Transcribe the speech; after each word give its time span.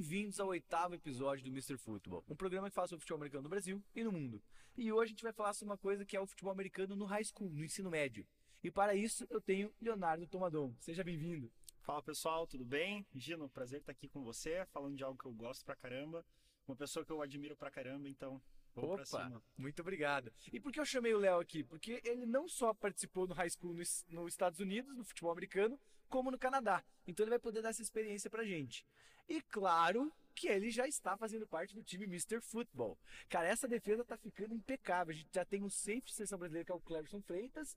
Bem-vindos 0.00 0.40
ao 0.40 0.48
oitavo 0.48 0.94
episódio 0.94 1.44
do 1.44 1.50
Mr. 1.50 1.76
Football, 1.76 2.24
um 2.26 2.34
programa 2.34 2.70
que 2.70 2.74
fala 2.74 2.88
sobre 2.88 3.02
futebol 3.02 3.18
americano 3.18 3.42
no 3.42 3.50
Brasil 3.50 3.84
e 3.94 4.02
no 4.02 4.10
mundo. 4.10 4.42
E 4.74 4.90
hoje 4.90 5.10
a 5.10 5.12
gente 5.12 5.22
vai 5.22 5.30
falar 5.30 5.52
sobre 5.52 5.72
uma 5.72 5.76
coisa 5.76 6.06
que 6.06 6.16
é 6.16 6.20
o 6.20 6.26
futebol 6.26 6.50
americano 6.50 6.96
no 6.96 7.04
high 7.04 7.22
school, 7.22 7.50
no 7.50 7.62
ensino 7.62 7.90
médio. 7.90 8.26
E 8.64 8.70
para 8.70 8.94
isso 8.94 9.26
eu 9.28 9.42
tenho 9.42 9.70
Leonardo 9.78 10.26
Tomadon. 10.26 10.74
Seja 10.80 11.04
bem-vindo. 11.04 11.52
Fala 11.82 12.02
pessoal, 12.02 12.46
tudo 12.46 12.64
bem? 12.64 13.06
Gino, 13.14 13.46
prazer 13.50 13.80
estar 13.80 13.92
aqui 13.92 14.08
com 14.08 14.24
você, 14.24 14.64
falando 14.72 14.96
de 14.96 15.04
algo 15.04 15.18
que 15.18 15.26
eu 15.26 15.34
gosto 15.34 15.66
pra 15.66 15.76
caramba, 15.76 16.24
uma 16.66 16.74
pessoa 16.74 17.04
que 17.04 17.12
eu 17.12 17.20
admiro 17.20 17.54
pra 17.54 17.70
caramba, 17.70 18.08
então 18.08 18.40
Vamos 18.74 19.12
Opa, 19.12 19.42
muito 19.58 19.80
obrigado. 19.82 20.32
E 20.50 20.58
por 20.58 20.72
que 20.72 20.80
eu 20.80 20.86
chamei 20.86 21.12
o 21.12 21.18
Léo 21.18 21.40
aqui? 21.40 21.62
Porque 21.62 22.00
ele 22.04 22.24
não 22.24 22.48
só 22.48 22.72
participou 22.72 23.26
no 23.28 23.34
high 23.34 23.50
school 23.50 23.74
nos, 23.74 24.06
nos 24.08 24.32
Estados 24.32 24.60
Unidos, 24.60 24.96
no 24.96 25.04
futebol 25.04 25.30
americano, 25.30 25.78
como 26.08 26.30
no 26.30 26.38
Canadá. 26.38 26.82
Então 27.06 27.24
ele 27.24 27.30
vai 27.30 27.38
poder 27.38 27.60
dar 27.60 27.68
essa 27.68 27.82
experiência 27.82 28.30
pra 28.30 28.44
gente. 28.44 28.86
E 29.30 29.40
claro 29.42 30.12
que 30.34 30.48
ele 30.48 30.70
já 30.70 30.88
está 30.88 31.16
fazendo 31.16 31.46
parte 31.46 31.72
do 31.72 31.84
time 31.84 32.04
Mr. 32.04 32.40
Football. 32.40 32.98
Cara, 33.28 33.46
essa 33.46 33.68
defesa 33.68 34.04
tá 34.04 34.16
ficando 34.16 34.52
impecável. 34.52 35.12
A 35.12 35.16
gente 35.16 35.30
já 35.32 35.44
tem 35.44 35.62
um 35.62 35.70
safety 35.70 36.12
seleção 36.12 36.36
brasileira 36.36 36.66
que 36.66 36.72
é 36.72 36.74
o 36.74 36.80
Cleverson 36.80 37.22
Freitas. 37.22 37.76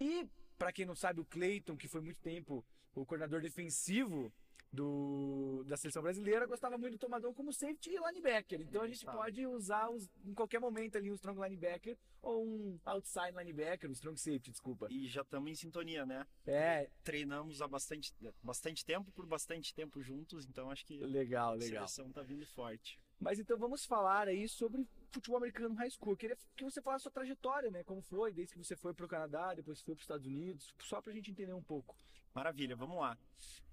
E, 0.00 0.26
para 0.58 0.72
quem 0.72 0.86
não 0.86 0.94
sabe, 0.94 1.20
o 1.20 1.24
Clayton, 1.26 1.76
que 1.76 1.88
foi 1.88 2.00
muito 2.00 2.20
tempo 2.20 2.64
o 2.94 3.04
coordenador 3.04 3.42
defensivo 3.42 4.32
do, 4.74 5.64
da 5.66 5.76
seleção 5.76 6.02
brasileira 6.02 6.46
gostava 6.46 6.76
muito 6.76 6.94
do 6.94 6.98
Tomadão 6.98 7.32
como 7.32 7.52
safety 7.52 7.90
e 7.90 7.96
linebacker. 7.96 8.60
Então 8.60 8.82
a 8.82 8.88
gente 8.88 9.04
pode 9.06 9.46
usar 9.46 9.88
os, 9.88 10.10
em 10.24 10.34
qualquer 10.34 10.60
momento 10.60 10.98
ali 10.98 11.10
um 11.10 11.14
strong 11.14 11.40
linebacker 11.40 11.96
ou 12.20 12.44
um 12.44 12.80
outside 12.84 13.32
linebacker, 13.36 13.88
um 13.88 13.92
strong 13.92 14.18
safety, 14.18 14.50
desculpa. 14.50 14.88
E 14.90 15.06
já 15.06 15.22
estamos 15.22 15.50
em 15.50 15.54
sintonia, 15.54 16.04
né? 16.04 16.26
É. 16.46 16.90
Treinamos 17.02 17.62
há 17.62 17.68
bastante, 17.68 18.12
bastante 18.42 18.84
tempo, 18.84 19.12
por 19.12 19.26
bastante 19.26 19.74
tempo 19.74 20.02
juntos, 20.02 20.46
então 20.46 20.70
acho 20.70 20.84
que 20.84 20.98
legal, 20.98 21.54
legal. 21.54 21.84
a 21.84 21.86
seleção 21.86 22.12
tá 22.12 22.22
vindo 22.22 22.46
forte. 22.46 22.98
Mas 23.20 23.38
então 23.38 23.56
vamos 23.56 23.84
falar 23.86 24.28
aí 24.28 24.48
sobre 24.48 24.86
futebol 25.10 25.38
americano 25.38 25.74
high 25.76 25.90
school. 25.90 26.12
Eu 26.12 26.16
queria 26.16 26.36
que 26.56 26.64
você 26.64 26.82
falasse 26.82 27.02
a 27.02 27.04
sua 27.04 27.12
trajetória, 27.12 27.70
né? 27.70 27.84
Como 27.84 28.02
foi, 28.02 28.32
desde 28.32 28.52
que 28.52 28.58
você 28.58 28.76
foi 28.76 28.92
para 28.92 29.06
o 29.06 29.08
Canadá, 29.08 29.54
depois 29.54 29.80
foi 29.80 29.94
para 29.94 30.00
os 30.00 30.04
Estados 30.04 30.26
Unidos, 30.26 30.74
só 30.80 31.00
para 31.00 31.12
a 31.12 31.14
gente 31.14 31.30
entender 31.30 31.54
um 31.54 31.62
pouco. 31.62 31.96
Maravilha, 32.34 32.74
vamos 32.74 32.98
lá. 32.98 33.16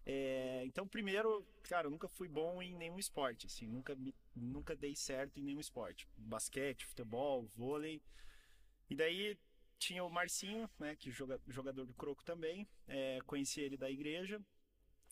É, 0.05 0.63
então, 0.65 0.87
primeiro, 0.87 1.45
cara, 1.63 1.87
eu 1.87 1.91
nunca 1.91 2.07
fui 2.07 2.27
bom 2.27 2.61
em 2.61 2.75
nenhum 2.75 2.97
esporte, 2.97 3.45
assim, 3.47 3.67
nunca, 3.67 3.97
nunca 4.35 4.75
dei 4.75 4.95
certo 4.95 5.39
em 5.39 5.43
nenhum 5.43 5.59
esporte. 5.59 6.07
Basquete, 6.17 6.85
futebol, 6.85 7.45
vôlei. 7.55 8.01
E 8.89 8.95
daí 8.95 9.37
tinha 9.77 10.03
o 10.03 10.09
Marcinho, 10.09 10.69
né, 10.79 10.95
que 10.95 11.11
joga, 11.11 11.39
jogador 11.47 11.85
do 11.85 11.93
Croco 11.93 12.23
também. 12.23 12.67
É, 12.87 13.19
conheci 13.25 13.61
ele 13.61 13.77
da 13.77 13.89
igreja 13.89 14.41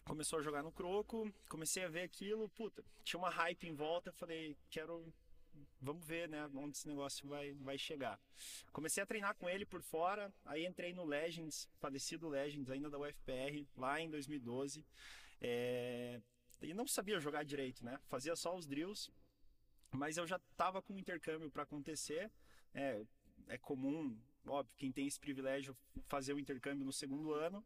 começou 0.10 0.40
a 0.40 0.42
jogar 0.42 0.64
no 0.64 0.72
croco, 0.72 1.32
comecei 1.48 1.84
a 1.84 1.88
ver 1.88 2.02
aquilo, 2.02 2.50
puta, 2.50 2.84
tinha 3.04 3.20
uma 3.20 3.30
hype 3.30 3.68
em 3.68 3.76
volta, 3.76 4.12
falei, 4.12 4.58
quero 4.68 5.14
vamos 5.82 6.06
ver, 6.06 6.28
né, 6.28 6.50
onde 6.56 6.78
esse 6.78 6.88
negócio 6.88 7.28
vai, 7.28 7.54
vai 7.54 7.78
chegar. 7.78 8.20
Comecei 8.72 9.02
a 9.02 9.06
treinar 9.06 9.36
com 9.36 9.50
ele 9.50 9.66
por 9.66 9.82
fora, 9.82 10.32
aí 10.46 10.66
entrei 10.66 10.94
no 10.94 11.06
Legends, 11.06 11.70
falecido 11.80 12.28
Legends, 12.28 12.70
ainda 12.70 12.90
da 12.90 13.00
UFPR, 13.00 13.66
lá 13.78 14.00
em 14.00 14.10
2012. 14.10 14.86
É... 15.42 16.22
E 16.62 16.74
não 16.74 16.86
sabia 16.86 17.20
jogar 17.20 17.44
direito, 17.44 17.86
né? 17.86 18.00
Fazia 18.10 18.36
só 18.36 18.56
os 18.56 18.66
drills, 18.66 19.10
mas 19.92 20.18
eu 20.18 20.28
já 20.28 20.36
estava 20.36 20.82
com 20.82 20.94
um 20.94 21.00
intercâmbio 21.00 21.50
para 21.50 21.64
acontecer. 21.64 22.30
É, 22.74 23.02
é 23.48 23.58
comum, 23.58 24.18
óbvio, 24.46 24.76
quem 24.78 24.92
tem 24.92 25.08
esse 25.08 25.20
privilégio 25.20 25.76
fazer 26.08 26.34
o 26.34 26.40
intercâmbio 26.40 26.86
no 26.86 26.92
segundo 26.92 27.34
ano. 27.34 27.66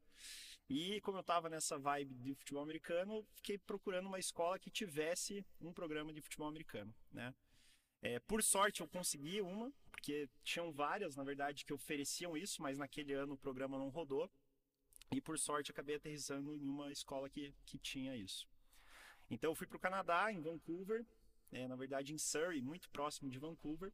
E 0.70 1.02
como 1.02 1.18
eu 1.18 1.22
estava 1.22 1.50
nessa 1.50 1.78
vibe 1.78 2.16
de 2.16 2.34
futebol 2.36 2.64
americano, 2.64 3.26
fiquei 3.36 3.58
procurando 3.58 4.08
uma 4.08 4.20
escola 4.20 4.58
que 4.58 4.70
tivesse 4.70 5.46
um 5.60 5.74
programa 5.74 6.14
de 6.14 6.22
futebol 6.22 6.48
americano, 6.48 6.94
né? 7.12 7.34
É, 8.04 8.20
por 8.20 8.44
sorte 8.44 8.82
eu 8.82 8.88
consegui 8.88 9.42
uma, 9.42 9.72
porque 9.90 10.30
tinham 10.44 10.72
várias, 10.72 11.16
na 11.16 11.24
verdade, 11.24 11.66
que 11.66 11.74
ofereciam 11.74 12.38
isso, 12.38 12.62
mas 12.62 12.78
naquele 12.78 13.14
ano 13.14 13.34
o 13.34 13.38
programa 13.38 13.78
não 13.78 13.90
rodou. 13.90 14.30
E 15.12 15.22
por 15.22 15.40
sorte 15.40 15.72
acabei 15.72 15.96
aterrissando 15.96 16.56
em 16.56 16.68
uma 16.68 16.92
escola 16.92 17.30
que, 17.30 17.54
que 17.66 17.80
tinha 17.80 18.16
isso. 18.16 18.48
Então 19.30 19.52
eu 19.52 19.56
fui 19.56 19.66
para 19.66 19.78
o 19.78 19.80
Canadá, 19.80 20.32
em 20.32 20.42
Vancouver, 20.42 21.06
é, 21.52 21.68
na 21.68 21.76
verdade 21.76 22.14
em 22.14 22.18
Surrey, 22.18 22.62
muito 22.62 22.90
próximo 22.90 23.30
de 23.30 23.40
Vancouver 23.40 23.92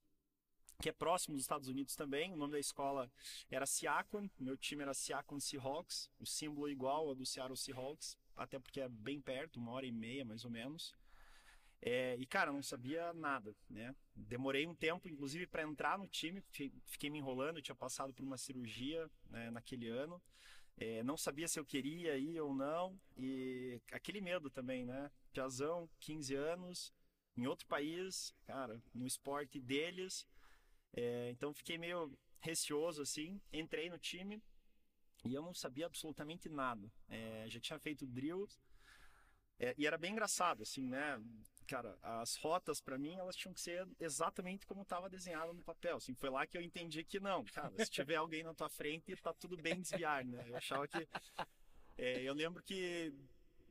que 0.81 0.87
é 0.87 0.93
próximo 0.93 1.35
dos 1.35 1.43
Estados 1.43 1.67
Unidos 1.67 1.95
também. 1.95 2.31
O 2.31 2.37
nome 2.37 2.53
da 2.53 2.59
escola 2.59 3.11
era 3.51 3.65
Seacon, 3.65 4.29
meu 4.39 4.57
time 4.57 4.81
era 4.81 4.93
Seacon 4.93 5.39
Seahawks, 5.39 6.09
o 6.19 6.25
símbolo 6.25 6.69
igual 6.69 7.09
ao 7.09 7.15
do 7.15 7.25
Seattle 7.25 7.57
Seahawks, 7.57 8.17
até 8.35 8.57
porque 8.57 8.79
é 8.79 8.87
bem 8.87 9.19
perto, 9.19 9.59
uma 9.59 9.71
hora 9.73 9.85
e 9.85 9.91
meia 9.91 10.23
mais 10.23 10.45
ou 10.45 10.51
menos. 10.51 10.95
É, 11.81 12.15
e 12.19 12.25
cara, 12.25 12.51
não 12.51 12.61
sabia 12.61 13.13
nada, 13.13 13.55
né? 13.69 13.95
Demorei 14.13 14.67
um 14.67 14.75
tempo, 14.75 15.07
inclusive, 15.07 15.47
para 15.47 15.63
entrar 15.63 15.97
no 15.97 16.07
time, 16.07 16.43
fiquei 16.85 17.09
me 17.09 17.19
enrolando, 17.19 17.61
tinha 17.61 17.75
passado 17.75 18.13
por 18.13 18.23
uma 18.23 18.37
cirurgia 18.37 19.09
né, 19.29 19.49
naquele 19.49 19.87
ano. 19.87 20.21
É, 20.77 21.03
não 21.03 21.17
sabia 21.17 21.47
se 21.47 21.59
eu 21.59 21.65
queria 21.65 22.17
ir 22.17 22.39
ou 22.39 22.53
não, 22.53 22.97
e 23.17 23.81
aquele 23.91 24.21
medo 24.21 24.49
também, 24.49 24.85
né? 24.85 25.11
Piazão, 25.33 25.89
15 25.99 26.35
anos, 26.35 26.93
em 27.35 27.47
outro 27.47 27.65
país, 27.67 28.33
cara, 28.45 28.81
no 28.93 29.05
esporte 29.05 29.59
deles, 29.59 30.25
é, 30.93 31.29
então 31.31 31.53
fiquei 31.53 31.77
meio 31.77 32.17
receoso 32.41 33.01
assim, 33.01 33.39
entrei 33.51 33.89
no 33.89 33.99
time 33.99 34.41
e 35.25 35.33
eu 35.33 35.41
não 35.41 35.53
sabia 35.53 35.85
absolutamente 35.85 36.49
nada. 36.49 36.91
É, 37.07 37.45
já 37.49 37.59
tinha 37.59 37.79
feito 37.79 38.07
drills 38.07 38.59
é, 39.59 39.75
e 39.77 39.85
era 39.85 39.97
bem 39.97 40.13
engraçado 40.13 40.63
assim, 40.63 40.87
né? 40.87 41.21
Cara, 41.69 41.95
as 42.01 42.35
rotas 42.37 42.81
para 42.81 42.97
mim 42.97 43.15
elas 43.15 43.35
tinham 43.35 43.53
que 43.53 43.61
ser 43.61 43.87
exatamente 43.99 44.65
como 44.65 44.81
estava 44.81 45.07
desenhado 45.07 45.53
no 45.53 45.61
papel. 45.61 45.97
Assim, 45.97 46.15
foi 46.15 46.31
lá 46.31 46.47
que 46.47 46.57
eu 46.57 46.61
entendi 46.63 47.03
que 47.03 47.19
não, 47.19 47.45
cara, 47.45 47.71
se 47.77 47.91
tiver 47.91 48.15
alguém 48.15 48.41
na 48.41 48.55
tua 48.55 48.69
frente 48.69 49.15
tá 49.17 49.31
tudo 49.33 49.55
bem 49.55 49.79
desviar, 49.79 50.25
né? 50.25 50.43
Eu 50.47 50.55
achava 50.55 50.87
que 50.87 51.07
é, 51.95 52.23
eu 52.23 52.33
lembro 52.33 52.63
que 52.63 53.13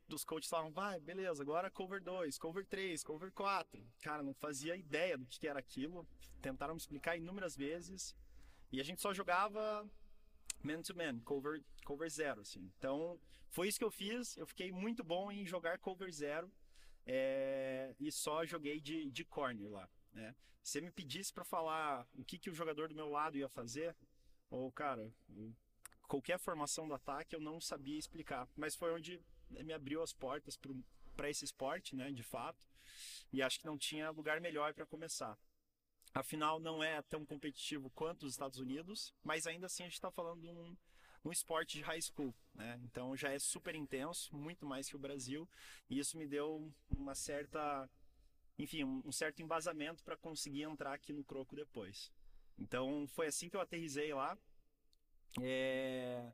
dos 0.07 0.25
coaches 0.25 0.49
falavam, 0.49 0.71
vai, 0.71 1.01
beleza, 1.01 1.43
agora 1.43 1.71
cover 1.71 2.01
2, 2.01 2.39
cover 2.39 2.65
3, 2.67 3.03
cover 3.03 3.33
4. 3.33 3.85
Cara, 4.01 4.23
não 4.23 4.33
fazia 4.33 4.77
ideia 4.77 5.19
do 5.19 5.27
que 5.27 5.49
era 5.49 5.59
aquilo. 5.59 6.07
Tentaram 6.41 6.75
me 6.75 6.81
explicar 6.81 7.17
inúmeras 7.17 7.57
vezes. 7.57 8.17
E 8.71 8.81
a 8.81 8.85
gente 8.85 9.01
só 9.01 9.13
jogava 9.13 9.85
man-to-man, 10.63 11.19
cover, 11.21 11.63
cover 11.85 12.09
zero, 12.09 12.43
assim. 12.43 12.71
Então, 12.79 13.19
foi 13.51 13.69
isso 13.69 13.79
que 13.79 13.85
eu 13.85 13.91
fiz. 13.91 14.37
Eu 14.37 14.47
fiquei 14.47 14.71
muito 14.71 15.03
bom 15.03 15.33
em 15.33 15.45
jogar 15.45 15.79
cover 15.79 16.13
zero. 16.13 16.51
É, 17.11 17.95
e 17.99 18.13
só 18.13 18.45
joguei 18.45 18.81
de, 18.81 19.11
de 19.11 19.25
corner 19.25 19.71
lá. 19.71 19.89
Né? 20.13 20.37
Se 20.63 20.79
me 20.79 20.91
pedisse 20.91 21.33
para 21.33 21.43
falar 21.43 22.07
o 22.15 22.23
que, 22.23 22.39
que 22.39 22.51
o 22.51 22.55
jogador 22.55 22.89
do 22.89 22.95
meu 22.95 23.09
lado 23.09 23.39
ia 23.39 23.49
fazer, 23.49 23.97
ou, 24.51 24.71
cara, 24.71 25.11
qualquer 26.03 26.39
formação 26.39 26.87
do 26.87 26.93
ataque 26.93 27.35
eu 27.35 27.41
não 27.41 27.61
sabia 27.63 27.99
explicar. 27.99 28.47
Mas 28.55 28.77
foi 28.77 28.93
onde 28.93 29.19
me 29.49 29.73
abriu 29.73 30.03
as 30.03 30.13
portas 30.13 30.59
para 31.17 31.31
esse 31.31 31.47
esporte, 31.47 31.97
né, 31.97 32.13
de 32.13 32.23
fato. 32.23 32.63
E 33.33 33.41
acho 33.41 33.59
que 33.59 33.67
não 33.67 33.79
tinha 33.79 34.11
lugar 34.11 34.39
melhor 34.39 34.75
para 34.75 34.85
começar. 34.85 35.39
Afinal, 36.13 36.61
não 36.61 36.83
é 36.83 37.01
tão 37.03 37.25
competitivo 37.25 37.91
quanto 37.91 38.27
os 38.27 38.33
Estados 38.33 38.59
Unidos, 38.59 39.15
mas 39.23 39.47
ainda 39.47 39.67
assim 39.67 39.83
a 39.83 39.87
gente 39.87 39.95
está 39.95 40.11
falando 40.11 40.41
de 40.43 40.49
um, 40.49 40.77
um 41.25 41.33
esporte 41.33 41.79
de 41.79 41.83
high 41.83 42.01
school, 42.01 42.35
né? 42.55 42.81
Então 42.85 43.17
já 43.17 43.31
é 43.31 43.39
super 43.39 43.75
intenso, 43.75 44.35
muito 44.35 44.65
mais 44.67 44.89
que 44.89 44.97
o 44.97 44.99
Brasil, 44.99 45.49
e 45.89 45.99
isso 45.99 46.17
me 46.17 46.27
deu 46.27 46.73
uma 46.91 47.15
certa, 47.15 47.89
enfim, 48.59 48.85
um 48.85 49.13
certo 49.13 49.43
embasamento 49.43 50.03
para 50.05 50.17
conseguir 50.17 50.63
entrar 50.63 50.93
aqui 50.93 51.13
no 51.13 51.25
Croco 51.25 51.57
depois. 51.57 52.13
Então 52.59 53.07
foi 53.09 53.27
assim 53.27 53.49
que 53.49 53.57
eu 53.57 53.61
aterrisei 53.61 54.13
lá. 54.13 54.37
É... 55.41 56.33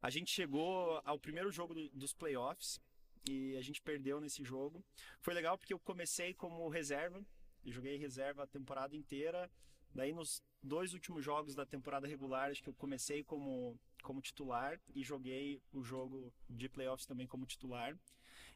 A 0.00 0.10
gente 0.10 0.30
chegou 0.30 1.00
ao 1.04 1.18
primeiro 1.18 1.50
jogo 1.50 1.74
do, 1.74 1.88
dos 1.90 2.12
playoffs 2.12 2.80
e 3.28 3.56
a 3.56 3.62
gente 3.62 3.80
perdeu 3.80 4.20
nesse 4.20 4.44
jogo. 4.44 4.84
Foi 5.20 5.32
legal 5.32 5.56
porque 5.56 5.72
eu 5.72 5.78
comecei 5.78 6.34
como 6.34 6.68
reserva, 6.68 7.24
joguei 7.64 7.96
reserva 7.96 8.42
a 8.42 8.46
temporada 8.46 8.94
inteira. 8.94 9.50
Daí 9.94 10.12
nos 10.12 10.42
dois 10.62 10.92
últimos 10.92 11.24
jogos 11.24 11.54
da 11.54 11.64
temporada 11.64 12.06
regular, 12.06 12.50
acho 12.50 12.62
que 12.62 12.68
eu 12.68 12.74
comecei 12.74 13.22
como 13.22 13.78
como 14.02 14.20
titular 14.20 14.78
e 14.94 15.02
joguei 15.02 15.62
o 15.72 15.82
jogo 15.82 16.30
de 16.48 16.68
playoffs 16.68 17.06
também 17.06 17.26
como 17.26 17.46
titular. 17.46 17.98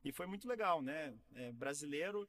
E 0.04 0.12
foi 0.12 0.26
muito 0.26 0.46
legal, 0.46 0.82
né? 0.82 1.18
É, 1.34 1.50
brasileiro 1.52 2.28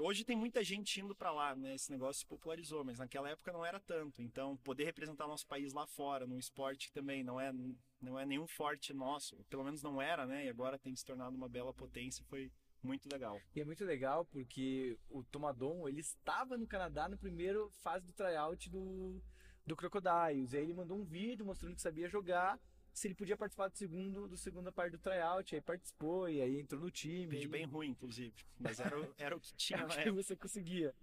Hoje 0.00 0.24
tem 0.24 0.34
muita 0.34 0.64
gente 0.64 1.00
indo 1.00 1.14
para 1.14 1.30
lá, 1.30 1.54
né? 1.54 1.74
Esse 1.74 1.90
negócio 1.90 2.20
se 2.20 2.26
popularizou, 2.26 2.82
mas 2.82 2.98
naquela 2.98 3.28
época 3.28 3.52
não 3.52 3.64
era 3.64 3.78
tanto. 3.78 4.22
Então, 4.22 4.56
poder 4.56 4.84
representar 4.84 5.26
nosso 5.26 5.46
país 5.46 5.74
lá 5.74 5.86
fora, 5.86 6.26
num 6.26 6.38
esporte 6.38 6.86
que 6.86 6.94
também 6.94 7.22
não 7.22 7.38
é, 7.38 7.52
não 8.00 8.18
é 8.18 8.24
nenhum 8.24 8.46
forte 8.46 8.94
nosso, 8.94 9.44
pelo 9.50 9.62
menos 9.62 9.82
não 9.82 10.00
era, 10.00 10.24
né? 10.24 10.46
E 10.46 10.48
agora 10.48 10.78
tem 10.78 10.96
se 10.96 11.04
tornado 11.04 11.36
uma 11.36 11.48
bela 11.48 11.74
potência, 11.74 12.24
foi 12.24 12.50
muito 12.82 13.08
legal. 13.10 13.40
E 13.54 13.60
é 13.60 13.64
muito 13.64 13.84
legal 13.84 14.24
porque 14.24 14.98
o 15.08 15.22
Tomadon, 15.24 15.88
ele 15.88 16.00
estava 16.00 16.56
no 16.58 16.66
Canadá 16.66 17.08
no 17.08 17.16
primeiro 17.18 17.70
fase 17.82 18.04
do 18.06 18.12
tryout 18.12 18.68
do, 18.70 19.20
do 19.66 19.76
Crocodiles. 19.76 20.54
Aí 20.54 20.62
ele 20.62 20.74
mandou 20.74 20.98
um 20.98 21.04
vídeo 21.04 21.44
mostrando 21.46 21.74
que 21.74 21.82
sabia 21.82 22.08
jogar 22.08 22.58
se 22.92 23.06
ele 23.08 23.14
podia 23.14 23.36
participar 23.38 23.68
do 23.68 23.76
segundo, 23.78 24.28
do 24.28 24.36
segunda 24.36 24.70
parte 24.70 24.92
do 24.92 24.98
tryout, 24.98 25.54
aí 25.54 25.62
participou 25.62 26.28
e 26.28 26.42
aí 26.42 26.60
entrou 26.60 26.78
no 26.82 26.90
time. 26.90 27.26
Vídeo 27.26 27.46
e- 27.48 27.50
bem 27.50 27.64
ruim, 27.64 27.88
inclusive. 27.90 28.34
Mas 28.60 28.78
era, 28.80 29.00
o- 29.00 29.14
era 29.16 29.34
o 29.36 29.40
que 29.40 29.54
tinha 29.56 29.78
era 29.78 29.86
na 29.86 29.94
o 29.94 29.96
que 29.96 30.02
época. 30.08 30.22
você 30.22 30.36
conseguia. 30.36 30.94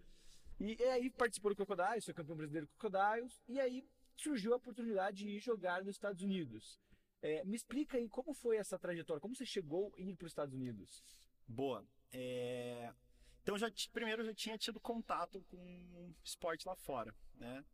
E, 0.59 0.75
e 0.79 0.83
aí 0.83 1.09
participou 1.09 1.49
do 1.51 1.55
Crocodiles, 1.55 2.05
foi 2.05 2.13
campeão 2.13 2.35
brasileiro 2.37 2.67
do 2.67 2.73
Crocodiles, 2.77 3.41
e 3.47 3.59
aí 3.59 3.83
surgiu 4.17 4.53
a 4.53 4.57
oportunidade 4.57 5.17
de 5.23 5.29
ir 5.29 5.39
jogar 5.39 5.83
nos 5.83 5.95
Estados 5.95 6.21
Unidos. 6.21 6.79
É, 7.23 7.43
me 7.43 7.55
explica 7.55 7.97
aí 7.97 8.07
como 8.07 8.33
foi 8.35 8.57
essa 8.57 8.77
trajetória, 8.77 9.19
como 9.19 9.35
você 9.35 9.45
chegou 9.45 9.91
a 9.97 10.01
ir 10.01 10.15
para 10.15 10.25
os 10.25 10.31
Estados 10.31 10.53
Unidos? 10.53 11.03
Boa. 11.49 11.83
É, 12.13 12.93
Então, 13.41 13.57
já 13.57 13.71
primeiro 13.91 14.21
eu 14.21 14.27
já 14.27 14.33
tinha 14.33 14.57
tido 14.57 14.79
contato 14.79 15.41
com 15.49 16.13
esporte 16.23 16.67
lá 16.67 16.75
fora, 16.75 17.13
né? 17.35 17.65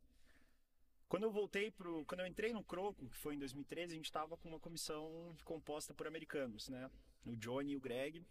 Quando 1.10 1.24
eu 1.24 1.32
voltei 1.32 1.70
pro, 1.72 2.06
quando 2.06 2.22
eu 2.22 2.28
entrei 2.28 2.52
no 2.54 2.64
Croco, 2.64 3.08
que 3.10 3.18
foi 3.18 3.36
em 3.36 3.40
2013, 3.40 3.94
a 3.94 3.96
gente 3.96 4.06
estava 4.06 4.38
com 4.38 4.50
uma 4.50 4.60
comissão 4.60 5.36
composta 5.44 5.94
por 5.94 6.08
americanos, 6.08 6.70
né? 6.70 6.90
O 7.26 7.36
Johnny 7.36 7.74
e 7.74 7.78
o 7.78 7.80
Greg. 7.82 8.26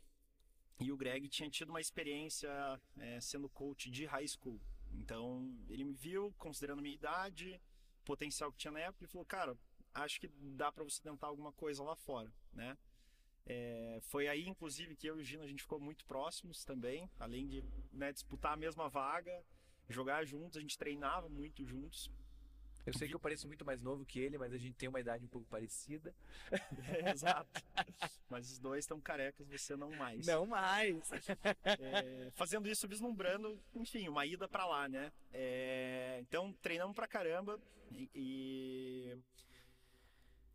E 0.81 0.91
o 0.93 0.97
Greg 0.97 1.29
tinha 1.29 1.51
tido 1.51 1.71
uma 1.71 1.81
experiência 1.81 2.51
é, 2.99 3.21
sendo 3.21 3.49
coach 3.49 3.91
de 3.91 4.07
high 4.07 4.27
school. 4.27 4.61
Então, 4.93 5.55
ele 5.69 5.85
me 5.85 5.93
viu, 5.95 6.35
considerando 6.39 6.83
minha 6.83 6.95
idade, 6.95 7.61
potencial 8.05 8.51
que 8.53 8.59
tinha 8.59 8.73
na 8.73 8.81
época, 8.81 9.05
e 9.05 9.09
falou: 9.09 9.27
"Cara, 9.27 9.57
acho 9.95 10.21
que 10.21 10.29
dá 10.29 10.73
para 10.73 10.85
você 10.85 11.03
tentar 11.03 11.29
alguma 11.29 11.53
coisa 11.53 11.83
lá 11.83 11.95
fora", 11.97 12.33
né? 12.53 12.77
É, 13.47 13.99
foi 14.03 14.27
aí, 14.27 14.49
inclusive, 14.49 14.97
que 14.97 15.07
eu 15.07 15.19
e 15.19 15.21
o 15.21 15.25
Gino 15.25 15.43
a 15.43 15.47
gente 15.47 15.63
ficou 15.63 15.79
muito 15.79 16.05
próximos 16.07 16.65
também, 16.65 17.09
além 17.19 17.47
de 17.47 17.63
né, 17.93 18.13
disputar 18.13 18.53
a 18.53 18.57
mesma 18.57 18.89
vaga, 18.89 19.43
jogar 19.89 20.25
juntos, 20.25 20.57
a 20.57 20.61
gente 20.61 20.79
treinava 20.79 21.29
muito 21.29 21.65
juntos. 21.65 22.11
Eu 22.87 22.93
sei 22.93 23.09
que 23.09 23.15
eu 23.15 23.21
pareço 23.21 23.47
muito 23.47 23.65
mais 23.65 23.81
novo 23.81 24.05
que 24.05 24.21
ele, 24.21 24.37
mas 24.37 24.53
a 24.53 24.59
gente 24.59 24.75
tem 24.75 24.89
uma 24.89 25.01
idade 25.01 25.25
um 25.25 25.29
pouco 25.29 25.47
parecida. 25.49 26.15
Exato. 27.15 27.63
Mas 28.29 28.51
os 28.51 28.59
dois 28.59 28.85
estão 28.85 29.01
carecas, 29.01 29.49
você 29.49 29.75
não 29.75 29.91
mais. 29.93 30.27
Não 30.27 30.47
mais! 30.47 31.11
É, 31.65 32.31
fazendo 32.35 32.69
isso, 32.69 32.87
vislumbrando, 32.87 33.59
enfim, 33.75 34.07
uma 34.09 34.27
ida 34.27 34.47
pra 34.47 34.67
lá, 34.67 34.87
né? 34.87 35.11
É, 35.33 36.19
então, 36.21 36.53
treinamos 36.61 36.95
pra 36.95 37.09
caramba 37.09 37.59
e, 37.91 38.11
e. 38.15 39.19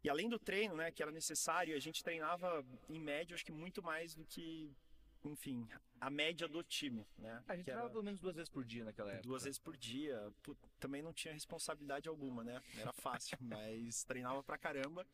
e 0.09 0.11
além 0.11 0.27
do 0.27 0.39
treino, 0.39 0.75
né, 0.75 0.89
que 0.91 1.03
era 1.03 1.11
necessário, 1.11 1.75
a 1.75 1.79
gente 1.79 2.03
treinava 2.03 2.65
em 2.89 2.99
média, 2.99 3.35
acho 3.35 3.45
que 3.45 3.51
muito 3.51 3.83
mais 3.83 4.15
do 4.15 4.25
que, 4.25 4.75
enfim, 5.23 5.67
a 6.01 6.09
média 6.09 6.47
do 6.47 6.63
time, 6.63 7.05
né? 7.15 7.43
A 7.47 7.55
gente 7.55 7.65
que 7.65 7.65
treinava 7.65 7.91
pelo 7.91 8.03
menos 8.03 8.19
duas 8.19 8.35
vezes 8.35 8.49
por 8.49 8.65
dia 8.65 8.83
naquela 8.83 9.11
época. 9.11 9.27
duas 9.27 9.43
vezes 9.43 9.59
por 9.59 9.77
dia. 9.77 10.33
Também 10.79 11.03
não 11.03 11.13
tinha 11.13 11.31
responsabilidade 11.31 12.09
alguma, 12.09 12.43
né? 12.43 12.59
Era 12.75 12.91
fácil, 12.91 13.37
mas 13.39 14.03
treinava 14.03 14.41
pra 14.41 14.57
caramba. 14.57 15.05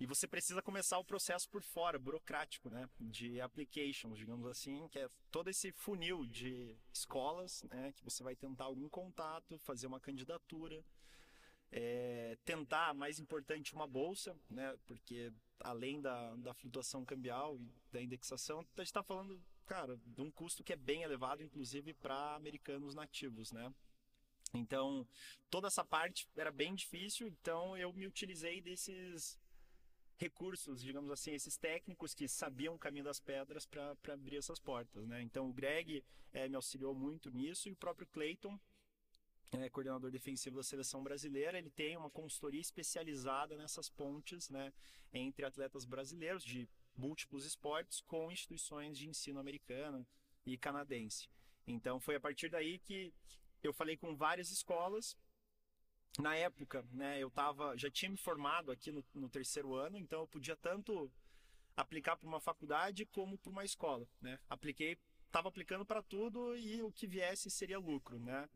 E 0.00 0.04
você 0.06 0.26
precisa 0.26 0.60
começar 0.60 0.98
o 0.98 1.04
processo 1.04 1.48
por 1.48 1.62
fora, 1.62 1.96
burocrático, 1.96 2.68
né? 2.68 2.90
De 2.98 3.40
applications, 3.40 4.18
digamos 4.18 4.48
assim, 4.48 4.88
que 4.88 4.98
é 4.98 5.08
todo 5.30 5.48
esse 5.48 5.70
funil 5.70 6.26
de 6.26 6.76
escolas, 6.92 7.62
né? 7.70 7.92
Que 7.92 8.02
você 8.02 8.24
vai 8.24 8.34
tentar 8.34 8.64
algum 8.64 8.88
contato, 8.88 9.56
fazer 9.60 9.86
uma 9.86 10.00
candidatura, 10.00 10.82
é, 11.70 12.36
tentar, 12.44 12.94
mais 12.94 13.18
importante, 13.18 13.74
uma 13.74 13.86
bolsa, 13.86 14.36
né? 14.48 14.76
Porque 14.86 15.32
além 15.60 16.00
da, 16.00 16.34
da 16.36 16.54
flutuação 16.54 17.04
cambial 17.04 17.56
e 17.56 17.72
da 17.92 18.02
indexação, 18.02 18.58
a 18.58 18.62
gente 18.62 18.82
está 18.82 19.02
falando, 19.02 19.42
cara, 19.66 19.98
de 20.06 20.20
um 20.20 20.30
custo 20.30 20.62
que 20.62 20.72
é 20.72 20.76
bem 20.76 21.02
elevado, 21.02 21.42
inclusive 21.42 21.94
para 21.94 22.34
americanos 22.34 22.94
nativos, 22.94 23.52
né? 23.52 23.72
Então, 24.52 25.06
toda 25.50 25.66
essa 25.66 25.84
parte 25.84 26.28
era 26.36 26.52
bem 26.52 26.74
difícil, 26.74 27.26
então 27.26 27.76
eu 27.76 27.92
me 27.92 28.06
utilizei 28.06 28.60
desses 28.60 29.38
recursos, 30.16 30.80
digamos 30.80 31.10
assim, 31.10 31.32
esses 31.32 31.56
técnicos 31.56 32.14
que 32.14 32.28
sabiam 32.28 32.74
o 32.74 32.78
caminho 32.78 33.04
das 33.04 33.18
pedras 33.18 33.66
para 33.66 33.96
abrir 34.12 34.36
essas 34.36 34.60
portas, 34.60 35.06
né? 35.06 35.20
Então, 35.22 35.48
o 35.48 35.52
Greg 35.52 36.04
eh, 36.32 36.48
me 36.48 36.56
auxiliou 36.56 36.94
muito 36.94 37.30
nisso 37.30 37.68
e 37.68 37.72
o 37.72 37.76
próprio 37.76 38.06
Clayton, 38.06 38.58
é, 39.52 39.68
coordenador 39.68 40.10
defensivo 40.10 40.56
da 40.56 40.62
seleção 40.62 41.02
brasileira, 41.02 41.58
ele 41.58 41.70
tem 41.70 41.96
uma 41.96 42.10
consultoria 42.10 42.60
especializada 42.60 43.56
nessas 43.56 43.88
pontes, 43.88 44.48
né, 44.50 44.72
entre 45.12 45.44
atletas 45.44 45.84
brasileiros 45.84 46.44
de 46.44 46.68
múltiplos 46.96 47.44
esportes 47.44 48.00
com 48.00 48.30
instituições 48.30 48.98
de 48.98 49.08
ensino 49.08 49.38
americana 49.38 50.06
e 50.46 50.56
canadense. 50.56 51.28
Então, 51.66 52.00
foi 52.00 52.16
a 52.16 52.20
partir 52.20 52.48
daí 52.48 52.78
que 52.78 53.12
eu 53.62 53.72
falei 53.72 53.96
com 53.96 54.14
várias 54.14 54.50
escolas. 54.50 55.16
Na 56.18 56.36
época, 56.36 56.84
né, 56.92 57.18
eu 57.18 57.30
tava, 57.30 57.76
já 57.76 57.90
tinha 57.90 58.10
me 58.10 58.16
formado 58.16 58.70
aqui 58.70 58.92
no, 58.92 59.04
no 59.14 59.28
terceiro 59.28 59.74
ano, 59.74 59.96
então 59.96 60.20
eu 60.20 60.28
podia 60.28 60.56
tanto 60.56 61.10
aplicar 61.76 62.16
para 62.16 62.28
uma 62.28 62.40
faculdade 62.40 63.04
como 63.06 63.36
para 63.36 63.50
uma 63.50 63.64
escola, 63.64 64.06
né? 64.20 64.38
Apliquei, 64.48 64.96
estava 65.26 65.48
aplicando 65.48 65.84
para 65.84 66.02
tudo 66.02 66.56
e 66.56 66.80
o 66.82 66.92
que 66.92 67.06
viesse 67.06 67.50
seria 67.50 67.78
lucro, 67.78 68.18
né? 68.20 68.48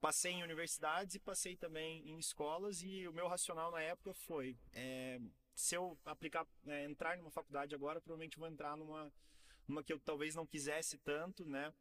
Passei 0.00 0.32
em 0.32 0.42
universidades 0.42 1.14
e 1.14 1.20
passei 1.20 1.56
também 1.56 2.08
em 2.08 2.18
escolas 2.18 2.82
e 2.82 3.06
o 3.06 3.12
meu 3.12 3.28
racional 3.28 3.70
na 3.70 3.80
época 3.80 4.14
foi 4.14 4.56
é, 4.72 5.20
se 5.54 5.76
eu 5.76 5.98
aplicar, 6.04 6.46
é, 6.66 6.84
entrar 6.84 7.16
numa 7.16 7.30
faculdade 7.30 7.74
agora, 7.74 8.00
provavelmente 8.00 8.38
vou 8.38 8.48
entrar 8.48 8.76
numa, 8.76 9.12
numa 9.68 9.82
que 9.82 9.92
eu 9.92 10.00
talvez 10.00 10.34
não 10.34 10.46
quisesse 10.46 10.98
tanto, 10.98 11.44
né? 11.44 11.72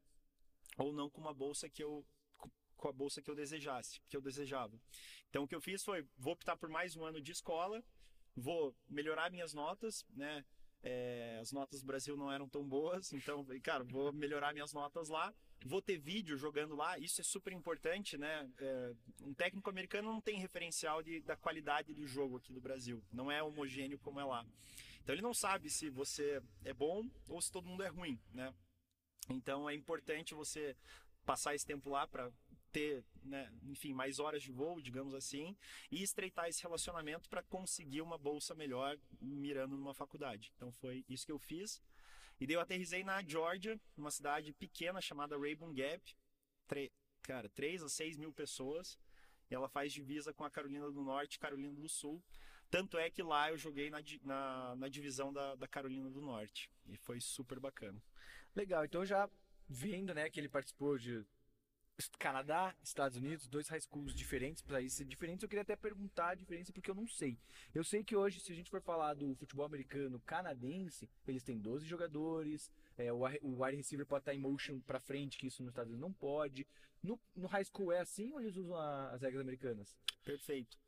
Ou 0.77 0.93
não 0.93 1.09
com 1.09 1.21
uma 1.21 1.33
bolsa 1.33 1.69
que 1.69 1.83
eu 1.83 2.05
com 2.77 2.87
a 2.87 2.91
bolsa 2.91 3.21
que 3.21 3.29
eu 3.29 3.35
desejasse, 3.35 4.01
que 4.09 4.17
eu 4.17 4.21
desejava. 4.21 4.75
Então 5.29 5.43
o 5.43 5.47
que 5.47 5.53
eu 5.53 5.61
fiz 5.61 5.83
foi, 5.83 6.03
vou 6.17 6.33
optar 6.33 6.57
por 6.57 6.67
mais 6.67 6.95
um 6.95 7.05
ano 7.05 7.21
de 7.21 7.31
escola, 7.31 7.83
vou 8.35 8.75
melhorar 8.89 9.29
minhas 9.29 9.53
notas, 9.53 10.03
né? 10.09 10.43
É, 10.81 11.37
as 11.39 11.51
notas 11.51 11.81
do 11.81 11.85
Brasil 11.85 12.17
não 12.17 12.31
eram 12.31 12.49
tão 12.49 12.67
boas, 12.67 13.13
então, 13.13 13.45
cara, 13.61 13.83
vou 13.83 14.11
melhorar 14.11 14.51
minhas 14.51 14.73
notas 14.73 15.09
lá, 15.09 15.31
vou 15.65 15.81
ter 15.81 15.97
vídeo 15.97 16.37
jogando 16.37 16.75
lá, 16.75 16.97
isso 16.97 17.21
é 17.21 17.23
super 17.23 17.53
importante, 17.53 18.17
né? 18.17 18.49
É, 18.59 18.93
um 19.23 19.33
técnico 19.33 19.69
americano 19.69 20.11
não 20.11 20.21
tem 20.21 20.37
referencial 20.37 21.03
de, 21.03 21.21
da 21.21 21.35
qualidade 21.35 21.93
do 21.93 22.07
jogo 22.07 22.37
aqui 22.37 22.51
do 22.51 22.61
Brasil, 22.61 23.03
não 23.11 23.31
é 23.31 23.41
homogêneo 23.41 23.99
como 23.99 24.19
é 24.19 24.25
lá. 24.25 24.45
Então 25.03 25.15
ele 25.15 25.21
não 25.21 25.33
sabe 25.33 25.69
se 25.69 25.89
você 25.89 26.41
é 26.63 26.73
bom 26.73 27.09
ou 27.27 27.41
se 27.41 27.51
todo 27.51 27.67
mundo 27.67 27.83
é 27.83 27.87
ruim, 27.87 28.19
né? 28.33 28.53
Então 29.29 29.69
é 29.69 29.73
importante 29.73 30.33
você 30.33 30.75
passar 31.25 31.55
esse 31.55 31.65
tempo 31.65 31.89
lá 31.89 32.07
para 32.07 32.31
ter, 32.71 33.03
né, 33.23 33.51
enfim, 33.63 33.93
mais 33.93 34.17
horas 34.19 34.41
de 34.41 34.51
voo, 34.51 34.81
digamos 34.81 35.13
assim, 35.13 35.55
e 35.91 36.01
estreitar 36.01 36.47
esse 36.47 36.61
relacionamento 36.61 37.29
para 37.29 37.43
conseguir 37.43 38.01
uma 38.01 38.17
bolsa 38.17 38.55
melhor 38.55 38.97
mirando 39.19 39.75
numa 39.75 39.93
faculdade. 39.93 40.51
Então 40.55 40.71
foi 40.71 41.05
isso 41.07 41.25
que 41.25 41.31
eu 41.31 41.39
fiz. 41.39 41.81
E 42.41 42.47
daí 42.47 42.55
eu 42.55 42.59
aterrisei 42.59 43.03
na 43.03 43.21
Georgia, 43.21 43.79
uma 43.95 44.09
cidade 44.09 44.51
pequena 44.51 44.99
chamada 44.99 45.37
Raybon 45.37 45.71
Gap, 45.71 46.01
tre 46.67 46.91
cara, 47.21 47.47
3 47.49 47.83
a 47.83 47.87
6 47.87 48.17
mil 48.17 48.33
pessoas. 48.33 48.97
E 49.47 49.53
ela 49.53 49.69
faz 49.69 49.93
divisa 49.93 50.33
com 50.33 50.43
a 50.43 50.49
Carolina 50.49 50.89
do 50.89 51.03
Norte 51.03 51.35
e 51.35 51.39
Carolina 51.39 51.75
do 51.79 51.87
Sul. 51.87 52.19
Tanto 52.67 52.97
é 52.97 53.11
que 53.11 53.21
lá 53.21 53.51
eu 53.51 53.57
joguei 53.59 53.91
na, 53.91 53.99
na, 54.23 54.75
na 54.75 54.87
divisão 54.87 55.31
da, 55.31 55.53
da 55.53 55.67
Carolina 55.67 56.09
do 56.09 56.19
Norte. 56.19 56.71
E 56.87 56.97
foi 56.97 57.21
super 57.21 57.59
bacana. 57.59 58.01
Legal, 58.55 58.83
então 58.85 59.05
já 59.05 59.29
vendo, 59.69 60.11
né, 60.11 60.27
que 60.27 60.39
ele 60.39 60.49
participou 60.49 60.97
de 60.97 61.23
Canadá, 62.17 62.75
Estados 62.83 63.17
Unidos, 63.17 63.47
dois 63.47 63.67
high 63.67 63.79
schools 63.81 64.13
diferentes, 64.15 64.61
países 64.63 65.07
diferentes, 65.07 65.43
eu 65.43 65.49
queria 65.49 65.61
até 65.61 65.75
perguntar 65.75 66.29
a 66.29 66.35
diferença 66.35 66.73
porque 66.73 66.89
eu 66.89 66.95
não 66.95 67.07
sei. 67.07 67.37
Eu 67.75 67.83
sei 67.83 68.03
que 68.03 68.15
hoje, 68.15 68.39
se 68.39 68.51
a 68.51 68.55
gente 68.55 68.71
for 68.71 68.81
falar 68.81 69.13
do 69.13 69.35
futebol 69.35 69.65
americano 69.65 70.19
canadense, 70.21 71.07
eles 71.27 71.43
têm 71.43 71.59
12 71.59 71.85
jogadores, 71.85 72.71
é, 72.97 73.13
o, 73.13 73.19
o 73.43 73.63
wide 73.63 73.77
receiver 73.77 74.05
pode 74.05 74.21
estar 74.23 74.33
em 74.33 74.39
motion 74.39 74.79
pra 74.81 74.99
frente, 74.99 75.37
que 75.37 75.47
isso 75.47 75.61
nos 75.61 75.71
Estados 75.71 75.91
Unidos 75.91 76.01
não 76.01 76.13
pode. 76.13 76.65
No, 77.03 77.19
no 77.35 77.47
high 77.47 77.65
school 77.65 77.91
é 77.91 77.99
assim 77.99 78.31
ou 78.33 78.41
eles 78.41 78.55
usam 78.55 78.75
a- 78.75 79.11
as 79.11 79.21
regras 79.21 79.41
americanas? 79.41 79.95
Perfeito. 80.23 80.80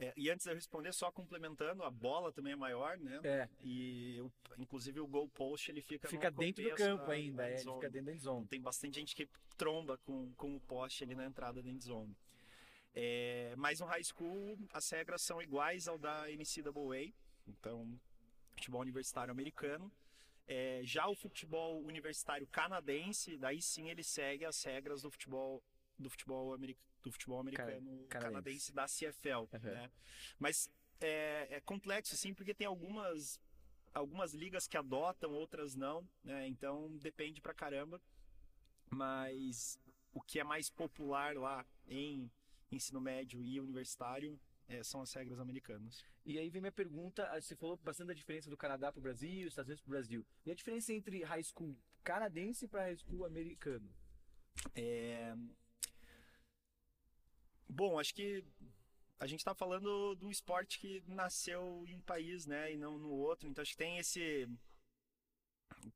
É, 0.00 0.12
e 0.16 0.30
antes 0.30 0.44
de 0.44 0.50
eu 0.50 0.54
responder, 0.54 0.92
só 0.92 1.10
complementando, 1.10 1.82
a 1.82 1.90
bola 1.90 2.32
também 2.32 2.52
é 2.52 2.56
maior, 2.56 2.96
né? 2.98 3.20
É, 3.24 3.48
E 3.62 4.22
inclusive 4.56 5.00
o 5.00 5.06
goal 5.06 5.28
post 5.28 5.70
ele 5.70 5.80
fica, 5.82 6.08
fica 6.08 6.30
dentro 6.30 6.62
do 6.62 6.76
campo 6.76 7.06
da- 7.06 7.12
ainda, 7.12 7.36
da 7.42 7.48
é, 7.48 7.58
fica 7.58 7.90
dentro 7.90 8.06
da 8.06 8.12
end 8.12 8.22
zone. 8.22 8.46
Tem 8.46 8.60
bastante 8.60 8.94
gente 9.00 9.16
que 9.16 9.28
tromba 9.56 9.98
com, 9.98 10.32
com 10.34 10.54
o 10.54 10.60
poste 10.60 11.02
ali 11.02 11.14
na 11.16 11.24
entrada 11.26 11.60
da 11.62 11.68
end 11.68 11.82
zone. 11.82 12.16
É, 12.94 13.54
mas 13.56 13.80
no 13.80 13.86
high 13.86 14.02
school 14.04 14.56
as 14.72 14.88
regras 14.90 15.22
são 15.22 15.40
iguais 15.42 15.86
ao 15.88 15.98
da 15.98 16.26
NCAA, 16.30 17.12
então 17.46 17.98
futebol 18.52 18.80
universitário 18.80 19.30
americano. 19.32 19.90
É, 20.46 20.80
já 20.82 21.06
o 21.06 21.14
futebol 21.14 21.82
universitário 21.84 22.46
canadense, 22.46 23.36
daí 23.36 23.60
sim 23.60 23.90
ele 23.90 24.02
segue 24.02 24.44
as 24.44 24.62
regras 24.64 25.02
do 25.02 25.10
futebol 25.10 25.62
do 25.98 26.08
futebol, 26.10 26.52
americ, 26.54 26.78
do 27.02 27.10
futebol 27.12 27.40
americano 27.40 28.06
canadense. 28.08 28.08
canadense 28.08 28.72
da 28.72 28.86
CFL, 28.86 29.48
Uhum. 29.52 29.60
né? 29.74 29.90
Mas 30.38 30.70
é, 31.00 31.56
é 31.56 31.60
complexo 31.60 32.16
sim 32.16 32.34
porque 32.34 32.54
tem 32.54 32.66
algumas 32.66 33.40
algumas 33.94 34.32
ligas 34.32 34.68
que 34.68 34.76
adotam, 34.76 35.32
outras 35.32 35.74
não, 35.74 36.06
né? 36.22 36.46
Então 36.46 36.96
depende 36.98 37.40
pra 37.40 37.54
caramba. 37.54 38.00
Mas 38.90 39.78
o 40.12 40.20
que 40.20 40.38
é 40.40 40.44
mais 40.44 40.70
popular 40.70 41.36
lá 41.36 41.66
em 41.86 42.30
ensino 42.70 43.00
médio 43.00 43.42
e 43.42 43.58
universitário 43.60 44.38
é, 44.68 44.82
são 44.82 45.00
as 45.00 45.12
regras 45.12 45.40
americanas. 45.40 46.04
E 46.24 46.38
aí 46.38 46.50
vem 46.50 46.60
minha 46.60 46.72
pergunta, 46.72 47.26
ah, 47.32 47.40
você 47.40 47.56
falou 47.56 47.76
bastante 47.78 48.08
da 48.08 48.14
diferença 48.14 48.50
do 48.50 48.56
Canadá 48.56 48.92
para 48.92 48.98
o 48.98 49.02
Brasil, 49.02 49.44
dos 49.44 49.52
Estados 49.52 49.68
Unidos 49.68 49.82
para 49.82 49.88
o 49.90 49.92
Brasil. 49.92 50.26
E 50.44 50.50
a 50.50 50.54
diferença 50.54 50.92
entre 50.92 51.22
high 51.24 51.42
school 51.42 51.76
canadense 52.04 52.68
para 52.68 52.82
high 52.82 52.96
school 52.96 53.24
americano? 53.24 53.90
É... 54.74 55.34
Bom, 57.68 57.98
acho 57.98 58.14
que 58.14 58.44
a 59.20 59.26
gente 59.26 59.40
está 59.40 59.54
falando 59.54 60.14
de 60.14 60.24
um 60.24 60.30
esporte 60.30 60.78
que 60.78 61.02
nasceu 61.06 61.84
em 61.86 61.96
um 61.96 62.00
país, 62.00 62.46
né, 62.46 62.72
e 62.72 62.76
não 62.76 62.98
no 62.98 63.10
outro. 63.10 63.48
Então 63.48 63.62
acho 63.62 63.72
que 63.72 63.78
tem 63.78 63.98
esse 63.98 64.48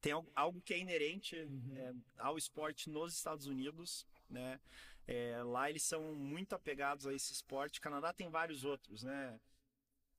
tem 0.01 0.13
algo 0.35 0.61
que 0.61 0.75
é 0.75 0.79
inerente 0.79 1.37
uhum. 1.37 1.77
é, 1.77 1.95
ao 2.19 2.37
esporte 2.37 2.91
nos 2.91 3.15
Estados 3.15 3.47
Unidos, 3.47 4.07
né? 4.29 4.61
É, 5.07 5.43
lá 5.43 5.69
eles 5.69 5.83
são 5.83 6.15
muito 6.15 6.55
apegados 6.55 7.07
a 7.07 7.15
esse 7.15 7.33
esporte. 7.33 7.79
O 7.79 7.83
Canadá 7.83 8.13
tem 8.13 8.29
vários 8.29 8.65
outros, 8.65 9.03
né? 9.03 9.41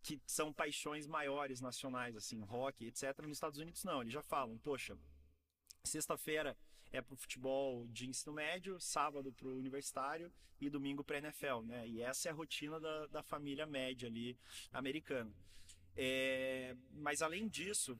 Que 0.02 0.22
são 0.26 0.52
paixões 0.52 1.08
maiores 1.08 1.62
nacionais, 1.62 2.16
assim, 2.16 2.42
rock, 2.42 2.86
etc. 2.86 3.18
Nos 3.22 3.38
Estados 3.38 3.60
Unidos 3.60 3.84
não, 3.84 4.02
eles 4.02 4.14
já 4.14 4.22
falam, 4.22 4.58
poxa, 4.58 4.98
sexta-feira 5.84 6.58
é 6.94 7.02
para 7.02 7.14
o 7.14 7.18
futebol 7.18 7.88
de 7.88 8.08
ensino 8.08 8.34
médio, 8.34 8.80
sábado 8.80 9.34
para 9.34 9.48
o 9.48 9.58
universitário 9.58 10.32
e 10.62 10.70
domingo 10.70 11.04
para 11.04 11.18
a 11.18 11.20
NFL, 11.20 11.62
né? 11.66 11.88
E 11.88 12.02
essa 12.02 12.30
é 12.30 12.32
a 12.32 12.36
rotina 12.36 12.80
da, 12.80 13.08
da 13.08 13.24
família 13.24 13.66
média 13.66 14.08
ali 14.08 14.38
americana. 14.72 15.34
É, 15.96 16.76
mas 16.92 17.22
além 17.22 17.48
disso, 17.48 18.00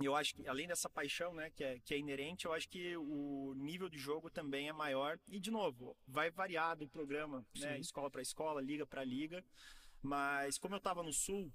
eu 0.00 0.14
acho 0.14 0.34
que 0.34 0.46
além 0.48 0.66
dessa 0.66 0.88
paixão, 0.88 1.34
né, 1.34 1.50
que 1.50 1.62
é, 1.62 1.80
que 1.80 1.92
é 1.92 1.98
inerente, 1.98 2.46
eu 2.46 2.52
acho 2.52 2.68
que 2.68 2.96
o 2.96 3.52
nível 3.56 3.88
de 3.88 3.98
jogo 3.98 4.30
também 4.30 4.68
é 4.68 4.72
maior. 4.72 5.18
E 5.28 5.40
de 5.40 5.50
novo, 5.50 5.96
vai 6.06 6.30
variar 6.30 6.76
do 6.76 6.88
programa, 6.88 7.44
né, 7.58 7.78
escola 7.78 8.10
para 8.10 8.22
escola, 8.22 8.60
liga 8.60 8.86
para 8.86 9.04
liga. 9.04 9.44
Mas 10.00 10.56
como 10.56 10.74
eu 10.74 10.78
estava 10.78 11.02
no 11.02 11.12
sul, 11.12 11.52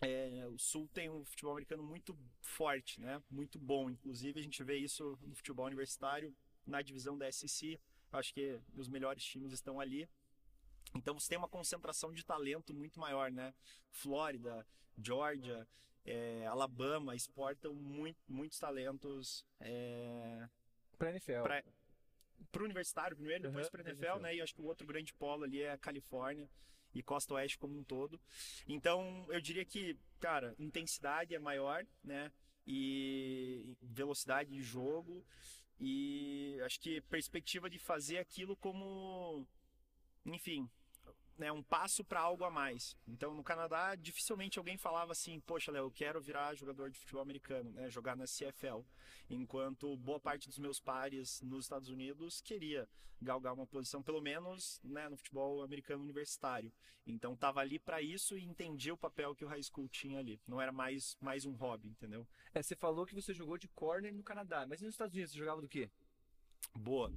é, 0.00 0.46
o 0.46 0.58
Sul 0.58 0.88
tem 0.92 1.08
um 1.08 1.24
futebol 1.24 1.52
americano 1.52 1.82
muito 1.82 2.16
forte, 2.40 3.00
né? 3.00 3.22
Muito 3.30 3.58
bom. 3.58 3.90
Inclusive, 3.90 4.40
a 4.40 4.42
gente 4.42 4.62
vê 4.62 4.76
isso 4.76 5.18
no 5.22 5.34
futebol 5.34 5.66
universitário, 5.66 6.34
na 6.66 6.82
divisão 6.82 7.16
da 7.16 7.30
SEC. 7.30 7.78
Acho 8.12 8.32
que 8.34 8.60
os 8.76 8.88
melhores 8.88 9.24
times 9.24 9.52
estão 9.52 9.80
ali. 9.80 10.08
Então, 10.94 11.18
você 11.18 11.28
tem 11.28 11.38
uma 11.38 11.48
concentração 11.48 12.12
de 12.12 12.24
talento 12.24 12.74
muito 12.74 13.00
maior, 13.00 13.30
né? 13.30 13.54
Flórida, 13.90 14.66
Georgia, 14.96 15.66
é, 16.04 16.46
Alabama 16.46 17.16
exportam 17.16 17.74
muito, 17.74 18.18
muitos 18.28 18.58
talentos. 18.58 19.44
É, 19.60 20.48
para 20.98 21.10
NFL. 21.10 21.42
Para 22.52 22.62
o 22.62 22.64
universitário 22.64 23.16
primeiro, 23.16 23.44
depois 23.44 23.66
uhum, 23.66 23.70
para 23.70 23.82
NFL, 23.82 24.04
NFL, 24.04 24.22
né? 24.22 24.36
E 24.36 24.40
acho 24.40 24.54
que 24.54 24.60
o 24.60 24.66
outro 24.66 24.86
grande 24.86 25.14
polo 25.14 25.44
ali 25.44 25.62
é 25.62 25.72
a 25.72 25.78
Califórnia 25.78 26.48
e 26.94 27.02
Costa 27.02 27.34
Oeste 27.34 27.58
como 27.58 27.78
um 27.78 27.84
todo. 27.84 28.20
Então, 28.68 29.26
eu 29.28 29.40
diria 29.40 29.64
que, 29.64 29.98
cara, 30.20 30.54
intensidade 30.58 31.34
é 31.34 31.38
maior, 31.38 31.84
né? 32.02 32.30
E 32.66 33.76
velocidade 33.82 34.50
de 34.50 34.62
jogo 34.62 35.24
e 35.78 36.58
acho 36.64 36.80
que 36.80 37.00
perspectiva 37.02 37.68
de 37.68 37.78
fazer 37.78 38.18
aquilo 38.18 38.56
como, 38.56 39.46
enfim, 40.24 40.68
né, 41.38 41.50
um 41.50 41.62
passo 41.62 42.04
para 42.04 42.20
algo 42.20 42.44
a 42.44 42.50
mais. 42.50 42.96
Então, 43.06 43.34
no 43.34 43.42
Canadá, 43.42 43.94
dificilmente 43.94 44.58
alguém 44.58 44.76
falava 44.76 45.12
assim: 45.12 45.40
Poxa, 45.40 45.72
Léo, 45.72 45.86
eu 45.86 45.90
quero 45.90 46.20
virar 46.20 46.54
jogador 46.54 46.90
de 46.90 46.98
futebol 46.98 47.22
americano, 47.22 47.70
né, 47.72 47.90
jogar 47.90 48.16
na 48.16 48.24
CFL. 48.24 48.84
Enquanto 49.28 49.96
boa 49.96 50.20
parte 50.20 50.48
dos 50.48 50.58
meus 50.58 50.80
pares 50.80 51.40
nos 51.42 51.64
Estados 51.64 51.88
Unidos 51.88 52.40
queria 52.40 52.88
galgar 53.20 53.54
uma 53.54 53.66
posição, 53.66 54.02
pelo 54.02 54.20
menos 54.20 54.80
né, 54.84 55.08
no 55.08 55.16
futebol 55.16 55.62
americano 55.62 56.02
universitário. 56.02 56.72
Então, 57.06 57.34
estava 57.34 57.60
ali 57.60 57.78
para 57.78 58.00
isso 58.00 58.36
e 58.36 58.44
entendia 58.44 58.92
o 58.94 58.98
papel 58.98 59.34
que 59.34 59.44
o 59.44 59.48
high 59.48 59.62
school 59.62 59.88
tinha 59.88 60.18
ali. 60.18 60.40
Não 60.46 60.60
era 60.60 60.72
mais, 60.72 61.16
mais 61.20 61.44
um 61.44 61.52
hobby, 61.52 61.88
entendeu? 61.88 62.26
É, 62.52 62.62
você 62.62 62.76
falou 62.76 63.06
que 63.06 63.14
você 63.14 63.32
jogou 63.32 63.58
de 63.58 63.68
corner 63.68 64.12
no 64.12 64.22
Canadá, 64.22 64.66
mas 64.66 64.80
nos 64.80 64.94
Estados 64.94 65.14
Unidos 65.14 65.32
você 65.32 65.38
jogava 65.38 65.60
do 65.60 65.68
quê? 65.68 65.90
Boa. 66.74 67.12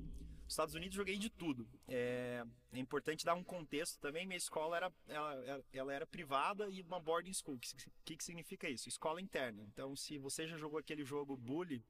Estados 0.47 0.75
Unidos 0.75 0.95
joguei 0.95 1.17
de 1.17 1.29
tudo. 1.29 1.67
É, 1.87 2.43
é, 2.71 2.79
importante 2.79 3.25
dar 3.25 3.35
um 3.35 3.43
contexto 3.43 3.99
também. 3.99 4.25
Minha 4.25 4.37
escola 4.37 4.77
era, 4.77 4.93
ela, 5.07 5.63
ela 5.73 5.93
era 5.93 6.07
privada 6.07 6.69
e 6.69 6.81
uma 6.81 6.99
boarding 6.99 7.33
school. 7.33 7.55
O 7.55 7.59
que, 8.05 8.15
que 8.15 8.23
significa 8.23 8.69
isso? 8.69 8.87
Escola 8.87 9.21
interna. 9.21 9.63
Então, 9.63 9.95
se 9.95 10.17
você 10.17 10.47
já 10.47 10.57
jogou 10.57 10.79
aquele 10.79 11.03
jogo 11.03 11.35
Bully 11.35 11.83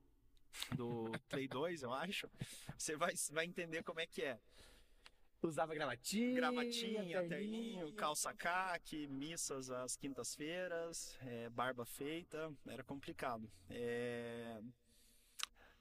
do 0.75 1.05
Play 1.29 1.47
2, 1.47 1.83
eu 1.83 1.93
acho, 1.93 2.29
você 2.77 2.95
vai, 2.95 3.13
vai 3.31 3.45
entender 3.45 3.83
como 3.83 3.99
é 3.99 4.07
que 4.07 4.23
é. 4.23 4.39
Usava 5.39 5.75
gravatinha, 5.75 6.33
gravatinha, 6.33 7.27
terninho, 7.29 7.93
calça 7.93 8.33
caque, 8.33 9.07
missas 9.07 9.69
às 9.69 9.95
quintas-feiras, 9.95 11.15
é, 11.21 11.47
barba 11.49 11.85
feita, 11.85 12.51
era 12.67 12.83
complicado. 12.83 13.49
É... 13.69 14.59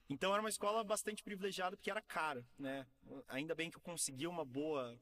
Então 0.08 0.32
era 0.32 0.40
uma 0.40 0.48
escola 0.48 0.84
bastante 0.84 1.22
privilegiada 1.22 1.76
porque 1.76 1.90
era 1.90 2.00
cara, 2.00 2.46
né? 2.58 2.86
Ainda 3.28 3.54
bem 3.54 3.70
que 3.70 3.76
eu 3.76 3.80
consegui 3.80 4.26
uma 4.26 4.44
boa, 4.44 4.98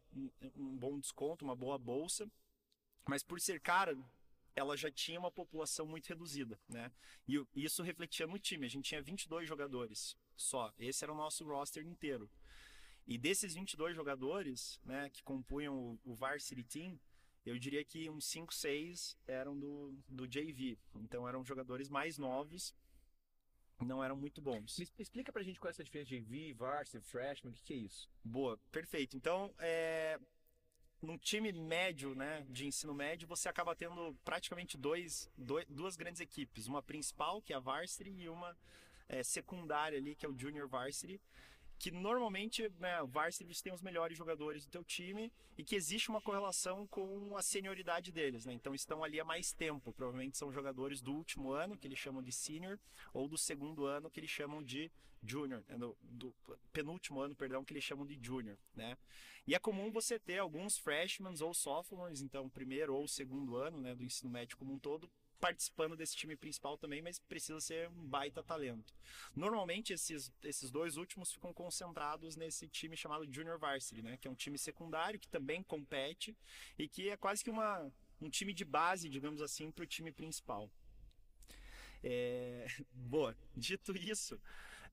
um 0.57 0.77
bom 0.77 0.99
desconto, 0.99 1.45
uma 1.45 1.55
boa 1.55 1.79
bolsa, 1.79 2.31
mas 3.07 3.23
por 3.23 3.39
ser 3.41 3.61
cara, 3.61 3.97
ela 4.57 4.77
já 4.77 4.91
tinha 4.91 5.19
uma 5.19 5.31
população 5.31 5.87
muito 5.87 6.07
reduzida, 6.07 6.59
né? 6.69 6.91
E 7.29 7.45
isso 7.55 7.83
refletia 7.83 8.27
no 8.27 8.39
time. 8.39 8.65
A 8.65 8.71
gente 8.71 8.89
tinha 8.89 9.03
22 9.03 9.47
jogadores 9.47 10.17
só. 10.37 10.73
Esse 10.79 11.05
era 11.05 11.13
o 11.13 11.17
nosso 11.17 11.45
roster 11.45 11.85
inteiro. 11.87 12.31
E 13.07 13.19
desses 13.19 13.55
22 13.55 13.95
jogadores, 13.95 14.81
né, 14.83 15.11
que 15.11 15.23
compunham 15.23 15.99
o, 16.05 16.13
o 16.13 16.15
Varsity 16.15 16.65
Team, 16.65 16.99
eu 17.45 17.59
diria 17.59 17.85
que 17.85 18.09
uns 18.09 18.25
5, 18.25 18.55
6 18.55 19.19
eram 19.27 19.59
do, 19.59 19.95
do 20.09 20.27
JV. 20.27 20.79
Então 20.95 21.29
eram 21.29 21.45
jogadores 21.45 21.91
mais 21.91 22.17
novos 22.17 22.75
não 23.81 24.03
eram 24.03 24.17
muito 24.17 24.41
bons. 24.41 24.79
Me 24.79 24.87
explica 24.99 25.33
pra 25.33 25.43
gente 25.43 25.59
qual 25.59 25.69
é 25.69 25.73
essa 25.73 25.85
diferença 25.85 26.11
de 26.11 26.21
V, 26.21 26.55
Varsity, 26.55 27.01
Freshman, 27.01 27.53
o 27.53 27.55
que, 27.55 27.63
que, 27.63 27.75
é 27.75 27.77
isso? 27.77 28.09
Boa, 28.23 28.59
perfeito. 28.71 29.17
Então, 29.17 29.53
é... 29.59 30.19
num 31.03 31.19
time 31.19 31.53
médio, 31.53 32.15
né, 32.15 32.47
de 32.49 32.67
ensino 32.67 32.95
médio, 32.95 33.27
você 33.27 33.49
acaba 33.49 33.75
tendo 33.75 34.17
praticamente 34.25 34.77
dois, 34.77 35.31
dois 35.37 35.67
duas 35.69 35.97
grandes 35.97 36.21
equipes. 36.21 36.67
Uma 36.67 36.83
principal, 36.83 37.43
que 37.43 37.53
é 37.53 37.57
a 37.57 37.61
Varsity, 37.61 38.11
e 38.11 38.29
uma 38.29 38.57
é, 39.09 39.23
secundária 39.23 39.99
ali, 39.99 40.15
que 40.15 40.25
é 40.25 40.29
o 40.29 40.39
Junior 40.39 40.69
Varsity 40.69 41.21
que 41.79 41.91
normalmente 41.91 42.69
né, 42.79 43.03
varsity 43.07 43.63
tem 43.63 43.73
os 43.73 43.83
melhores 43.83 44.17
jogadores 44.17 44.65
do 44.65 44.71
teu 44.71 44.85
time 44.85 45.33
e 45.59 45.65
que 45.65 45.75
existe 45.75 46.09
uma 46.09 46.21
correlação 46.21 46.87
com 46.87 47.37
a 47.37 47.43
senioridade 47.43 48.11
deles, 48.13 48.45
né? 48.47 48.53
Então 48.53 48.75
estão 48.75 49.05
ali 49.05 49.21
há 49.21 49.25
mais 49.25 49.53
tempo, 49.53 49.93
provavelmente 49.93 50.37
são 50.37 50.53
jogadores 50.53 51.01
do 51.01 51.13
último 51.13 51.53
ano, 51.53 51.77
que 51.77 51.87
eles 51.87 51.99
chamam 51.99 52.23
de 52.23 52.33
senior, 52.33 52.79
ou 53.13 53.29
do 53.29 53.37
segundo 53.37 53.85
ano, 53.85 54.11
que 54.11 54.21
eles 54.21 54.31
chamam 54.31 54.63
de 54.63 54.91
junior, 55.27 55.65
né? 55.69 55.77
do, 55.79 55.97
do, 56.03 56.35
penúltimo 56.73 57.21
ano, 57.21 57.35
perdão, 57.35 57.65
que 57.65 57.73
eles 57.73 57.85
chamam 57.85 58.07
de 58.07 58.19
junior, 58.23 58.59
né? 58.75 58.97
E 59.47 59.55
é 59.55 59.59
comum 59.59 59.91
você 59.91 60.19
ter 60.19 60.39
alguns 60.39 60.79
freshmen 60.79 61.35
ou 61.41 61.53
sophomores, 61.53 62.23
então 62.23 62.49
primeiro 62.49 62.95
ou 62.95 63.07
segundo 63.07 63.57
ano, 63.57 63.79
né, 63.79 63.95
do 63.95 64.03
ensino 64.03 64.31
médio 64.31 64.57
como 64.57 64.73
um 64.73 64.79
todo, 64.79 65.11
participando 65.41 65.97
desse 65.97 66.17
time 66.17 66.37
principal 66.37 66.79
também, 66.79 67.03
mas 67.03 67.19
precisa 67.19 67.61
ser 67.61 67.89
um 67.89 68.07
baita 68.07 68.43
talento. 68.43 68.95
Normalmente 69.35 69.93
esses, 69.93 70.33
esses 70.43 70.71
dois 70.71 70.97
últimos 70.97 71.33
ficam 71.33 71.53
concentrados 71.53 72.37
nesse 72.37 72.69
time 72.69 72.97
chamado 72.97 73.31
Junior 73.31 73.59
Varsity, 73.59 74.03
né, 74.03 74.17
que 74.17 74.27
é 74.27 74.31
um 74.31 74.35
time 74.35 74.59
secundário 74.59 75.19
que 75.19 75.29
também 75.29 75.63
compete 75.63 76.37
e 76.79 76.89
que 76.89 77.09
é 77.11 77.17
quase 77.17 77.45
que 77.45 77.51
uma, 77.51 77.91
um 78.21 78.31
time 78.31 78.53
de 78.53 78.65
base, 78.65 79.09
digamos 79.09 79.43
assim, 79.43 79.71
para 79.71 79.85
o 79.85 79.87
time 79.87 80.11
principal. 80.13 80.71
É... 82.03 82.67
Boa, 82.93 83.37
dito 83.57 83.97
isso, 83.97 84.41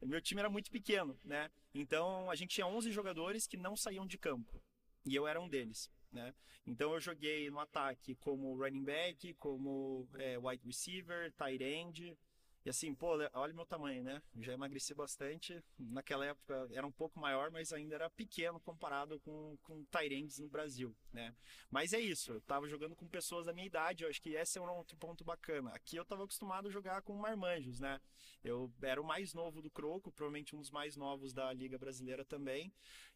meu 0.01 0.21
time 0.21 0.39
era 0.39 0.49
muito 0.49 0.71
pequeno, 0.71 1.17
né? 1.23 1.49
Então 1.73 2.29
a 2.29 2.35
gente 2.35 2.55
tinha 2.55 2.67
11 2.67 2.91
jogadores 2.91 3.47
que 3.47 3.57
não 3.57 3.75
saíam 3.75 4.05
de 4.05 4.17
campo 4.17 4.61
e 5.05 5.15
eu 5.15 5.27
era 5.27 5.39
um 5.39 5.47
deles 5.47 5.89
né? 6.11 6.33
Então 6.65 6.93
eu 6.93 6.99
joguei 6.99 7.49
no 7.49 7.59
ataque 7.59 8.15
como 8.15 8.55
running 8.55 8.83
back, 8.83 9.33
como 9.35 10.07
é, 10.15 10.37
wide 10.37 10.65
receiver, 10.65 11.31
tight 11.33 11.63
end. 11.63 12.17
E 12.63 12.69
assim, 12.69 12.93
pô, 12.93 13.17
olha 13.33 13.53
meu 13.53 13.65
tamanho, 13.65 14.03
né? 14.03 14.21
Já 14.39 14.53
emagreci 14.53 14.93
bastante. 14.93 15.63
Naquela 15.79 16.27
época 16.27 16.67
era 16.71 16.85
um 16.85 16.91
pouco 16.91 17.19
maior, 17.19 17.49
mas 17.49 17.73
ainda 17.73 17.95
era 17.95 18.09
pequeno 18.11 18.59
comparado 18.59 19.19
com, 19.21 19.57
com 19.63 19.83
tight 19.85 20.13
ends 20.13 20.37
no 20.37 20.47
Brasil, 20.47 20.95
né? 21.11 21.33
Mas 21.71 21.91
é 21.91 21.99
isso, 21.99 22.33
eu 22.33 22.41
tava 22.41 22.67
jogando 22.67 22.95
com 22.95 23.07
pessoas 23.07 23.47
da 23.47 23.53
minha 23.53 23.65
idade, 23.65 24.03
eu 24.03 24.09
acho 24.09 24.21
que 24.21 24.35
esse 24.35 24.59
é 24.59 24.61
um 24.61 24.69
outro 24.69 24.95
ponto 24.97 25.23
bacana. 25.23 25.71
Aqui 25.71 25.95
eu 25.95 26.05
tava 26.05 26.23
acostumado 26.23 26.67
a 26.67 26.71
jogar 26.71 27.01
com 27.01 27.15
marmanjos, 27.15 27.79
né? 27.79 27.99
Eu 28.43 28.71
era 28.83 29.01
o 29.01 29.05
mais 29.05 29.33
novo 29.33 29.59
do 29.59 29.71
Croco, 29.71 30.11
provavelmente 30.11 30.55
um 30.55 30.59
dos 30.59 30.69
mais 30.69 30.95
novos 30.95 31.33
da 31.33 31.51
Liga 31.51 31.79
Brasileira 31.79 32.23
também. 32.23 32.71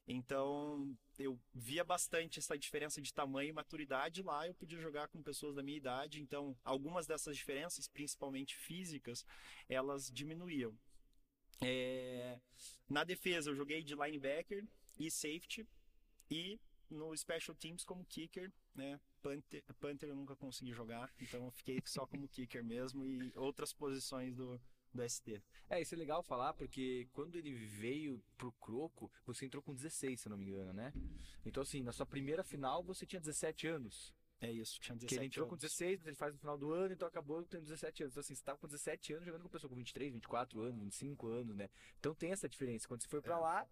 Então, 0.07 0.95
eu 1.17 1.39
via 1.53 1.83
bastante 1.83 2.37
essa 2.37 2.57
diferença 2.57 3.01
de 3.01 3.13
tamanho 3.13 3.49
e 3.49 3.53
maturidade 3.53 4.21
lá, 4.21 4.47
eu 4.47 4.53
podia 4.53 4.79
jogar 4.79 5.07
com 5.07 5.23
pessoas 5.23 5.55
da 5.55 5.63
minha 5.63 5.77
idade, 5.77 6.21
então 6.21 6.55
algumas 6.63 7.07
dessas 7.07 7.35
diferenças, 7.35 7.87
principalmente 7.87 8.55
físicas, 8.55 9.25
elas 9.67 10.11
diminuíam. 10.11 10.77
É... 11.61 12.39
Na 12.87 13.03
defesa, 13.03 13.49
eu 13.49 13.55
joguei 13.55 13.83
de 13.83 13.95
linebacker 13.95 14.67
e 14.99 15.09
safety, 15.09 15.67
e 16.29 16.59
no 16.89 17.15
Special 17.17 17.55
Teams 17.55 17.83
como 17.83 18.05
kicker, 18.05 18.51
né? 18.75 18.99
Panther, 19.23 19.63
Panther 19.79 20.09
eu 20.09 20.15
nunca 20.15 20.35
consegui 20.35 20.71
jogar, 20.71 21.11
então 21.19 21.45
eu 21.45 21.51
fiquei 21.51 21.81
só 21.83 22.05
como 22.05 22.27
kicker 22.27 22.63
mesmo 22.63 23.05
e 23.07 23.31
outras 23.35 23.73
posições 23.73 24.35
do, 24.35 24.61
do 24.95 25.09
ST. 25.09 25.41
É, 25.69 25.81
isso 25.81 25.93
é 25.93 25.97
legal 25.97 26.23
falar, 26.23 26.53
porque 26.53 27.07
quando 27.13 27.35
ele 27.35 27.53
veio 27.53 28.21
pro 28.37 28.51
Croco, 28.53 29.11
você 29.25 29.45
entrou 29.45 29.61
com 29.61 29.73
16, 29.73 30.21
se 30.21 30.27
eu 30.27 30.29
não 30.31 30.37
me 30.37 30.45
engano, 30.45 30.73
né? 30.73 30.93
Então, 31.45 31.63
assim, 31.63 31.81
na 31.83 31.91
sua 31.91 32.05
primeira 32.05 32.43
final, 32.43 32.83
você 32.83 33.05
tinha 33.05 33.19
17 33.19 33.67
anos. 33.67 34.13
É 34.41 34.51
isso, 34.51 34.79
tinha 34.81 34.95
17 34.95 35.07
Que 35.07 35.15
ele 35.15 35.25
entrou 35.27 35.45
anos. 35.45 35.49
com 35.51 35.55
16, 35.57 35.99
mas 35.99 36.07
ele 36.07 36.15
faz 36.17 36.33
no 36.33 36.39
final 36.39 36.57
do 36.57 36.71
ano, 36.73 36.93
então 36.93 37.07
acabou 37.07 37.41
tendo 37.43 37.63
17 37.63 38.03
anos. 38.03 38.13
Então, 38.13 38.21
assim, 38.21 38.35
você 38.35 38.43
tava 38.43 38.57
com 38.57 38.67
17 38.67 39.13
anos 39.13 39.25
jogando 39.25 39.43
com 39.43 39.49
pessoa 39.49 39.69
com 39.69 39.75
23, 39.75 40.11
24 40.13 40.61
anos, 40.61 40.79
25 40.81 41.27
anos, 41.27 41.55
né? 41.55 41.69
Então 41.99 42.13
tem 42.13 42.31
essa 42.31 42.47
diferença. 42.49 42.87
Quando 42.87 43.01
você 43.01 43.07
foi 43.07 43.21
pra 43.21 43.35
É. 43.35 43.39
lá, 43.39 43.67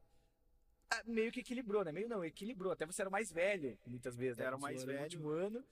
ah, 0.89 1.03
meio 1.05 1.31
que 1.31 1.41
equilibrou, 1.41 1.83
né? 1.83 1.91
Meio 1.91 2.07
não, 2.07 2.23
equilibrou. 2.23 2.71
Até 2.71 2.85
você 2.85 3.01
era 3.01 3.09
mais 3.09 3.31
velho, 3.31 3.77
muitas 3.85 4.15
vezes, 4.15 4.37
né? 4.37 4.45
Era 4.45 4.57
mais 4.57 4.81
no 4.81 4.87
velho. 4.87 5.03
último 5.03 5.29
ano. 5.29 5.63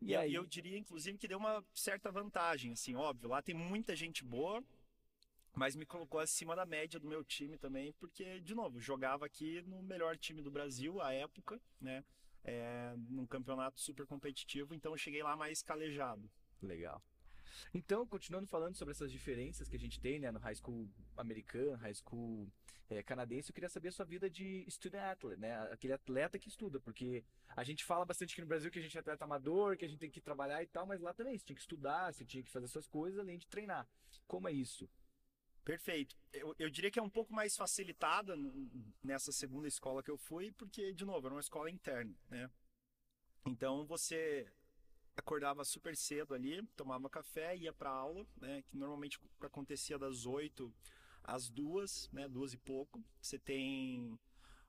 E, 0.00 0.10
E 0.10 0.16
aí, 0.16 0.34
eu 0.34 0.44
diria, 0.46 0.78
inclusive, 0.78 1.18
que 1.18 1.26
deu 1.26 1.38
uma 1.38 1.64
certa 1.74 2.10
vantagem, 2.12 2.72
assim, 2.72 2.94
óbvio, 2.94 3.28
lá 3.30 3.42
tem 3.42 3.54
muita 3.54 3.96
gente 3.96 4.22
boa, 4.22 4.62
mas 5.56 5.74
me 5.74 5.86
colocou 5.86 6.20
acima 6.20 6.54
da 6.54 6.66
média 6.66 7.00
do 7.00 7.08
meu 7.08 7.24
time 7.24 7.56
também, 7.56 7.92
porque, 7.94 8.40
de 8.40 8.54
novo, 8.54 8.78
jogava 8.78 9.24
aqui 9.24 9.62
no 9.62 9.82
melhor 9.82 10.16
time 10.16 10.42
do 10.42 10.50
Brasil 10.50 11.00
à 11.00 11.12
época, 11.12 11.58
né? 11.80 12.04
É, 12.44 12.94
num 13.08 13.26
campeonato 13.26 13.80
super 13.80 14.06
competitivo, 14.06 14.74
então 14.74 14.92
eu 14.92 14.98
cheguei 14.98 15.22
lá 15.22 15.34
mais 15.34 15.62
calejado. 15.62 16.30
Legal. 16.62 17.02
Então, 17.72 18.06
continuando 18.06 18.46
falando 18.46 18.76
sobre 18.76 18.92
essas 18.92 19.10
diferenças 19.10 19.66
que 19.66 19.76
a 19.76 19.78
gente 19.78 19.98
tem, 19.98 20.20
né, 20.20 20.30
no 20.30 20.38
high 20.38 20.54
school 20.54 20.88
americano, 21.16 21.74
high 21.76 21.94
school 21.94 22.46
eh, 22.90 23.02
canadense, 23.02 23.50
eu 23.50 23.54
queria 23.54 23.70
saber 23.70 23.88
a 23.88 23.92
sua 23.92 24.04
vida 24.04 24.28
de 24.28 24.64
student 24.68 25.02
athlete, 25.02 25.40
né, 25.40 25.56
aquele 25.72 25.94
atleta 25.94 26.38
que 26.38 26.48
estuda, 26.48 26.78
porque 26.78 27.24
a 27.56 27.64
gente 27.64 27.82
fala 27.82 28.04
bastante 28.04 28.32
aqui 28.32 28.42
no 28.42 28.46
Brasil 28.46 28.70
que 28.70 28.78
a 28.78 28.82
gente 28.82 28.96
é 28.96 29.00
atleta 29.00 29.24
amador, 29.24 29.76
que 29.76 29.86
a 29.86 29.88
gente 29.88 29.98
tem 29.98 30.10
que 30.10 30.20
trabalhar 30.20 30.62
e 30.62 30.66
tal, 30.66 30.86
mas 30.86 31.00
lá 31.00 31.14
também 31.14 31.36
você 31.36 31.46
tinha 31.46 31.56
que 31.56 31.62
estudar, 31.62 32.12
você 32.12 32.26
tinha 32.26 32.42
que 32.42 32.50
fazer 32.50 32.68
suas 32.68 32.86
coisas 32.86 33.18
além 33.18 33.38
de 33.38 33.46
treinar. 33.46 33.88
Como 34.26 34.46
é 34.48 34.52
isso? 34.52 34.88
Perfeito. 35.66 36.16
Eu, 36.32 36.54
eu 36.60 36.70
diria 36.70 36.92
que 36.92 36.98
é 37.00 37.02
um 37.02 37.10
pouco 37.10 37.34
mais 37.34 37.56
facilitada 37.56 38.36
nessa 39.02 39.32
segunda 39.32 39.66
escola 39.66 40.00
que 40.00 40.10
eu 40.10 40.16
fui, 40.16 40.52
porque, 40.52 40.92
de 40.92 41.04
novo, 41.04 41.26
era 41.26 41.34
uma 41.34 41.40
escola 41.40 41.68
interna, 41.68 42.14
né? 42.30 42.48
Então 43.44 43.84
você 43.84 44.48
acordava 45.16 45.64
super 45.64 45.96
cedo 45.96 46.34
ali, 46.34 46.64
tomava 46.76 47.10
café, 47.10 47.56
ia 47.56 47.72
para 47.72 47.90
aula, 47.90 48.24
né? 48.36 48.62
Que 48.62 48.76
normalmente 48.76 49.18
acontecia 49.40 49.98
das 49.98 50.24
8 50.24 50.72
às 51.24 51.50
2, 51.50 52.10
né? 52.12 52.28
Duas 52.28 52.52
e 52.52 52.58
pouco. 52.58 53.04
Você 53.20 53.36
tem 53.36 54.16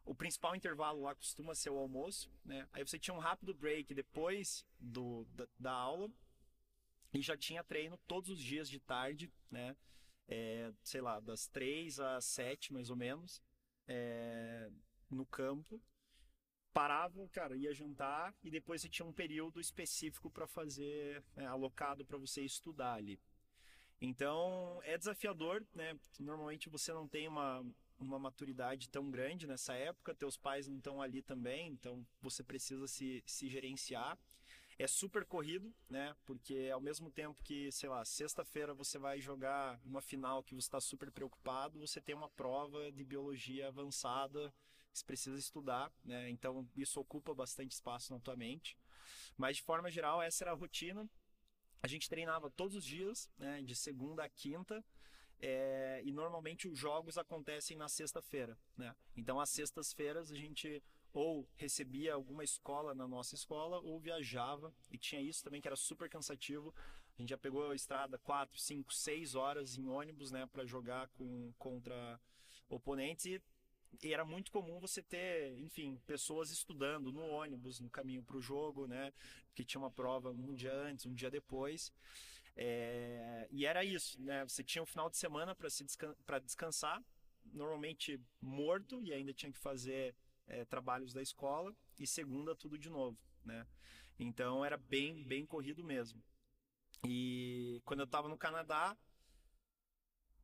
o 0.04 0.16
principal 0.16 0.56
intervalo 0.56 1.04
lá 1.04 1.14
costuma 1.14 1.54
ser 1.54 1.70
o 1.70 1.78
almoço, 1.78 2.28
né? 2.44 2.68
Aí 2.74 2.84
você 2.84 2.98
tinha 2.98 3.14
um 3.14 3.20
rápido 3.20 3.54
break 3.54 3.94
depois 3.94 4.66
do, 4.80 5.26
da, 5.26 5.48
da 5.60 5.72
aula 5.74 6.10
e 7.14 7.22
já 7.22 7.38
tinha 7.38 7.64
treino 7.64 8.00
todos 8.08 8.32
os 8.32 8.42
dias 8.42 8.68
de 8.68 8.80
tarde, 8.80 9.32
né? 9.52 9.76
É, 10.28 10.72
sei 10.84 11.02
lá, 11.02 11.20
das 11.20 11.48
3 11.48 12.00
às 12.00 12.26
7 12.26 12.74
mais 12.74 12.90
ou 12.90 12.96
menos, 12.96 13.42
é, 13.88 14.70
no 15.10 15.26
campo. 15.26 15.82
Parava, 16.74 17.28
cara, 17.30 17.56
ia 17.56 17.74
jantar 17.74 18.36
e 18.44 18.52
depois 18.52 18.82
você 18.82 18.90
tinha 18.90 19.06
um 19.06 19.14
período 19.14 19.60
específico 19.60 20.30
para 20.30 20.46
fazer, 20.46 21.24
né, 21.36 21.48
alocado 21.48 22.06
para 22.06 22.18
você 22.18 22.44
estudar 22.44 22.94
ali. 22.94 23.20
Então 24.00 24.80
é 24.84 24.98
desafiador, 24.98 25.66
né? 25.74 25.98
Normalmente 26.20 26.70
você 26.70 26.94
não 26.94 27.08
tem 27.08 27.28
uma, 27.28 27.66
uma 27.98 28.20
maturidade 28.20 28.90
tão 28.90 29.10
grande 29.10 29.48
nessa 29.48 29.74
época, 29.74 30.14
teus 30.14 30.38
pais 30.38 30.68
não 30.68 30.78
estão 30.78 31.02
ali 31.02 31.22
também, 31.22 31.72
então 31.72 32.06
você 32.22 32.44
precisa 32.44 32.88
se, 32.88 33.24
se 33.26 33.50
gerenciar. 33.50 34.18
É 34.80 34.88
super 34.88 35.26
corrido, 35.26 35.74
né? 35.90 36.16
Porque 36.26 36.70
ao 36.72 36.80
mesmo 36.80 37.10
tempo 37.10 37.42
que, 37.44 37.72
sei 37.72 37.90
lá, 37.90 38.06
sexta-feira 38.06 38.74
você 38.74 39.00
vai 39.00 39.20
jogar 39.20 39.80
uma 39.84 40.02
final 40.02 40.44
que 40.44 40.54
você 40.54 40.68
está 40.68 40.80
super 40.80 41.12
preocupado, 41.12 41.80
você 41.80 42.00
tem 42.00 42.14
uma 42.14 42.30
prova 42.30 42.92
de 42.92 43.04
biologia 43.04 43.68
avançada 43.70 44.54
você 44.98 45.06
precisa 45.06 45.38
estudar, 45.38 45.92
né? 46.04 46.30
Então 46.30 46.68
isso 46.76 47.00
ocupa 47.00 47.34
bastante 47.34 47.72
espaço 47.72 48.14
na 48.14 48.20
tua 48.20 48.36
mente. 48.36 48.78
Mas 49.38 49.58
de 49.58 49.64
forma 49.64 49.92
geral, 49.92 50.22
essa 50.22 50.44
era 50.44 50.52
a 50.52 50.56
rotina. 50.56 51.08
A 51.82 51.88
gente 51.88 52.10
treinava 52.10 52.50
todos 52.50 52.76
os 52.76 52.84
dias, 52.84 53.30
né? 53.38 53.62
De 53.62 53.76
segunda 53.76 54.24
a 54.24 54.30
quinta. 54.30 54.84
É, 55.40 56.02
e 56.04 56.12
normalmente 56.12 56.68
os 56.68 56.80
jogos 56.80 57.16
acontecem 57.16 57.78
na 57.78 57.88
sexta-feira, 57.88 58.58
né? 58.76 58.96
Então 59.16 59.40
às 59.40 59.52
sextas-feiras 59.52 60.32
a 60.32 60.36
gente 60.36 60.84
ou 61.18 61.50
recebia 61.56 62.14
alguma 62.14 62.44
escola 62.44 62.94
na 62.94 63.08
nossa 63.08 63.34
escola 63.34 63.80
ou 63.80 64.00
viajava 64.00 64.72
e 64.92 65.00
tinha 65.00 65.20
isso 65.20 65.44
também 65.44 65.60
que 65.60 65.68
era 65.68 65.76
super 65.76 66.08
cansativo. 66.08 66.74
A 67.18 67.22
gente 67.22 67.30
já 67.30 67.38
pegou 67.38 67.72
a 67.72 67.76
estrada 67.76 68.20
4, 68.20 68.60
5, 68.60 68.94
6 68.94 69.34
horas 69.34 69.78
em 69.80 69.88
ônibus, 69.88 70.30
né, 70.30 70.46
para 70.46 70.64
jogar 70.64 71.08
com 71.10 71.52
contra 71.58 72.20
oponentes 72.70 73.26
e, 73.26 73.42
e 74.04 74.14
era 74.14 74.24
muito 74.24 74.52
comum 74.52 74.80
você 74.80 75.02
ter, 75.02 75.58
enfim, 75.58 76.00
pessoas 76.06 76.52
estudando 76.52 77.12
no 77.12 77.26
ônibus 77.26 77.80
no 77.80 77.90
caminho 77.90 78.22
para 78.22 78.38
o 78.38 78.42
jogo, 78.42 78.86
né, 78.86 79.12
que 79.56 79.66
tinha 79.66 79.82
uma 79.82 79.90
prova 79.90 80.30
um 80.30 80.54
dia 80.54 80.74
antes, 80.74 81.08
um 81.08 81.16
dia 81.16 81.32
depois. 81.32 81.92
É, 82.56 83.48
e 83.52 83.66
era 83.66 83.84
isso, 83.84 84.22
né? 84.22 84.44
Você 84.44 84.64
tinha 84.64 84.82
um 84.82 84.86
final 84.86 85.10
de 85.10 85.18
semana 85.18 85.56
para 85.56 85.68
descan 85.68 86.16
descansar, 86.44 87.04
normalmente 87.54 88.20
morto 88.42 89.02
e 89.02 89.14
ainda 89.14 89.32
tinha 89.32 89.52
que 89.52 89.60
fazer 89.60 90.16
é, 90.48 90.66
trabalhos 90.66 91.14
da 91.14 91.22
escola 91.22 91.76
e 92.00 92.08
segunda 92.08 92.56
tudo 92.56 92.78
de 92.78 92.90
novo, 92.90 93.18
né? 93.44 93.66
Então 94.20 94.64
era 94.64 94.78
bem 94.78 95.24
bem 95.24 95.46
corrido 95.46 95.84
mesmo. 95.84 96.24
E 97.06 97.82
quando 97.86 98.00
eu 98.00 98.06
estava 98.06 98.28
no 98.28 98.38
Canadá 98.38 98.98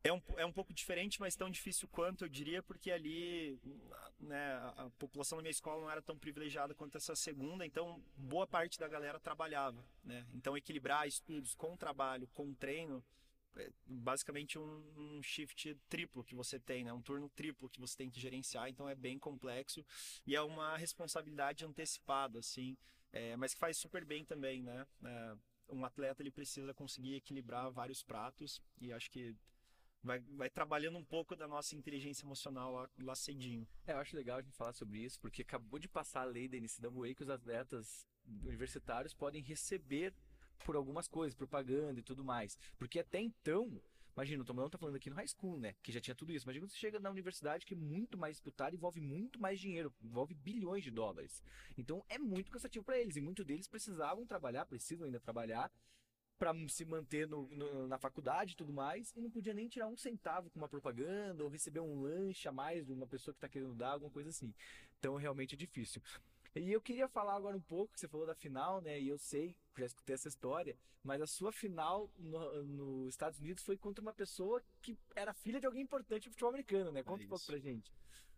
é 0.03 0.11
um, 0.11 0.21
é 0.35 0.45
um 0.45 0.51
pouco 0.51 0.73
diferente, 0.73 1.19
mas 1.19 1.35
tão 1.35 1.49
difícil 1.49 1.87
quanto 1.87 2.25
eu 2.25 2.29
diria, 2.29 2.61
porque 2.61 2.91
ali 2.91 3.57
né, 4.19 4.55
a, 4.75 4.89
população 4.99 5.37
da 5.37 5.41
minha 5.41 5.51
escola 5.51 5.81
não 5.81 5.89
era 5.89 6.01
tão 6.01 6.17
privilegiada 6.17 6.75
quanto 6.75 6.97
essa 6.97 7.15
segunda, 7.15 7.65
então 7.65 8.03
boa 8.17 8.45
parte 8.45 8.77
da 8.77 8.87
galera 8.87 9.19
trabalhava, 9.19 9.83
né? 10.03 10.27
Então 10.33 10.57
equilibrar 10.57 11.07
estudos 11.07 11.55
com 11.55 11.77
trabalho, 11.77 12.27
com 12.33 12.53
treino, 12.53 13.03
basicamente 13.85 14.57
um, 14.57 15.21
shift 15.21 15.75
triplo 15.89 16.23
que 16.23 16.35
você 16.35 16.59
tem, 16.59 16.83
né? 16.83 16.93
Um 16.93 17.01
turno 17.01 17.29
triplo 17.29 17.69
que 17.69 17.79
você 17.79 17.95
tem 17.95 18.09
que 18.09 18.19
gerenciar, 18.19 18.69
então 18.69 18.87
é 18.87 18.95
bem 18.95 19.19
complexo 19.19 19.85
e 20.25 20.35
é 20.35 20.41
uma 20.41 20.77
responsabilidade 20.77 21.65
antecipada, 21.65 22.39
assim, 22.39 22.77
é, 23.11 23.35
mas 23.35 23.53
que 23.53 23.59
faz 23.59 23.77
super 23.77 24.03
bem 24.03 24.25
também, 24.25 24.61
né? 24.63 24.85
É, 25.03 25.35
um 25.69 25.85
atleta 25.85 26.21
ele 26.21 26.31
precisa 26.31 26.73
conseguir 26.73 27.15
equilibrar 27.15 27.71
vários 27.71 28.03
pratos 28.03 28.61
e 28.79 28.91
acho 28.91 29.09
que 29.09 29.35
vai, 30.03 30.19
vai 30.19 30.49
trabalhando 30.49 30.97
um 30.97 31.05
pouco 31.05 31.35
da 31.35 31.47
nossa 31.47 31.75
inteligência 31.75 32.25
emocional 32.25 32.71
lá, 32.73 32.89
lá 32.99 33.15
cedinho. 33.15 33.67
É, 33.87 33.93
eu 33.93 33.97
acho 33.97 34.15
legal 34.15 34.39
a 34.39 34.41
gente 34.41 34.55
falar 34.55 34.73
sobre 34.73 34.99
isso, 34.99 35.19
porque 35.19 35.41
acabou 35.41 35.79
de 35.79 35.87
passar 35.87 36.21
a 36.21 36.25
lei 36.25 36.47
da 36.47 36.57
NCAA 36.57 37.15
que 37.15 37.23
os 37.23 37.29
atletas 37.29 38.05
universitários 38.43 39.13
podem 39.13 39.41
receber 39.41 40.13
por 40.63 40.75
algumas 40.75 41.07
coisas, 41.07 41.35
propaganda 41.35 41.99
e 41.99 42.03
tudo 42.03 42.23
mais. 42.23 42.57
Porque 42.77 42.99
até 42.99 43.19
então, 43.19 43.81
imagina, 44.15 44.41
o 44.41 44.45
Tomalão 44.45 44.69
tá 44.69 44.77
falando 44.77 44.95
aqui 44.95 45.09
no 45.09 45.15
high 45.15 45.27
school, 45.27 45.59
né? 45.59 45.75
Que 45.83 45.91
já 45.91 45.99
tinha 45.99 46.15
tudo 46.15 46.31
isso. 46.31 46.45
Imagina 46.45 46.67
você 46.67 46.77
chega 46.77 46.99
na 46.99 47.09
universidade 47.09 47.65
que 47.65 47.73
é 47.73 47.77
muito 47.77 48.17
mais 48.17 48.35
disputada, 48.35 48.75
envolve 48.75 49.01
muito 49.01 49.39
mais 49.39 49.59
dinheiro, 49.59 49.93
envolve 50.01 50.33
bilhões 50.33 50.83
de 50.83 50.91
dólares. 50.91 51.43
Então 51.77 52.03
é 52.09 52.17
muito 52.17 52.51
cansativo 52.51 52.85
para 52.85 52.97
eles. 52.97 53.15
E 53.15 53.21
muitos 53.21 53.45
deles 53.45 53.67
precisavam 53.67 54.25
trabalhar, 54.25 54.65
precisam 54.65 55.05
ainda 55.05 55.19
trabalhar 55.19 55.71
para 56.43 56.53
se 56.67 56.83
manter 56.83 57.27
no, 57.27 57.47
no, 57.49 57.87
na 57.87 57.97
faculdade 57.97 58.51
e 58.51 58.55
tudo 58.55 58.73
mais, 58.73 59.13
e 59.15 59.21
não 59.21 59.31
podia 59.31 59.53
nem 59.53 59.69
tirar 59.69 59.87
um 59.87 59.95
centavo 59.95 60.49
com 60.49 60.59
uma 60.59 60.67
propaganda 60.67 61.41
ou 61.41 61.49
receber 61.49 61.79
um 61.79 62.01
lanche 62.01 62.47
a 62.49 62.51
mais 62.51 62.85
de 62.85 62.91
uma 62.91 63.07
pessoa 63.07 63.33
que 63.33 63.37
está 63.37 63.47
querendo 63.47 63.75
dar, 63.75 63.91
alguma 63.91 64.11
coisa 64.11 64.29
assim. 64.29 64.53
Então 64.99 65.15
realmente 65.15 65.55
é 65.55 65.57
difícil. 65.57 66.01
E 66.55 66.71
eu 66.71 66.81
queria 66.81 67.07
falar 67.07 67.35
agora 67.35 67.57
um 67.57 67.61
pouco, 67.61 67.93
que 67.93 67.99
você 67.99 68.07
falou 68.07 68.27
da 68.27 68.35
final, 68.35 68.79
né? 68.81 68.99
E 68.99 69.07
eu 69.07 69.17
sei, 69.17 69.55
já 69.77 69.85
escutei 69.85 70.13
essa 70.13 70.27
história, 70.27 70.77
mas 71.03 71.21
a 71.21 71.27
sua 71.27 71.51
final 71.51 72.11
nos 72.17 72.67
no 72.67 73.07
Estados 73.09 73.39
Unidos 73.39 73.63
foi 73.63 73.75
contra 73.75 74.01
uma 74.01 74.13
pessoa 74.13 74.61
que 74.81 74.97
era 75.15 75.33
filha 75.33 75.59
de 75.59 75.65
alguém 75.65 75.81
importante 75.81 76.27
no 76.27 76.31
futebol 76.31 76.49
americano, 76.49 76.91
né? 76.91 77.01
Conta 77.03 77.23
É 77.23 77.25
um 77.25 77.29
pouco 77.29 77.45
pra 77.45 77.57
gente. 77.57 77.91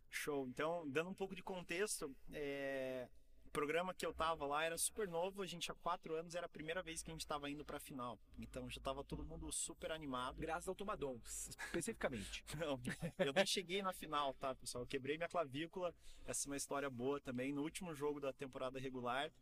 Show. 0.08 0.46
Então, 0.48 0.88
dando 0.88 1.10
um 1.10 1.14
pouco 1.14 1.34
de 1.34 1.42
contexto, 1.42 2.14
é, 2.32 3.08
programa 3.56 3.94
que 3.94 4.04
eu 4.04 4.12
tava 4.12 4.44
lá 4.44 4.64
era 4.64 4.76
super 4.76 5.08
novo, 5.08 5.40
a 5.40 5.46
gente 5.46 5.72
há 5.72 5.74
quatro 5.74 6.14
anos 6.14 6.34
era 6.34 6.44
a 6.44 6.48
primeira 6.48 6.82
vez 6.82 7.02
que 7.02 7.10
a 7.10 7.14
gente 7.14 7.26
tava 7.26 7.48
indo 7.48 7.64
pra 7.64 7.80
final. 7.80 8.18
Então 8.38 8.68
já 8.68 8.82
tava 8.82 9.02
todo 9.02 9.24
mundo 9.24 9.50
super 9.50 9.90
animado. 9.90 10.36
Graças 10.38 10.68
ao 10.68 10.74
Tomadon, 10.74 11.18
especificamente. 11.24 12.44
Não, 12.60 12.78
eu 13.18 13.32
nem 13.32 13.46
cheguei 13.46 13.80
na 13.80 13.94
final, 13.94 14.34
tá, 14.34 14.54
pessoal? 14.54 14.84
Eu 14.84 14.86
quebrei 14.86 15.16
minha 15.16 15.28
clavícula. 15.28 15.94
Essa 16.26 16.46
é 16.46 16.50
uma 16.50 16.56
história 16.58 16.90
boa 16.90 17.18
também. 17.18 17.50
No 17.50 17.62
último 17.62 17.94
jogo 17.94 18.20
da 18.20 18.30
temporada 18.30 18.78
regular. 18.78 19.32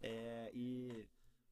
é, 0.00 0.52
e 0.54 1.08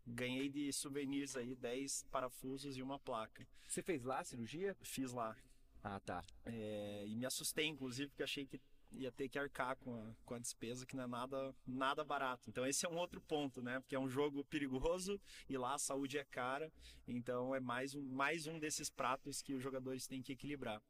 ganhei 0.06 0.48
de 0.48 0.72
souvenirs 0.72 1.34
aí 1.34 1.56
10 1.56 2.04
parafusos 2.12 2.76
e 2.76 2.82
uma 2.82 3.00
placa. 3.00 3.44
Você 3.66 3.82
fez 3.82 4.04
lá 4.04 4.20
a 4.20 4.24
cirurgia? 4.24 4.76
Fiz 4.82 5.12
lá. 5.12 5.36
Ah, 5.82 5.98
tá. 5.98 6.22
É, 6.44 7.04
e 7.08 7.16
me 7.16 7.26
assustei, 7.26 7.66
inclusive, 7.66 8.08
porque 8.08 8.22
achei 8.22 8.46
que 8.46 8.60
ia 8.96 9.12
ter 9.12 9.28
que 9.28 9.38
arcar 9.38 9.76
com 9.76 9.94
a, 9.94 10.14
com 10.24 10.34
a 10.34 10.38
despesa, 10.38 10.86
que 10.86 10.96
não 10.96 11.04
é 11.04 11.06
nada, 11.06 11.54
nada 11.66 12.04
barato. 12.04 12.48
Então 12.48 12.66
esse 12.66 12.86
é 12.86 12.88
um 12.88 12.96
outro 12.96 13.20
ponto, 13.20 13.62
né? 13.62 13.80
Porque 13.80 13.94
é 13.94 13.98
um 13.98 14.08
jogo 14.08 14.44
perigoso 14.44 15.20
e 15.48 15.56
lá 15.56 15.74
a 15.74 15.78
saúde 15.78 16.18
é 16.18 16.24
cara. 16.24 16.72
Então 17.06 17.54
é 17.54 17.60
mais 17.60 17.94
um, 17.94 18.02
mais 18.02 18.46
um 18.46 18.58
desses 18.58 18.90
pratos 18.90 19.42
que 19.42 19.54
os 19.54 19.62
jogadores 19.62 20.06
têm 20.06 20.22
que 20.22 20.32
equilibrar. 20.32 20.82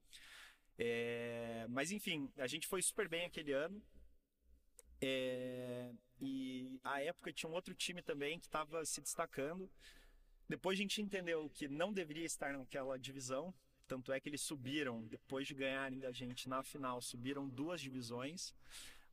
É, 0.78 1.66
mas 1.68 1.92
enfim, 1.92 2.30
a 2.36 2.46
gente 2.46 2.66
foi 2.66 2.82
super 2.82 3.08
bem 3.08 3.24
aquele 3.24 3.52
ano. 3.52 3.82
É, 5.00 5.92
e 6.20 6.80
a 6.82 7.02
época 7.02 7.32
tinha 7.32 7.50
um 7.50 7.54
outro 7.54 7.74
time 7.74 8.02
também 8.02 8.38
que 8.38 8.46
estava 8.46 8.84
se 8.84 9.00
destacando. 9.00 9.70
Depois 10.48 10.78
a 10.78 10.82
gente 10.82 11.00
entendeu 11.00 11.48
que 11.50 11.68
não 11.68 11.92
deveria 11.92 12.24
estar 12.24 12.52
naquela 12.56 12.98
divisão, 12.98 13.54
tanto 13.86 14.12
é 14.12 14.20
que 14.20 14.28
eles 14.28 14.40
subiram, 14.40 15.06
depois 15.06 15.46
de 15.46 15.54
ganharem 15.54 15.98
da 15.98 16.12
gente 16.12 16.48
na 16.48 16.62
final, 16.62 17.00
subiram 17.00 17.48
duas 17.48 17.80
divisões, 17.80 18.54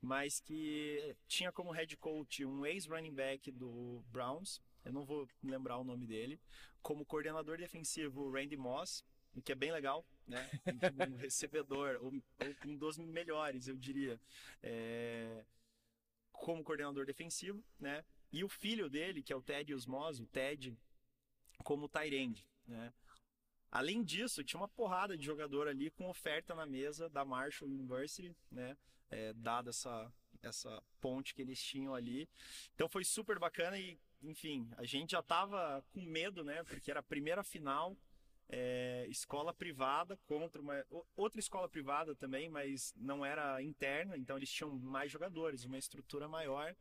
mas 0.01 0.39
que 0.39 1.15
tinha 1.27 1.51
como 1.51 1.71
head 1.71 1.95
coach 1.97 2.45
um 2.45 2.65
ex-running 2.65 3.13
back 3.13 3.51
do 3.51 4.03
Browns, 4.11 4.61
eu 4.83 4.91
não 4.91 5.05
vou 5.05 5.27
lembrar 5.43 5.77
o 5.77 5.83
nome 5.83 6.05
dele, 6.05 6.39
como 6.81 7.05
coordenador 7.05 7.57
defensivo 7.57 8.31
Randy 8.31 8.57
Moss, 8.57 9.05
o 9.35 9.41
que 9.41 9.51
é 9.51 9.55
bem 9.55 9.71
legal, 9.71 10.05
né? 10.27 10.49
Um 11.11 11.15
recebedor, 11.15 11.99
um 12.65 12.75
dos 12.75 12.97
melhores, 12.97 13.67
eu 13.67 13.77
diria, 13.77 14.19
é... 14.61 15.45
como 16.31 16.63
coordenador 16.63 17.05
defensivo, 17.05 17.63
né? 17.79 18.03
E 18.31 18.43
o 18.43 18.49
filho 18.49 18.89
dele, 18.89 19.21
que 19.21 19.31
é 19.31 19.35
o 19.35 19.41
Ted 19.41 19.73
Osmos, 19.73 20.19
o 20.19 20.25
Ted, 20.25 20.75
como 21.63 21.87
Tyrande, 21.87 22.47
né? 22.65 22.93
Além 23.71 24.03
disso, 24.03 24.43
tinha 24.43 24.59
uma 24.59 24.67
porrada 24.67 25.17
de 25.17 25.25
jogador 25.25 25.67
ali 25.69 25.89
com 25.89 26.09
oferta 26.09 26.53
na 26.53 26.65
mesa 26.65 27.09
da 27.09 27.23
Marshall 27.23 27.71
University, 27.71 28.35
né? 28.51 28.77
É, 29.09 29.31
dada 29.33 29.69
essa, 29.69 30.11
essa 30.43 30.83
ponte 30.99 31.33
que 31.33 31.41
eles 31.41 31.61
tinham 31.61 31.95
ali. 31.95 32.27
Então 32.75 32.89
foi 32.89 33.05
super 33.05 33.39
bacana 33.39 33.79
e, 33.79 33.97
enfim, 34.21 34.69
a 34.77 34.83
gente 34.83 35.11
já 35.11 35.21
tava 35.21 35.81
com 35.93 36.01
medo, 36.01 36.43
né? 36.43 36.63
Porque 36.65 36.91
era 36.91 36.99
a 36.99 37.03
primeira 37.03 37.43
final, 37.43 37.95
é, 38.49 39.05
escola 39.09 39.53
privada 39.53 40.17
contra 40.25 40.61
uma 40.61 40.85
outra 41.15 41.39
escola 41.39 41.69
privada 41.69 42.13
também, 42.13 42.49
mas 42.49 42.93
não 42.97 43.25
era 43.25 43.63
interna, 43.63 44.17
então 44.17 44.35
eles 44.35 44.51
tinham 44.51 44.77
mais 44.79 45.09
jogadores, 45.09 45.63
uma 45.63 45.77
estrutura 45.77 46.27
maior. 46.27 46.75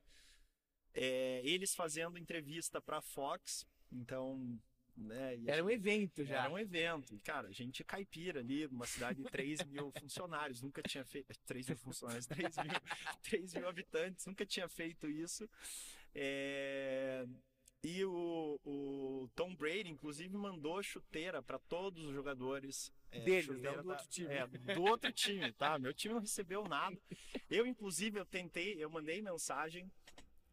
É, 0.92 1.40
eles 1.44 1.72
fazendo 1.72 2.18
entrevista 2.18 2.80
para 2.80 3.00
Fox, 3.00 3.64
então 3.92 4.58
né? 5.02 5.38
era 5.46 5.64
um 5.64 5.70
evento 5.70 6.24
já. 6.24 6.44
Era 6.44 6.50
um 6.50 6.58
evento. 6.58 7.18
Cara, 7.24 7.48
a 7.48 7.52
gente 7.52 7.82
é 7.82 7.84
caipira 7.84 8.40
ali, 8.40 8.66
uma 8.66 8.86
cidade 8.86 9.22
de 9.22 9.30
3 9.30 9.64
mil 9.64 9.90
funcionários, 10.00 10.62
nunca 10.62 10.82
tinha 10.82 11.04
feito. 11.04 11.34
3 11.46 11.68
mil 11.68 11.78
funcionários, 11.78 12.26
3 12.26 12.56
mil, 12.56 12.66
3 13.22 13.54
mil 13.54 13.68
habitantes, 13.68 14.26
nunca 14.26 14.44
tinha 14.46 14.68
feito 14.68 15.08
isso. 15.08 15.48
É... 16.14 17.26
E 17.82 18.04
o, 18.04 18.60
o, 18.62 19.30
Tom 19.34 19.54
Brady, 19.54 19.88
inclusive, 19.88 20.36
mandou 20.36 20.82
chuteira 20.82 21.42
para 21.42 21.58
todos 21.58 22.04
os 22.04 22.12
jogadores. 22.12 22.92
É, 23.10 23.20
Deles, 23.20 23.48
não 23.62 23.82
do 23.82 23.88
outro 23.88 24.08
time. 24.08 24.34
É, 24.34 24.46
do 24.46 24.82
outro 24.82 25.12
time, 25.12 25.52
tá? 25.52 25.78
Meu 25.78 25.94
time 25.94 26.14
não 26.14 26.20
recebeu 26.20 26.62
nada. 26.64 26.96
Eu, 27.48 27.66
inclusive, 27.66 28.20
eu 28.20 28.26
tentei, 28.26 28.74
eu 28.82 28.90
mandei 28.90 29.22
mensagem 29.22 29.90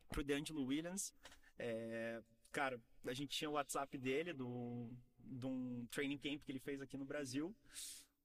pro 0.07 0.23
DeAngelo 0.23 0.65
Williams. 0.65 1.13
É, 1.59 2.21
cara, 2.57 2.81
a 3.05 3.13
gente 3.13 3.37
tinha 3.37 3.51
o 3.51 3.53
WhatsApp 3.53 3.95
dele, 3.99 4.33
do, 4.33 4.89
de 5.19 5.45
um 5.45 5.85
training 5.91 6.17
camp 6.17 6.41
que 6.43 6.51
ele 6.51 6.59
fez 6.59 6.81
aqui 6.81 6.97
no 6.97 7.05
Brasil. 7.05 7.55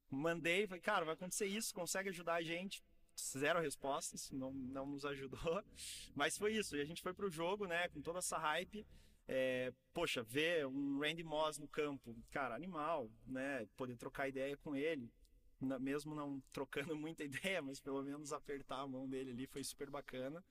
Mandei, 0.08 0.66
falei, 0.66 0.80
cara, 0.80 1.04
vai 1.04 1.12
acontecer 1.12 1.44
isso, 1.44 1.74
consegue 1.74 2.08
ajudar 2.08 2.36
a 2.36 2.42
gente? 2.42 2.82
Zero 3.14 3.60
respostas, 3.60 4.30
não, 4.30 4.50
não 4.50 4.86
nos 4.86 5.04
ajudou. 5.04 5.62
Mas 6.16 6.38
foi 6.38 6.54
isso, 6.54 6.74
e 6.74 6.80
a 6.80 6.84
gente 6.86 7.02
foi 7.02 7.12
pro 7.12 7.30
jogo, 7.30 7.66
né, 7.66 7.88
com 7.88 8.00
toda 8.00 8.20
essa 8.20 8.38
hype. 8.38 8.86
É, 9.28 9.70
poxa, 9.92 10.22
ver 10.22 10.66
um 10.66 10.98
Randy 10.98 11.22
Moss 11.22 11.58
no 11.58 11.68
campo, 11.68 12.16
cara, 12.30 12.54
animal, 12.54 13.10
né? 13.26 13.68
Poder 13.76 13.96
trocar 13.98 14.28
ideia 14.28 14.56
com 14.56 14.74
ele, 14.74 15.12
mesmo 15.60 16.14
não 16.14 16.42
trocando 16.52 16.96
muita 16.96 17.22
ideia, 17.22 17.60
mas 17.60 17.78
pelo 17.78 18.02
menos 18.02 18.32
apertar 18.32 18.80
a 18.80 18.88
mão 18.88 19.06
dele 19.06 19.30
ali 19.30 19.46
foi 19.46 19.62
super 19.62 19.90
bacana. 19.90 20.42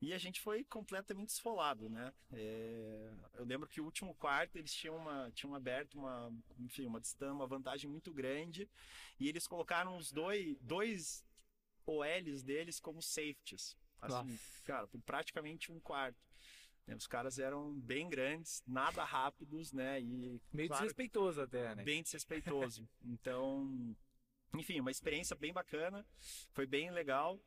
E 0.00 0.12
a 0.12 0.18
gente 0.18 0.40
foi 0.40 0.62
completamente 0.64 1.30
esfolado, 1.30 1.88
né? 1.88 2.12
É, 2.32 3.12
eu 3.34 3.44
lembro 3.44 3.66
que 3.66 3.80
o 3.80 3.84
último 3.84 4.14
quarto 4.14 4.56
eles 4.56 4.72
tinham, 4.74 4.96
uma, 4.96 5.30
tinham 5.34 5.54
aberto 5.54 5.94
uma, 5.94 6.32
enfim, 6.58 6.86
uma 6.86 7.00
distância, 7.00 7.32
uma 7.32 7.46
vantagem 7.46 7.88
muito 7.88 8.12
grande. 8.12 8.68
E 9.18 9.28
eles 9.28 9.46
colocaram 9.46 9.96
os 9.96 10.12
dois, 10.12 10.56
dois 10.60 11.24
OLs 11.86 12.42
deles 12.42 12.78
como 12.78 13.00
safeties. 13.00 13.74
Assim, 14.00 14.32
Nossa. 14.32 14.62
cara, 14.64 14.86
por 14.86 15.00
praticamente 15.00 15.72
um 15.72 15.80
quarto. 15.80 16.18
Né, 16.86 16.94
os 16.94 17.06
caras 17.06 17.38
eram 17.38 17.72
bem 17.74 18.08
grandes, 18.08 18.62
nada 18.66 19.02
rápidos, 19.02 19.72
né? 19.72 20.00
E, 20.00 20.40
Meio 20.52 20.68
claro, 20.68 20.82
desrespeitoso 20.82 21.40
até, 21.40 21.74
né? 21.74 21.82
Bem 21.82 22.02
desrespeitoso. 22.02 22.86
então, 23.02 23.96
enfim, 24.54 24.78
uma 24.78 24.90
experiência 24.90 25.34
bem 25.34 25.54
bacana. 25.54 26.06
Foi 26.52 26.66
bem 26.66 26.90
legal 26.90 27.40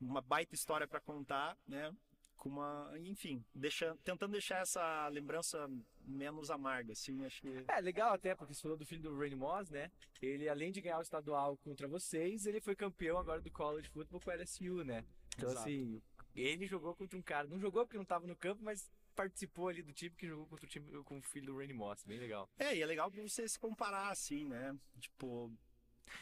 uma 0.00 0.20
baita 0.20 0.54
história 0.54 0.86
para 0.86 1.00
contar, 1.00 1.56
né? 1.66 1.94
Com 2.36 2.48
uma, 2.48 2.90
enfim, 2.98 3.44
deixando, 3.54 3.98
tentando 3.98 4.32
deixar 4.32 4.62
essa 4.62 5.08
lembrança 5.08 5.68
menos 6.06 6.50
amarga, 6.50 6.92
assim, 6.92 7.24
acho 7.26 7.42
que... 7.42 7.64
É, 7.68 7.80
legal 7.80 8.14
até, 8.14 8.34
porque 8.34 8.54
você 8.54 8.62
falou 8.62 8.78
do 8.78 8.86
filho 8.86 9.02
do 9.02 9.16
Randy 9.16 9.36
Moss, 9.36 9.68
né? 9.68 9.90
Ele, 10.22 10.48
além 10.48 10.72
de 10.72 10.80
ganhar 10.80 10.98
o 10.98 11.02
estadual 11.02 11.58
contra 11.58 11.86
vocês, 11.86 12.46
ele 12.46 12.60
foi 12.60 12.74
campeão 12.74 13.18
agora 13.18 13.42
do 13.42 13.50
college 13.50 13.90
football 13.90 14.20
com 14.20 14.30
o 14.30 14.32
LSU, 14.32 14.84
né? 14.84 15.04
Então, 15.36 15.50
Exato. 15.50 15.68
assim, 15.68 16.00
ele 16.34 16.66
jogou 16.66 16.94
contra 16.94 17.18
um 17.18 17.22
cara, 17.22 17.46
não 17.46 17.60
jogou 17.60 17.84
porque 17.84 17.98
não 17.98 18.04
estava 18.04 18.26
no 18.26 18.36
campo, 18.36 18.62
mas 18.64 18.90
participou 19.14 19.68
ali 19.68 19.82
do 19.82 19.92
time 19.92 20.14
que 20.16 20.26
jogou 20.26 20.46
contra 20.46 20.64
o 20.64 20.68
time 20.68 21.02
com 21.04 21.18
o 21.18 21.22
filho 21.22 21.46
do 21.46 21.58
Randy 21.58 21.74
Moss, 21.74 22.04
bem 22.04 22.18
legal. 22.18 22.48
É, 22.58 22.74
e 22.74 22.80
é 22.80 22.86
legal 22.86 23.10
pra 23.10 23.20
você 23.22 23.46
se 23.46 23.58
comparar, 23.58 24.10
assim, 24.10 24.46
né? 24.46 24.74
Tipo, 24.98 25.52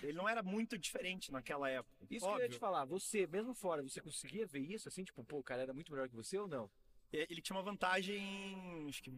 ele 0.02 0.12
não 0.12 0.28
era 0.28 0.42
muito 0.42 0.78
diferente 0.78 1.32
naquela 1.32 1.68
época. 1.68 2.06
Isso 2.10 2.26
Óbvio. 2.26 2.36
que 2.38 2.42
eu 2.42 2.46
ia 2.46 2.52
te 2.54 2.58
falar, 2.58 2.84
você, 2.84 3.26
mesmo 3.26 3.54
fora, 3.54 3.82
você 3.82 4.00
conseguia 4.00 4.46
ver 4.46 4.60
isso 4.60 4.88
assim? 4.88 5.04
Tipo, 5.04 5.24
pô, 5.24 5.38
o 5.38 5.42
cara 5.42 5.62
era 5.62 5.74
muito 5.74 5.92
melhor 5.92 6.08
que 6.08 6.16
você 6.16 6.38
ou 6.38 6.46
não? 6.46 6.70
Ele 7.10 7.40
tinha 7.40 7.56
uma 7.56 7.62
vantagem, 7.62 8.86
acho 8.86 9.02
que 9.02 9.10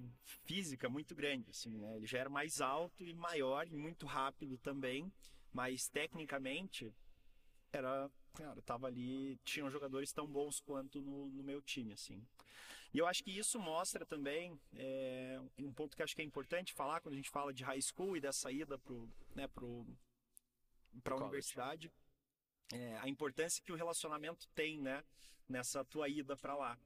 física 0.45 0.89
muito 0.89 1.13
grande, 1.13 1.51
assim, 1.51 1.77
né? 1.77 1.97
Ele 1.97 2.07
já 2.07 2.19
era 2.19 2.31
mais 2.31 2.61
alto 2.61 3.05
e 3.05 3.13
maior 3.13 3.67
e 3.67 3.77
muito 3.77 4.07
rápido 4.07 4.57
também, 4.59 5.13
mas 5.53 5.89
tecnicamente 5.89 6.95
era, 7.73 8.09
cara, 8.35 8.63
tava 8.63 8.87
ali, 8.87 9.37
tinham 9.45 9.69
jogadores 9.71 10.13
tão 10.13 10.27
bons 10.27 10.61
quanto 10.61 11.01
no, 11.01 11.31
no 11.31 11.43
meu 11.43 11.61
time, 11.61 11.93
assim. 11.93 12.25
E 12.93 12.99
eu 12.99 13.07
acho 13.07 13.23
que 13.25 13.37
isso 13.37 13.59
mostra 13.59 14.05
também 14.05 14.59
é, 14.77 15.41
um 15.59 15.73
ponto 15.73 15.97
que 15.97 16.03
acho 16.03 16.15
que 16.15 16.23
é 16.23 16.25
importante 16.25 16.73
falar 16.73 17.01
quando 17.01 17.15
a 17.15 17.17
gente 17.17 17.31
fala 17.31 17.53
de 17.53 17.63
high 17.65 17.81
school 17.81 18.17
e 18.17 18.21
da 18.21 18.33
saída 18.33 18.79
pro, 18.79 19.09
né, 19.35 19.47
pro, 19.49 19.87
para 21.03 21.14
a 21.14 21.18
universidade, 21.18 21.90
é, 22.72 22.98
a 22.98 23.09
importância 23.09 23.62
que 23.64 23.72
o 23.72 23.76
relacionamento 23.76 24.48
tem, 24.55 24.79
né, 24.79 25.05
nessa 25.48 25.85
tua 25.85 26.09
ida 26.09 26.37
para 26.37 26.55
lá. 26.55 26.79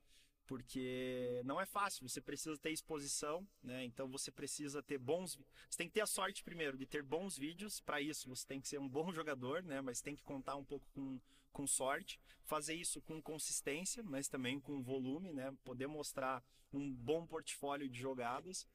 Porque 0.46 1.40
não 1.44 1.58
é 1.58 1.64
fácil, 1.64 2.06
você 2.06 2.20
precisa 2.20 2.56
ter 2.58 2.70
exposição, 2.70 3.46
né? 3.62 3.82
Então 3.84 4.06
você 4.08 4.30
precisa 4.30 4.82
ter 4.82 4.98
bons. 4.98 5.38
Você 5.70 5.78
tem 5.78 5.88
que 5.88 5.94
ter 5.94 6.02
a 6.02 6.06
sorte 6.06 6.44
primeiro 6.44 6.76
de 6.76 6.84
ter 6.84 7.02
bons 7.02 7.38
vídeos. 7.38 7.80
Para 7.80 7.98
isso, 8.00 8.28
você 8.28 8.46
tem 8.46 8.60
que 8.60 8.68
ser 8.68 8.78
um 8.78 8.88
bom 8.88 9.10
jogador, 9.10 9.62
né? 9.62 9.80
Mas 9.80 10.02
tem 10.02 10.14
que 10.14 10.22
contar 10.22 10.56
um 10.56 10.64
pouco 10.64 10.86
com, 10.92 11.18
com 11.50 11.66
sorte. 11.66 12.20
Fazer 12.44 12.74
isso 12.74 13.00
com 13.00 13.22
consistência, 13.22 14.02
mas 14.02 14.28
também 14.28 14.60
com 14.60 14.82
volume, 14.82 15.32
né? 15.32 15.50
Poder 15.64 15.86
mostrar 15.86 16.44
um 16.70 16.92
bom 16.92 17.26
portfólio 17.26 17.88
de 17.88 17.98
jogadas. 17.98 18.66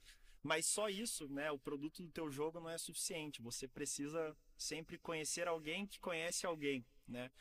Mas 0.42 0.66
só 0.66 0.90
isso, 0.90 1.28
né? 1.30 1.52
O 1.52 1.60
produto 1.60 2.02
do 2.02 2.10
teu 2.10 2.32
jogo 2.32 2.60
não 2.60 2.70
é 2.70 2.80
suficiente. 2.80 3.44
Você 3.44 3.68
precisa 3.68 4.36
sempre 4.60 4.98
conhecer 4.98 5.48
alguém 5.48 5.88
que 5.88 6.00
conhece 6.00 6.46
alguém, 6.46 6.86
né? 7.08 7.32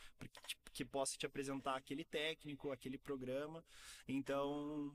Que 0.73 0.85
possa 0.85 1.19
te 1.19 1.27
apresentar 1.27 1.77
aquele 1.77 2.05
técnico, 2.05 2.71
aquele 2.71 2.97
programa. 2.97 3.65
Então, 4.07 4.95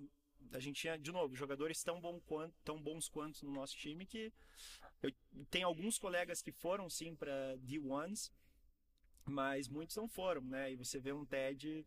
a 0.51 0.59
gente 0.59 0.81
tinha, 0.81 0.97
de 0.97 1.11
novo, 1.11 1.35
jogadores 1.35 1.83
tão, 1.83 1.99
bom 1.99 2.19
quanto, 2.21 2.55
tão 2.63 2.81
bons 2.81 3.09
quanto 3.09 3.45
no 3.45 3.51
nosso 3.51 3.75
time 3.75 4.05
que 4.05 4.31
eu 5.01 5.11
tenho 5.49 5.67
alguns 5.67 5.99
colegas 5.99 6.41
que 6.41 6.51
foram 6.51 6.89
sim 6.89 7.15
para 7.15 7.57
D1s, 7.57 8.31
mas 9.25 9.67
muitos 9.67 9.95
não 9.95 10.07
foram, 10.07 10.41
né? 10.41 10.71
E 10.71 10.75
você 10.75 10.99
vê 10.99 11.11
um 11.11 11.25
TED, 11.25 11.85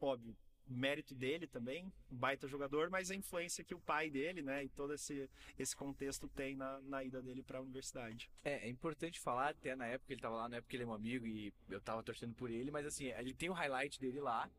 óbvio, 0.00 0.36
mérito 0.66 1.14
dele 1.14 1.46
também, 1.46 1.92
um 2.10 2.16
baita 2.16 2.48
jogador, 2.48 2.90
mas 2.90 3.10
a 3.10 3.14
influência 3.14 3.64
que 3.64 3.74
o 3.74 3.80
pai 3.80 4.10
dele, 4.10 4.42
né, 4.42 4.64
e 4.64 4.68
todo 4.68 4.92
esse, 4.94 5.28
esse 5.58 5.76
contexto 5.76 6.28
tem 6.28 6.56
na, 6.56 6.80
na 6.82 7.04
ida 7.04 7.22
dele 7.22 7.42
para 7.42 7.58
a 7.58 7.62
universidade. 7.62 8.30
É, 8.44 8.66
é 8.66 8.68
importante 8.68 9.20
falar, 9.20 9.50
até 9.50 9.76
na 9.76 9.86
época 9.86 10.12
ele 10.12 10.18
estava 10.18 10.36
lá, 10.36 10.48
na 10.48 10.56
época 10.56 10.74
ele 10.74 10.82
é 10.82 10.86
um 10.86 10.94
amigo 10.94 11.26
e 11.26 11.52
eu 11.68 11.78
estava 11.78 12.02
torcendo 12.02 12.34
por 12.34 12.50
ele, 12.50 12.70
mas 12.70 12.86
assim, 12.86 13.06
ele 13.06 13.34
tem 13.34 13.48
o 13.48 13.54
highlight 13.54 14.00
dele 14.00 14.20
lá 14.20 14.50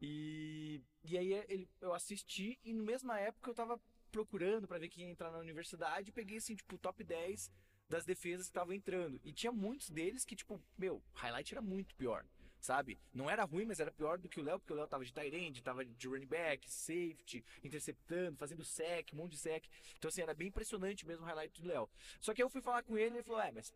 e, 0.00 0.80
e 1.04 1.18
aí 1.18 1.32
ele, 1.48 1.68
eu 1.80 1.92
assisti 1.92 2.58
e 2.64 2.72
na 2.72 2.82
mesma 2.82 3.18
época 3.18 3.50
eu 3.50 3.52
estava 3.52 3.80
procurando 4.10 4.66
para 4.66 4.78
ver 4.78 4.88
quem 4.88 5.04
ia 5.04 5.10
entrar 5.10 5.30
na 5.30 5.38
universidade 5.38 6.10
peguei 6.10 6.38
assim, 6.38 6.56
tipo, 6.56 6.78
top 6.78 7.04
10 7.04 7.50
das 7.90 8.04
defesas 8.04 8.46
que 8.46 8.50
estavam 8.50 8.72
entrando. 8.72 9.20
E 9.24 9.32
tinha 9.32 9.50
muitos 9.50 9.90
deles 9.90 10.24
que, 10.24 10.36
tipo, 10.36 10.62
meu, 10.78 11.02
highlight 11.12 11.52
era 11.52 11.60
muito 11.60 11.94
pior. 11.96 12.24
Sabe? 12.60 12.98
Não 13.12 13.28
era 13.28 13.44
ruim, 13.44 13.64
mas 13.64 13.80
era 13.80 13.90
pior 13.90 14.18
do 14.18 14.28
que 14.28 14.40
o 14.40 14.42
Léo, 14.42 14.58
porque 14.58 14.72
o 14.72 14.76
Léo 14.76 14.86
tava 14.86 15.04
de 15.04 15.12
tight 15.12 15.34
end, 15.34 15.62
tava 15.62 15.84
de 15.84 16.08
running 16.08 16.26
back, 16.26 16.70
safety, 16.70 17.44
interceptando, 17.64 18.36
fazendo 18.36 18.64
sec, 18.64 19.12
um 19.12 19.16
monte 19.16 19.32
de 19.32 19.38
sec. 19.38 19.64
Então, 19.96 20.08
assim, 20.08 20.22
era 20.22 20.34
bem 20.34 20.48
impressionante 20.48 21.06
mesmo 21.06 21.24
o 21.24 21.26
highlight 21.26 21.60
do 21.60 21.68
Léo. 21.68 21.88
Só 22.20 22.34
que 22.34 22.42
eu 22.42 22.50
fui 22.50 22.60
falar 22.60 22.82
com 22.82 22.96
ele 22.96 23.14
e 23.14 23.18
ele 23.18 23.22
falou, 23.22 23.40
é, 23.40 23.50
mas 23.50 23.72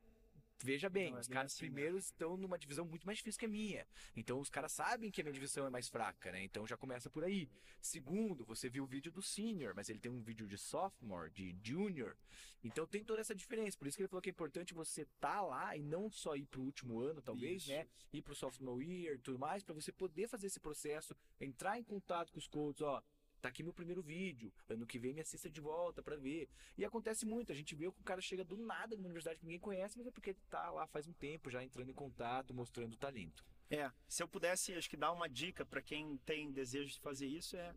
Veja 0.62 0.88
bem, 0.88 1.10
Não 1.10 1.18
é 1.18 1.20
os 1.20 1.28
caras 1.28 1.52
assim, 1.52 1.64
né? 1.64 1.70
primeiros 1.70 2.06
estão 2.06 2.36
numa 2.36 2.58
divisão 2.58 2.86
muito 2.86 3.04
mais 3.04 3.18
difícil 3.18 3.38
que 3.38 3.44
a 3.46 3.48
minha. 3.48 3.86
Então 4.16 4.40
os 4.40 4.48
caras 4.48 4.72
sabem 4.72 5.10
que 5.10 5.20
a 5.20 5.24
minha 5.24 5.32
divisão 5.32 5.66
é 5.66 5.70
mais 5.70 5.88
fraca, 5.88 6.32
né? 6.32 6.42
Então 6.42 6.66
já 6.66 6.76
começa 6.76 7.10
por 7.10 7.24
aí. 7.24 7.48
Segundo, 7.80 8.44
você 8.44 8.68
viu 8.68 8.84
o 8.84 8.86
vídeo 8.86 9.12
do 9.12 9.20
senior, 9.20 9.74
mas 9.74 9.88
ele 9.88 9.98
tem 9.98 10.10
um 10.10 10.22
vídeo 10.22 10.46
de 10.46 10.56
sophomore, 10.56 11.30
de 11.30 11.54
junior. 11.62 12.16
Então 12.62 12.86
tem 12.86 13.04
toda 13.04 13.20
essa 13.20 13.34
diferença. 13.34 13.76
Por 13.76 13.86
isso 13.86 13.96
que 13.96 14.02
ele 14.02 14.08
falou 14.08 14.22
que 14.22 14.30
é 14.30 14.32
importante 14.32 14.72
você 14.72 15.02
estar 15.02 15.42
lá 15.42 15.76
e 15.76 15.82
não 15.82 16.08
só 16.08 16.34
ir 16.34 16.46
pro 16.46 16.62
último 16.62 16.98
ano, 16.98 17.20
talvez, 17.20 17.62
Isso. 17.62 17.70
né? 17.72 17.86
Ir 18.12 18.22
pro 18.22 18.34
sophomore 18.34 18.84
year 18.86 19.16
e 19.16 19.18
tudo 19.18 19.38
mais, 19.38 19.62
para 19.62 19.74
você 19.74 19.92
poder 19.92 20.28
fazer 20.28 20.46
esse 20.46 20.60
processo, 20.60 21.14
entrar 21.38 21.78
em 21.78 21.84
contato 21.84 22.32
com 22.32 22.38
os 22.38 22.46
coaches, 22.46 22.80
ó. 22.80 23.02
Tá 23.44 23.50
aqui 23.50 23.62
meu 23.62 23.74
primeiro 23.74 24.00
vídeo. 24.00 24.50
Ano 24.70 24.86
que 24.86 24.98
vem 24.98 25.12
me 25.12 25.20
assista 25.20 25.50
de 25.50 25.60
volta 25.60 26.02
pra 26.02 26.16
ver. 26.16 26.48
E 26.78 26.82
acontece 26.82 27.26
muito. 27.26 27.52
A 27.52 27.54
gente 27.54 27.74
vê 27.74 27.92
que 27.92 28.00
o 28.00 28.02
cara 28.02 28.18
chega 28.18 28.42
do 28.42 28.56
nada 28.56 28.96
numa 28.96 29.04
universidade 29.04 29.38
que 29.38 29.44
ninguém 29.44 29.60
conhece, 29.60 29.98
mas 29.98 30.06
é 30.06 30.10
porque 30.10 30.30
ele 30.30 30.38
tá 30.48 30.70
lá 30.70 30.86
faz 30.86 31.06
um 31.06 31.12
tempo 31.12 31.50
já 31.50 31.62
entrando 31.62 31.90
em 31.90 31.94
contato, 31.94 32.54
mostrando 32.54 32.96
talento. 32.96 33.44
É, 33.68 33.92
se 34.08 34.22
eu 34.22 34.28
pudesse, 34.28 34.72
acho 34.72 34.88
que 34.88 34.96
dar 34.96 35.12
uma 35.12 35.28
dica 35.28 35.66
para 35.66 35.82
quem 35.82 36.16
tem 36.24 36.50
desejo 36.52 36.90
de 36.90 36.98
fazer 37.00 37.26
isso 37.26 37.54
é 37.54 37.74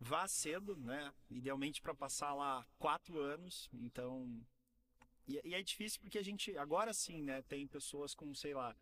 vá 0.00 0.26
cedo, 0.26 0.76
né? 0.76 1.14
Idealmente 1.30 1.80
para 1.80 1.94
passar 1.94 2.34
lá 2.34 2.66
quatro 2.76 3.20
anos. 3.20 3.70
Então, 3.72 4.44
e, 5.28 5.40
e 5.44 5.54
é 5.54 5.62
difícil 5.62 6.00
porque 6.00 6.18
a 6.18 6.24
gente 6.24 6.58
agora 6.58 6.92
sim, 6.92 7.22
né? 7.22 7.42
Tem 7.42 7.64
pessoas 7.68 8.12
com 8.12 8.34
sei 8.34 8.54
lá 8.54 8.74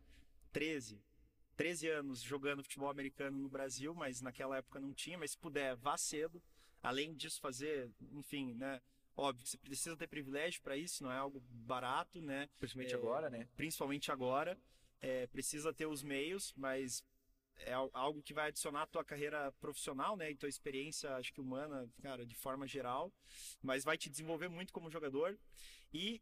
13, 0.52 1.04
13 1.62 1.88
anos 1.88 2.20
jogando 2.20 2.62
futebol 2.64 2.90
americano 2.90 3.38
no 3.38 3.48
Brasil, 3.48 3.94
mas 3.94 4.20
naquela 4.20 4.56
época 4.56 4.80
não 4.80 4.92
tinha. 4.92 5.16
Mas 5.16 5.30
se 5.30 5.38
puder, 5.38 5.76
vá 5.76 5.96
cedo. 5.96 6.42
Além 6.82 7.14
disso, 7.14 7.40
fazer, 7.40 7.88
enfim, 8.10 8.52
né? 8.54 8.80
Óbvio 9.16 9.44
que 9.44 9.50
você 9.50 9.58
precisa 9.58 9.96
ter 9.96 10.08
privilégio 10.08 10.60
para 10.60 10.76
isso, 10.76 11.04
não 11.04 11.12
é 11.12 11.16
algo 11.18 11.38
barato, 11.48 12.20
né? 12.20 12.48
Principalmente 12.58 12.94
É, 12.94 12.96
agora, 12.96 13.30
né? 13.30 13.48
principalmente 13.56 14.10
agora. 14.10 14.58
É, 15.00 15.28
precisa 15.28 15.72
ter 15.72 15.86
os 15.86 16.02
meios, 16.02 16.52
mas 16.56 17.04
é 17.58 17.72
al- 17.72 17.90
algo 17.92 18.20
que 18.22 18.34
vai 18.34 18.48
adicionar 18.48 18.82
à 18.82 18.86
tua 18.86 19.04
carreira 19.04 19.52
profissional, 19.60 20.16
né? 20.16 20.32
E 20.32 20.34
tua 20.36 20.48
experiência, 20.48 21.14
acho 21.14 21.32
que 21.32 21.40
humana, 21.40 21.88
cara, 22.02 22.26
de 22.26 22.34
forma 22.34 22.66
geral. 22.66 23.12
Mas 23.62 23.84
vai 23.84 23.96
te 23.96 24.10
desenvolver 24.10 24.48
muito 24.48 24.72
como 24.72 24.90
jogador. 24.90 25.38
E 25.94 26.20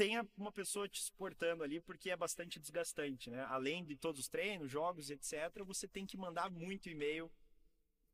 tenha 0.00 0.26
uma 0.34 0.50
pessoa 0.50 0.88
te 0.88 1.02
suportando 1.02 1.62
ali, 1.62 1.78
porque 1.78 2.08
é 2.08 2.16
bastante 2.16 2.58
desgastante, 2.58 3.28
né? 3.28 3.44
Além 3.50 3.84
de 3.84 3.94
todos 3.96 4.18
os 4.18 4.28
treinos, 4.28 4.70
jogos, 4.70 5.10
etc., 5.10 5.62
você 5.62 5.86
tem 5.86 6.06
que 6.06 6.16
mandar 6.16 6.50
muito 6.50 6.88
e-mail, 6.88 7.30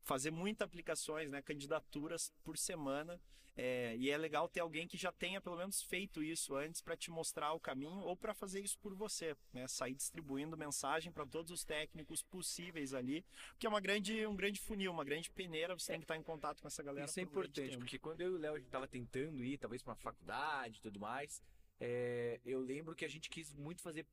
fazer 0.03 0.33
muitas 0.33 0.67
aplicações, 0.67 1.31
né? 1.31 1.41
Candidaturas 1.41 2.33
por 2.43 2.59
semana. 2.59 3.21
É, 3.59 3.97
e 3.97 4.11
é 4.11 4.19
legal 4.19 4.49
ter 4.49 4.61
alguém 4.61 4.87
que 4.87 4.99
já 4.99 5.11
tenha 5.13 5.41
pelo 5.41 5.57
menos 5.57 5.81
feito 5.81 6.23
isso 6.23 6.57
antes 6.57 6.83
para 6.83 6.95
te 6.97 7.11
mostrar 7.11 7.53
o 7.55 7.61
caminho 7.61 8.01
ou 8.01 8.15
para 8.15 8.35
fazer 8.35 8.61
isso 8.61 8.79
por 8.81 8.93
você, 8.93 9.37
né? 9.53 9.69
Sair 9.69 9.95
distribuindo 9.95 10.57
mensagem 10.59 11.13
para 11.13 11.25
todos 11.25 11.53
os 11.53 11.65
técnicos 11.65 12.21
possíveis 12.21 12.95
ali, 12.95 13.25
que 13.61 13.67
é 13.67 13.71
uma 13.71 13.81
grande, 13.81 14.27
um 14.27 14.35
grande 14.35 14.61
funil, 14.61 14.91
uma 14.91 15.05
grande 15.05 15.31
peneira. 15.31 15.79
Você 15.79 15.93
tem 15.93 16.01
que 16.01 16.05
estar 16.05 16.17
em 16.17 16.23
contato 16.23 16.61
com 16.61 16.67
essa 16.67 16.83
galera. 16.83 17.07
Isso 17.07 17.21
é 17.21 17.23
importante, 17.23 17.79
porque 17.79 17.97
quando 17.97 18.21
eu 18.23 18.33
e 18.33 18.35
o 18.35 18.39
Léo 18.39 18.55
a 18.57 18.59
gente 18.59 18.71
tava 18.71 18.89
tentando 18.89 19.45
ir, 19.45 19.57
talvez 19.57 19.83
pra 19.83 19.93
uma 19.93 19.97
faculdade 19.97 20.79
e 20.79 20.83
tudo 20.83 20.99
mais, 20.99 21.41
é, 21.81 22.41
eu 22.45 22.61
lembro 22.61 22.95
que 22.95 23.05
a 23.05 23.09
gente 23.09 23.29
quis 23.29 23.53
muito 23.53 23.83
fazer 23.83 24.07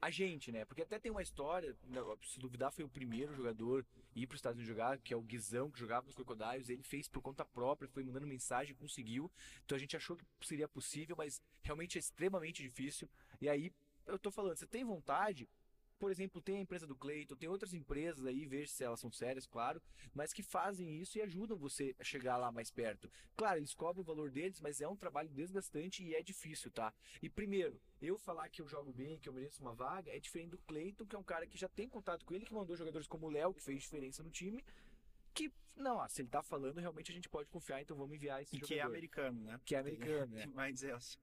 a 0.00 0.10
gente, 0.10 0.50
né? 0.50 0.64
Porque 0.64 0.82
até 0.82 0.98
tem 0.98 1.12
uma 1.12 1.20
história, 1.20 1.76
se 2.24 2.38
duvidar, 2.38 2.72
foi 2.72 2.84
o 2.84 2.88
primeiro 2.88 3.34
jogador 3.34 3.84
ir 4.14 4.26
para 4.26 4.34
os 4.34 4.38
Estados 4.38 4.56
Unidos 4.56 4.68
jogar, 4.74 4.98
que 4.98 5.12
é 5.12 5.16
o 5.16 5.22
Guizão, 5.22 5.70
que 5.70 5.78
jogava 5.78 6.06
nos 6.06 6.14
Crocodiles. 6.14 6.70
Ele 6.70 6.82
fez 6.82 7.06
por 7.06 7.20
conta 7.20 7.44
própria, 7.44 7.88
foi 7.88 8.02
mandando 8.02 8.26
mensagem, 8.26 8.74
conseguiu. 8.74 9.30
Então 9.64 9.76
a 9.76 9.78
gente 9.78 9.96
achou 9.96 10.16
que 10.16 10.24
seria 10.42 10.66
possível, 10.66 11.14
mas 11.16 11.42
realmente 11.62 11.98
é 11.98 12.00
extremamente 12.00 12.62
difícil. 12.62 13.08
E 13.40 13.48
aí, 13.48 13.70
eu 14.06 14.18
tô 14.18 14.30
falando, 14.30 14.56
você 14.56 14.66
tem 14.66 14.84
vontade? 14.84 15.46
Por 16.00 16.10
exemplo, 16.10 16.40
tem 16.40 16.56
a 16.56 16.60
empresa 16.60 16.86
do 16.86 16.96
Cleiton, 16.96 17.36
tem 17.36 17.46
outras 17.48 17.74
empresas 17.74 18.24
aí, 18.24 18.46
veja 18.46 18.72
se 18.72 18.82
elas 18.82 18.98
são 18.98 19.12
sérias, 19.12 19.46
claro, 19.46 19.82
mas 20.14 20.32
que 20.32 20.42
fazem 20.42 20.98
isso 20.98 21.18
e 21.18 21.20
ajudam 21.20 21.58
você 21.58 21.94
a 21.98 22.02
chegar 22.02 22.38
lá 22.38 22.50
mais 22.50 22.70
perto. 22.70 23.10
Claro, 23.36 23.58
eles 23.58 23.74
cobram 23.74 24.00
o 24.00 24.04
valor 24.04 24.30
deles, 24.30 24.62
mas 24.62 24.80
é 24.80 24.88
um 24.88 24.96
trabalho 24.96 25.28
desgastante 25.28 26.02
e 26.02 26.14
é 26.14 26.22
difícil, 26.22 26.70
tá? 26.70 26.92
E 27.20 27.28
primeiro, 27.28 27.78
eu 28.00 28.16
falar 28.18 28.48
que 28.48 28.62
eu 28.62 28.66
jogo 28.66 28.94
bem, 28.94 29.18
que 29.18 29.28
eu 29.28 29.32
mereço 29.34 29.60
uma 29.60 29.74
vaga, 29.74 30.10
é 30.10 30.18
diferente 30.18 30.52
do 30.52 30.58
Cleiton, 30.58 31.04
que 31.04 31.14
é 31.14 31.18
um 31.18 31.22
cara 31.22 31.46
que 31.46 31.58
já 31.58 31.68
tem 31.68 31.86
contato 31.86 32.24
com 32.24 32.32
ele, 32.34 32.46
que 32.46 32.54
mandou 32.54 32.74
jogadores 32.74 33.06
como 33.06 33.26
o 33.26 33.30
Léo, 33.30 33.52
que 33.52 33.62
fez 33.62 33.82
diferença 33.82 34.22
no 34.22 34.30
time, 34.30 34.64
que, 35.34 35.52
não, 35.76 35.96
ó, 35.98 36.08
se 36.08 36.22
ele 36.22 36.28
tá 36.30 36.42
falando, 36.42 36.80
realmente 36.80 37.12
a 37.12 37.14
gente 37.14 37.28
pode 37.28 37.50
confiar, 37.50 37.82
então 37.82 37.94
vamos 37.94 38.16
enviar 38.16 38.40
esse 38.40 38.56
E 38.56 38.58
jogador. 38.60 38.74
que 38.74 38.80
é 38.80 38.82
americano, 38.82 39.40
né? 39.42 39.60
Que 39.66 39.74
é 39.74 39.78
americano, 39.80 40.26
Tem, 40.32 40.38
né? 40.38 40.44
tem 40.46 40.54
mais 40.54 40.82
essa. 40.82 41.18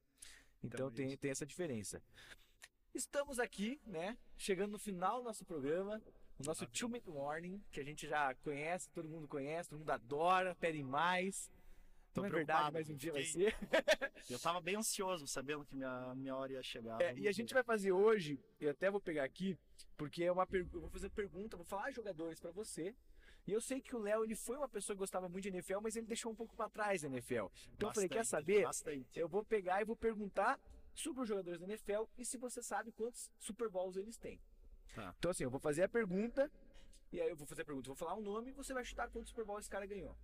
Então 0.63 0.89
Também. 0.91 1.07
tem, 1.09 1.17
tem 1.17 1.31
essa 1.31 1.45
diferença. 1.47 1.99
Estamos 2.97 3.37
aqui, 3.37 3.79
né? 3.85 4.17
Chegando 4.35 4.71
no 4.71 4.79
final 4.79 5.19
do 5.19 5.25
nosso 5.25 5.45
programa. 5.45 6.01
O 6.39 6.43
nosso 6.43 6.61
Maravilha. 6.61 6.79
Two 6.79 6.89
Minute 6.89 7.09
Warning, 7.11 7.63
que 7.71 7.79
a 7.79 7.83
gente 7.83 8.07
já 8.07 8.33
conhece, 8.33 8.89
todo 8.89 9.07
mundo 9.07 9.27
conhece, 9.27 9.69
todo 9.69 9.77
mundo 9.77 9.91
adora, 9.91 10.55
pedem 10.55 10.83
mais. 10.83 11.51
Tô 12.11 12.21
Não 12.21 12.27
é 12.27 12.31
verdade, 12.31 12.71
mas 12.73 12.89
um 12.89 12.95
dia 12.95 13.13
vai 13.13 13.21
ser. 13.23 13.55
Eu 14.27 14.39
tava 14.39 14.59
bem 14.59 14.77
ansioso, 14.77 15.27
sabendo 15.27 15.63
que 15.63 15.75
minha, 15.75 16.15
minha 16.15 16.35
hora 16.35 16.53
ia 16.53 16.63
chegar. 16.63 16.99
É, 16.99 17.15
e 17.15 17.27
a 17.27 17.31
gente 17.31 17.53
vai 17.53 17.61
fazer 17.61 17.91
hoje, 17.91 18.39
eu 18.59 18.71
até 18.71 18.89
vou 18.89 18.99
pegar 18.99 19.23
aqui, 19.23 19.55
porque 19.95 20.23
é 20.23 20.31
uma 20.31 20.47
per... 20.47 20.61
eu 20.73 20.81
vou 20.81 20.89
fazer 20.89 21.09
pergunta, 21.11 21.55
vou 21.55 21.65
falar 21.67 21.91
jogadores 21.91 22.39
pra 22.39 22.49
você. 22.49 22.95
E 23.45 23.53
eu 23.53 23.61
sei 23.61 23.79
que 23.79 23.95
o 23.95 23.99
Léo, 23.99 24.23
ele 24.23 24.35
foi 24.35 24.57
uma 24.57 24.67
pessoa 24.67 24.95
que 24.95 24.99
gostava 24.99 25.29
muito 25.29 25.43
de 25.43 25.49
NFL, 25.49 25.81
mas 25.81 25.95
ele 25.95 26.07
deixou 26.07 26.31
um 26.31 26.35
pouco 26.35 26.55
pra 26.55 26.67
trás 26.67 27.03
da 27.03 27.07
NFL. 27.07 27.45
Então 27.75 27.89
eu 27.89 27.93
falei, 27.93 28.09
quer 28.09 28.17
Bastante, 28.17 28.41
saber? 28.41 28.63
Bastante. 28.63 29.19
Eu 29.19 29.29
vou 29.29 29.45
pegar 29.45 29.81
e 29.81 29.85
vou 29.85 29.95
perguntar 29.95 30.59
sobre 30.99 31.21
os 31.23 31.29
jogadores 31.29 31.59
da 31.59 31.65
NFL 31.65 32.03
e 32.17 32.25
se 32.25 32.37
você 32.37 32.61
sabe 32.61 32.91
quantos 32.91 33.31
Super 33.39 33.69
Bowls 33.69 33.95
eles 33.97 34.17
têm. 34.17 34.39
Tá. 34.95 35.13
Então 35.17 35.31
assim, 35.31 35.43
eu 35.43 35.49
vou 35.49 35.59
fazer 35.59 35.83
a 35.83 35.89
pergunta, 35.89 36.51
e 37.11 37.21
aí 37.21 37.29
eu 37.29 37.35
vou 37.35 37.45
fazer 37.47 37.61
a 37.61 37.65
pergunta, 37.65 37.87
vou 37.87 37.95
falar 37.95 38.15
um 38.15 38.21
nome 38.21 38.49
e 38.49 38.53
você 38.53 38.73
vai 38.73 38.83
chutar 38.83 39.09
quantos 39.09 39.29
Super 39.29 39.45
Bowls 39.45 39.61
esse 39.61 39.69
cara 39.69 39.85
ganhou. 39.85 40.17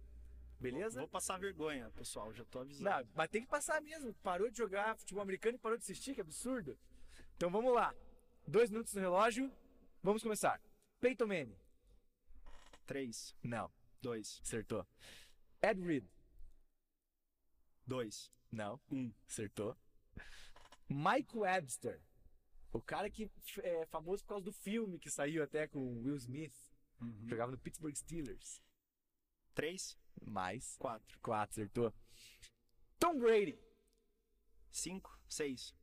Beleza? 0.59 0.99
Vou 0.99 1.09
passar 1.09 1.37
vergonha, 1.37 1.89
pessoal, 1.91 2.33
já 2.33 2.45
tô 2.45 2.59
avisando. 2.59 2.89
Não, 2.89 3.07
mas 3.13 3.29
tem 3.29 3.41
que 3.41 3.47
passar 3.49 3.81
mesmo. 3.81 4.13
Parou 4.15 4.49
de 4.49 4.57
jogar 4.57 4.95
futebol 4.97 5.21
americano 5.21 5.55
e 5.55 5.59
parou 5.59 5.77
de 5.77 5.83
assistir, 5.83 6.15
que 6.15 6.21
absurdo. 6.21 6.77
Então 7.35 7.49
vamos 7.51 7.73
lá. 7.73 7.93
Dois 8.47 8.69
minutos 8.69 8.93
no 8.93 9.01
relógio. 9.01 9.51
Vamos 10.01 10.23
começar. 10.23 10.61
Peyton 11.01 11.27
Manning. 11.27 11.57
Três, 12.85 13.35
Não. 13.43 13.71
dois, 14.01 14.39
Acertou. 14.43 14.85
Ed 15.61 15.81
Reed. 15.81 16.05
dois, 17.85 18.31
Não. 18.51 18.79
um. 18.91 19.11
Acertou. 19.27 19.75
Mike 20.89 21.37
Webster. 21.37 22.01
O 22.71 22.81
cara 22.81 23.09
que 23.09 23.29
é 23.61 23.85
famoso 23.85 24.23
por 24.23 24.29
causa 24.29 24.45
do 24.45 24.51
filme 24.51 24.97
que 24.99 25.09
saiu 25.09 25.43
até 25.43 25.67
com 25.67 25.79
o 25.79 26.03
Will 26.03 26.15
Smith. 26.17 26.55
Uhum. 27.01 27.27
Jogava 27.27 27.51
no 27.51 27.57
Pittsburgh 27.57 27.95
Steelers. 27.95 28.61
Três, 29.53 29.97
Mais. 30.25 30.75
quatro, 30.77 31.19
Quatro, 31.19 31.51
acertou. 31.61 31.93
Tom 32.97 33.19
Brady. 33.19 33.59
cinco, 34.71 35.19
seis, 35.29 35.75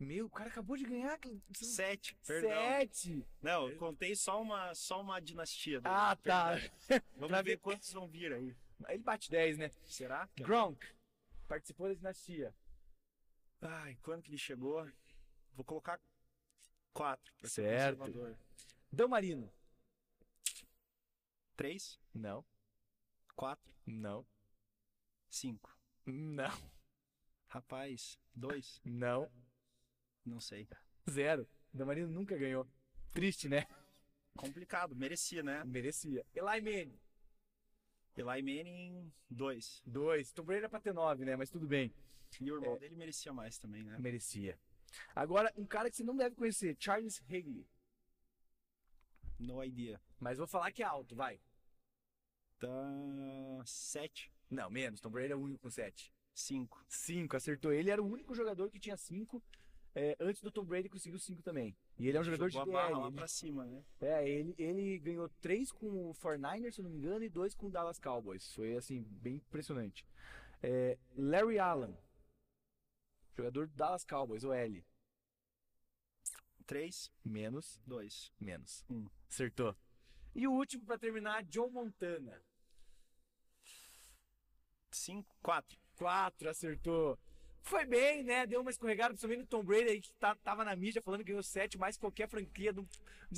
Meu, 0.00 0.26
o 0.26 0.30
cara 0.30 0.50
acabou 0.50 0.76
de 0.76 0.82
ganhar. 0.84 1.16
sete, 1.54 2.16
perdão. 2.26 2.50
Sete. 2.50 3.24
Não, 3.40 3.68
eu 3.68 3.76
contei 3.78 4.16
só 4.16 4.42
uma, 4.42 4.74
só 4.74 5.00
uma 5.00 5.20
dinastia. 5.20 5.80
dele, 5.80 5.94
Ah, 5.94 6.16
tá. 6.16 6.54
Vamos 7.16 7.42
ver- 7.44 7.58
quantos 7.58 7.92
vão 7.92 8.08
vir 8.08 8.32
aí. 8.32 8.56
Ele 8.88 9.02
bate 9.02 9.30
10, 9.30 9.58
né? 9.58 9.70
Será? 9.86 10.28
Gronk. 10.38 10.84
Participou 11.46 11.86
da 11.86 11.94
dinastia. 11.94 12.52
Ai, 13.62 13.96
quando 14.02 14.22
que 14.22 14.30
ele 14.30 14.38
chegou? 14.38 14.84
Vou 15.54 15.64
colocar 15.64 16.00
quatro. 16.92 17.32
Certo. 17.44 18.36
Dan 18.90 19.08
Marino. 19.08 19.52
Três, 21.56 22.00
Não. 22.12 22.44
quatro, 23.36 23.72
Não. 23.86 24.26
cinco. 25.30 25.76
Não. 26.04 26.50
Rapaz, 27.48 28.18
dois, 28.34 28.80
Não. 28.84 29.30
não 30.24 30.40
sei. 30.40 30.66
Zero. 31.08 31.48
Dan 31.72 31.84
Marino 31.86 32.08
nunca 32.08 32.36
ganhou. 32.36 32.66
Triste, 33.12 33.48
né? 33.48 33.66
Complicado, 34.36 34.96
merecia, 34.96 35.42
né? 35.42 35.62
Merecia. 35.64 36.24
Eli 36.34 36.60
Manning. 36.60 36.98
Eli 38.16 38.42
Manning, 38.42 39.12
dois. 39.30 39.82
Dois. 39.86 40.32
Tom 40.32 40.42
Brady 40.42 40.60
era 40.60 40.68
pra 40.68 40.80
ter 40.80 40.92
nove, 40.94 41.24
né? 41.24 41.36
Mas 41.36 41.50
tudo 41.50 41.66
bem. 41.66 41.94
E 42.40 42.50
o 42.50 42.56
É. 42.56 42.58
irmão 42.60 42.78
dele 42.78 42.96
merecia 42.96 43.32
mais 43.32 43.58
também, 43.58 43.82
né? 43.84 43.96
Merecia. 43.98 44.58
Agora, 45.14 45.52
um 45.56 45.64
cara 45.66 45.90
que 45.90 45.96
você 45.96 46.04
não 46.04 46.16
deve 46.16 46.34
conhecer. 46.36 46.76
Charles 46.78 47.22
Higley. 47.28 47.66
No 49.38 49.62
idea. 49.64 50.00
Mas 50.20 50.38
vou 50.38 50.46
falar 50.46 50.70
que 50.70 50.82
é 50.82 50.86
alto, 50.86 51.14
vai. 51.16 51.40
Tá. 52.58 52.68
Sete, 53.66 54.32
Não, 54.50 54.70
menos. 54.70 55.00
Tom 55.00 55.10
Brady 55.10 55.32
é 55.32 55.36
o 55.36 55.40
único 55.40 55.62
com 55.62 55.70
sete. 55.70 56.12
cinco. 56.34 56.84
Cinco, 56.88 57.36
acertou. 57.36 57.72
Ele 57.72 57.90
era 57.90 58.02
o 58.02 58.06
único 58.06 58.34
jogador 58.34 58.70
que 58.70 58.78
tinha 58.78 58.96
cinco 58.96 59.42
é, 59.94 60.16
antes 60.20 60.40
do 60.42 60.50
Tom 60.50 60.64
Brady 60.64 60.88
conseguiu 60.88 61.18
cinco 61.18 61.42
também. 61.42 61.76
E 61.98 62.08
ele 62.08 62.16
é 62.16 62.20
um 62.20 62.24
jogador 62.24 62.48
Jogou 62.50 62.64
de 62.64 62.70
a 62.70 62.72
barra 62.82 62.98
lá 62.98 63.06
ele- 63.08 63.16
pra 63.16 63.28
cima, 63.28 63.66
né? 63.66 63.84
É, 64.00 64.26
ele, 64.28 64.54
ele 64.58 64.98
ganhou 65.00 65.28
três 65.40 65.70
com 65.70 66.10
o 66.10 66.14
49ers, 66.14 66.74
se 66.74 66.80
eu 66.80 66.84
não 66.84 66.90
me 66.90 66.96
engano, 66.98 67.22
e 67.24 67.28
dois 67.28 67.54
com 67.54 67.66
o 67.66 67.70
Dallas 67.70 67.98
Cowboys. 67.98 68.54
Foi, 68.54 68.74
assim, 68.76 69.02
bem 69.02 69.34
impressionante. 69.36 70.06
É, 70.62 70.96
Larry 71.14 71.58
Allen, 71.58 71.94
jogador 73.36 73.66
do 73.68 73.74
Dallas 73.74 74.04
Cowboys, 74.04 74.44
o 74.44 74.52
L. 74.52 74.84
3, 76.66 77.10
Menos, 77.24 77.80
2. 77.86 78.32
menos. 78.40 78.84
Hum. 78.90 79.06
Acertou. 79.28 79.76
E 80.34 80.46
o 80.46 80.52
último 80.52 80.84
pra 80.86 80.96
terminar, 80.98 81.42
John 81.44 81.68
Montana. 81.68 82.40
5, 84.90 85.34
4. 85.42 85.78
Quatro, 85.96 86.48
acertou. 86.48 87.18
Foi 87.62 87.84
bem, 87.84 88.24
né? 88.24 88.46
Deu 88.46 88.60
uma 88.60 88.70
escorregada, 88.70 89.10
principalmente 89.10 89.40
no 89.42 89.46
Tom 89.46 89.62
Brady 89.62 89.88
aí, 89.90 90.00
que 90.00 90.12
tá- 90.14 90.34
tava 90.36 90.64
na 90.64 90.74
mídia 90.74 91.00
falando 91.02 91.20
que 91.20 91.26
ganhou 91.30 91.42
sete 91.42 91.78
mais 91.78 91.96
que 91.96 92.00
qualquer 92.00 92.28
franquia 92.28 92.72
do, 92.72 92.86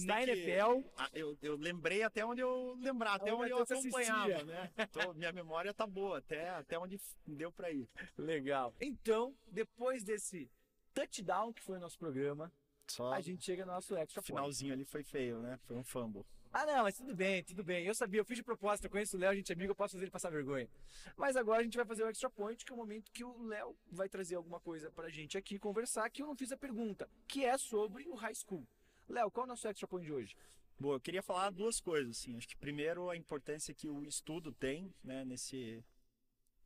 na 0.02 0.16
que- 0.24 0.30
NFL. 0.30 0.82
Ah, 0.96 1.10
eu, 1.12 1.36
eu 1.42 1.56
lembrei 1.56 2.02
até 2.02 2.24
onde 2.24 2.40
eu 2.40 2.74
lembrar, 2.80 3.14
até 3.14 3.32
Onde 3.32 3.42
onde 3.44 3.50
eu 3.52 3.58
você 3.58 3.74
acompanhava, 3.74 4.32
assistia. 4.34 4.44
né? 4.44 4.70
Minha 5.14 5.32
memória 5.32 5.72
tá 5.74 5.86
boa, 5.86 6.18
até, 6.18 6.48
até 6.50 6.78
onde 6.78 7.00
deu 7.26 7.52
pra 7.52 7.70
ir. 7.70 7.88
Legal. 8.18 8.74
Então, 8.80 9.34
depois 9.46 10.02
desse 10.02 10.50
touchdown 10.92 11.52
que 11.52 11.62
foi 11.62 11.76
o 11.78 11.80
nosso 11.80 11.98
programa, 11.98 12.52
Só 12.88 13.12
a 13.12 13.20
gente 13.20 13.44
chega 13.44 13.64
no 13.64 13.72
nosso 13.72 13.96
extra 13.96 14.20
o 14.20 14.22
point. 14.22 14.26
finalzinho 14.38 14.72
ali 14.72 14.84
foi 14.84 15.02
feio, 15.02 15.40
né? 15.40 15.58
Foi 15.64 15.76
um 15.76 15.84
fumble. 15.84 16.24
Ah, 16.56 16.64
não, 16.66 16.84
mas 16.84 16.96
tudo 16.96 17.16
bem, 17.16 17.42
tudo 17.42 17.64
bem. 17.64 17.84
Eu 17.84 17.94
sabia, 17.96 18.20
eu 18.20 18.24
fiz 18.24 18.36
de 18.36 18.42
propósito, 18.44 18.84
eu 18.84 18.90
conheço 18.90 19.16
o 19.16 19.20
Léo, 19.20 19.30
a 19.30 19.34
gente 19.34 19.50
é 19.50 19.54
amigo, 19.56 19.72
eu 19.72 19.74
posso 19.74 19.94
fazer 19.94 20.04
ele 20.04 20.12
passar 20.12 20.30
vergonha. 20.30 20.68
Mas 21.16 21.34
agora 21.34 21.60
a 21.60 21.64
gente 21.64 21.76
vai 21.76 21.84
fazer 21.84 22.04
o 22.04 22.08
extra 22.08 22.30
point, 22.30 22.64
que 22.64 22.70
é 22.70 22.74
o 22.74 22.78
momento 22.78 23.10
que 23.10 23.24
o 23.24 23.42
Léo 23.44 23.76
vai 23.90 24.08
trazer 24.08 24.36
alguma 24.36 24.60
coisa 24.60 24.88
pra 24.92 25.08
gente 25.08 25.36
aqui 25.36 25.58
conversar, 25.58 26.08
que 26.10 26.22
eu 26.22 26.28
não 26.28 26.36
fiz 26.36 26.52
a 26.52 26.56
pergunta, 26.56 27.08
que 27.26 27.44
é 27.44 27.58
sobre 27.58 28.08
o 28.08 28.14
high 28.14 28.34
school. 28.36 28.64
Léo, 29.08 29.30
qual 29.30 29.44
é 29.44 29.46
o 29.46 29.48
nosso 29.48 29.68
extra 29.68 29.86
point 29.86 30.04
de 30.04 30.12
hoje? 30.12 30.36
Bom, 30.78 30.92
eu 30.92 31.00
queria 31.00 31.22
falar 31.22 31.50
duas 31.50 31.80
coisas, 31.80 32.18
assim. 32.18 32.36
Acho 32.36 32.48
que 32.48 32.56
primeiro 32.56 33.08
a 33.08 33.16
importância 33.16 33.74
que 33.74 33.88
o 33.88 34.04
estudo 34.04 34.52
tem, 34.52 34.92
né, 35.02 35.24
nesse, 35.24 35.84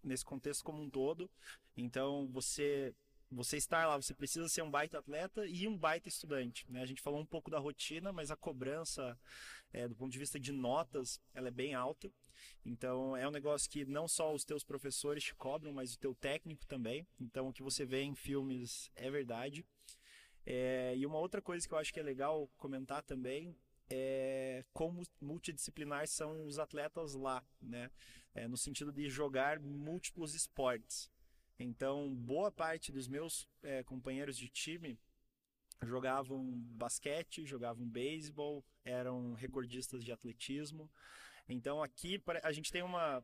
nesse 0.03 0.25
contexto 0.25 0.65
como 0.65 0.83
um 0.83 0.91
todo. 0.91 1.31
Então, 1.77 2.29
você 2.33 2.95
você 3.31 3.59
estar 3.59 3.87
lá, 3.87 3.97
você 3.97 4.15
precisa 4.15 4.49
ser 4.49 4.63
um 4.63 4.71
baita 4.71 4.99
atleta 4.99 5.47
e 5.47 5.69
um 5.69 5.77
baita 5.77 6.09
estudante. 6.09 6.65
Né? 6.71 6.81
A 6.81 6.87
gente 6.87 7.03
falou 7.03 7.21
um 7.21 7.27
pouco 7.27 7.51
da 7.51 7.59
rotina, 7.59 8.13
mas 8.13 8.31
a 8.31 8.37
cobrança, 8.37 9.19
é, 9.73 9.87
do 9.87 9.95
ponto 9.95 10.11
de 10.11 10.19
vista 10.19 10.41
de 10.41 10.51
notas, 10.51 11.21
ela 11.35 11.49
é 11.49 11.51
bem 11.51 11.75
alta. 11.75 12.11
Então, 12.65 13.17
é 13.17 13.27
um 13.29 13.31
negócio 13.31 13.69
que 13.69 13.85
não 13.85 14.09
só 14.09 14.33
os 14.33 14.45
teus 14.45 14.65
professores 14.65 15.25
te 15.25 15.35
cobram, 15.35 15.73
mas 15.73 15.95
o 15.95 15.99
teu 15.99 16.15
técnico 16.15 16.67
também. 16.67 17.07
Então, 17.21 17.49
o 17.49 17.53
que 17.53 17.63
você 17.63 17.85
vê 17.85 18.03
em 18.03 18.15
filmes 18.15 18.91
é 18.95 19.11
verdade. 19.11 19.67
É, 20.51 20.97
e 20.97 21.05
uma 21.05 21.19
outra 21.19 21.43
coisa 21.43 21.69
que 21.69 21.75
eu 21.75 21.77
acho 21.77 21.93
que 21.93 22.01
é 22.01 22.03
legal 22.03 22.49
comentar 22.57 23.03
também 23.03 23.55
é, 23.91 24.65
como 24.73 25.03
multidisciplinar 25.21 26.09
são 26.09 26.47
os 26.47 26.59
atletas 26.59 27.13
lá, 27.13 27.45
né? 27.61 27.91
É, 28.35 28.49
no 28.49 28.57
sentido 28.57 28.91
de 28.91 29.11
jogar 29.11 29.61
múltiplos 29.61 30.35
esportes. 30.35 31.11
Então, 31.59 32.15
boa 32.15 32.51
parte 32.51 32.91
dos 32.91 33.07
meus 33.07 33.47
é, 33.63 33.83
companheiros 33.83 34.39
de 34.39 34.49
time 34.49 34.99
jogavam 35.83 36.43
basquete, 36.51 37.45
jogavam 37.45 37.87
beisebol, 37.87 38.65
eram 38.87 39.35
recordistas 39.35 40.03
de 40.03 40.13
atletismo. 40.13 40.91
Então, 41.47 41.83
aqui 41.83 42.23
a 42.43 42.53
gente 42.53 42.73
tem 42.73 42.83
uma, 42.83 43.23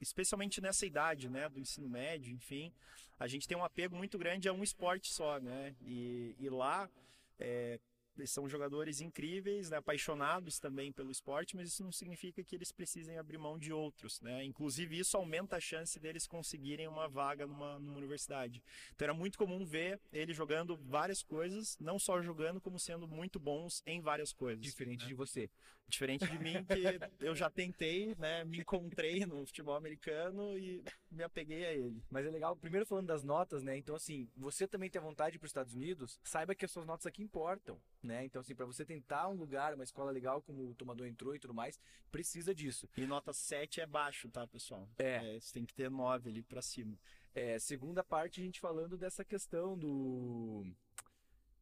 especialmente 0.00 0.60
nessa 0.60 0.86
idade, 0.86 1.28
né, 1.28 1.48
do 1.48 1.58
ensino 1.58 1.88
médio, 1.88 2.32
enfim, 2.32 2.72
a 3.18 3.26
gente 3.26 3.46
tem 3.46 3.56
um 3.56 3.64
apego 3.64 3.96
muito 3.96 4.18
grande 4.18 4.48
a 4.48 4.52
um 4.52 4.62
esporte 4.62 5.12
só, 5.12 5.38
né? 5.38 5.74
E, 5.80 6.34
e 6.38 6.48
lá 6.48 6.90
é, 7.38 7.78
eles 8.16 8.30
são 8.30 8.48
jogadores 8.48 9.00
incríveis, 9.00 9.70
né, 9.70 9.76
apaixonados 9.78 10.58
também 10.58 10.92
pelo 10.92 11.10
esporte, 11.10 11.56
mas 11.56 11.68
isso 11.68 11.84
não 11.84 11.92
significa 11.92 12.42
que 12.42 12.54
eles 12.54 12.72
precisem 12.72 13.18
abrir 13.18 13.38
mão 13.38 13.58
de 13.58 13.72
outros, 13.72 14.20
né? 14.20 14.44
Inclusive 14.44 14.98
isso 14.98 15.16
aumenta 15.16 15.56
a 15.56 15.60
chance 15.60 15.98
deles 15.98 16.26
conseguirem 16.26 16.86
uma 16.86 17.08
vaga 17.08 17.46
numa, 17.46 17.78
numa 17.78 17.96
universidade. 17.96 18.62
Então 18.94 19.06
era 19.06 19.14
muito 19.14 19.38
comum 19.38 19.64
ver 19.64 20.00
ele 20.12 20.32
jogando 20.32 20.76
várias 20.76 21.22
coisas, 21.22 21.76
não 21.80 21.98
só 21.98 22.20
jogando, 22.22 22.60
como 22.60 22.78
sendo 22.78 23.06
muito 23.08 23.38
bons 23.38 23.82
em 23.86 24.00
várias 24.00 24.32
coisas. 24.32 24.62
Diferente 24.62 25.02
né? 25.02 25.08
de 25.08 25.14
você. 25.14 25.50
Diferente 25.86 26.26
de 26.26 26.38
mim, 26.38 26.64
que 26.64 26.74
eu 27.20 27.34
já 27.34 27.50
tentei, 27.50 28.14
né? 28.18 28.44
Me 28.44 28.60
encontrei 28.60 29.26
no 29.26 29.44
futebol 29.44 29.74
americano 29.76 30.56
e 30.58 30.82
me 31.10 31.22
apeguei 31.22 31.64
a 31.66 31.72
ele. 31.72 32.02
Mas 32.10 32.26
é 32.26 32.30
legal, 32.30 32.56
primeiro 32.56 32.86
falando 32.86 33.06
das 33.06 33.22
notas, 33.22 33.62
né? 33.62 33.76
Então, 33.76 33.94
assim, 33.94 34.28
você 34.36 34.66
também 34.66 34.88
tem 34.88 35.00
vontade 35.00 35.38
para 35.38 35.46
os 35.46 35.50
Estados 35.50 35.74
Unidos, 35.74 36.18
saiba 36.22 36.54
que 36.54 36.64
as 36.64 36.70
suas 36.70 36.86
notas 36.86 37.06
aqui 37.06 37.22
importam, 37.22 37.78
né? 38.06 38.24
Então, 38.24 38.40
assim, 38.40 38.54
para 38.54 38.66
você 38.66 38.84
tentar 38.84 39.28
um 39.28 39.34
lugar, 39.34 39.74
uma 39.74 39.84
escola 39.84 40.10
legal, 40.10 40.42
como 40.42 40.70
o 40.70 40.74
tomador 40.74 41.06
entrou 41.06 41.34
e 41.34 41.38
tudo 41.38 41.54
mais, 41.54 41.78
precisa 42.10 42.54
disso. 42.54 42.88
E 42.96 43.06
nota 43.06 43.32
7 43.32 43.80
é 43.80 43.86
baixo, 43.86 44.28
tá, 44.28 44.46
pessoal? 44.46 44.88
É. 44.98 45.38
você 45.38 45.52
tem 45.52 45.64
que 45.64 45.74
ter 45.74 45.90
9 45.90 46.30
ali 46.30 46.42
pra 46.42 46.62
cima. 46.62 46.98
É, 47.34 47.58
segunda 47.58 48.04
parte, 48.04 48.40
a 48.40 48.44
gente 48.44 48.60
falando 48.60 48.96
dessa 48.96 49.24
questão 49.24 49.76
do. 49.76 50.64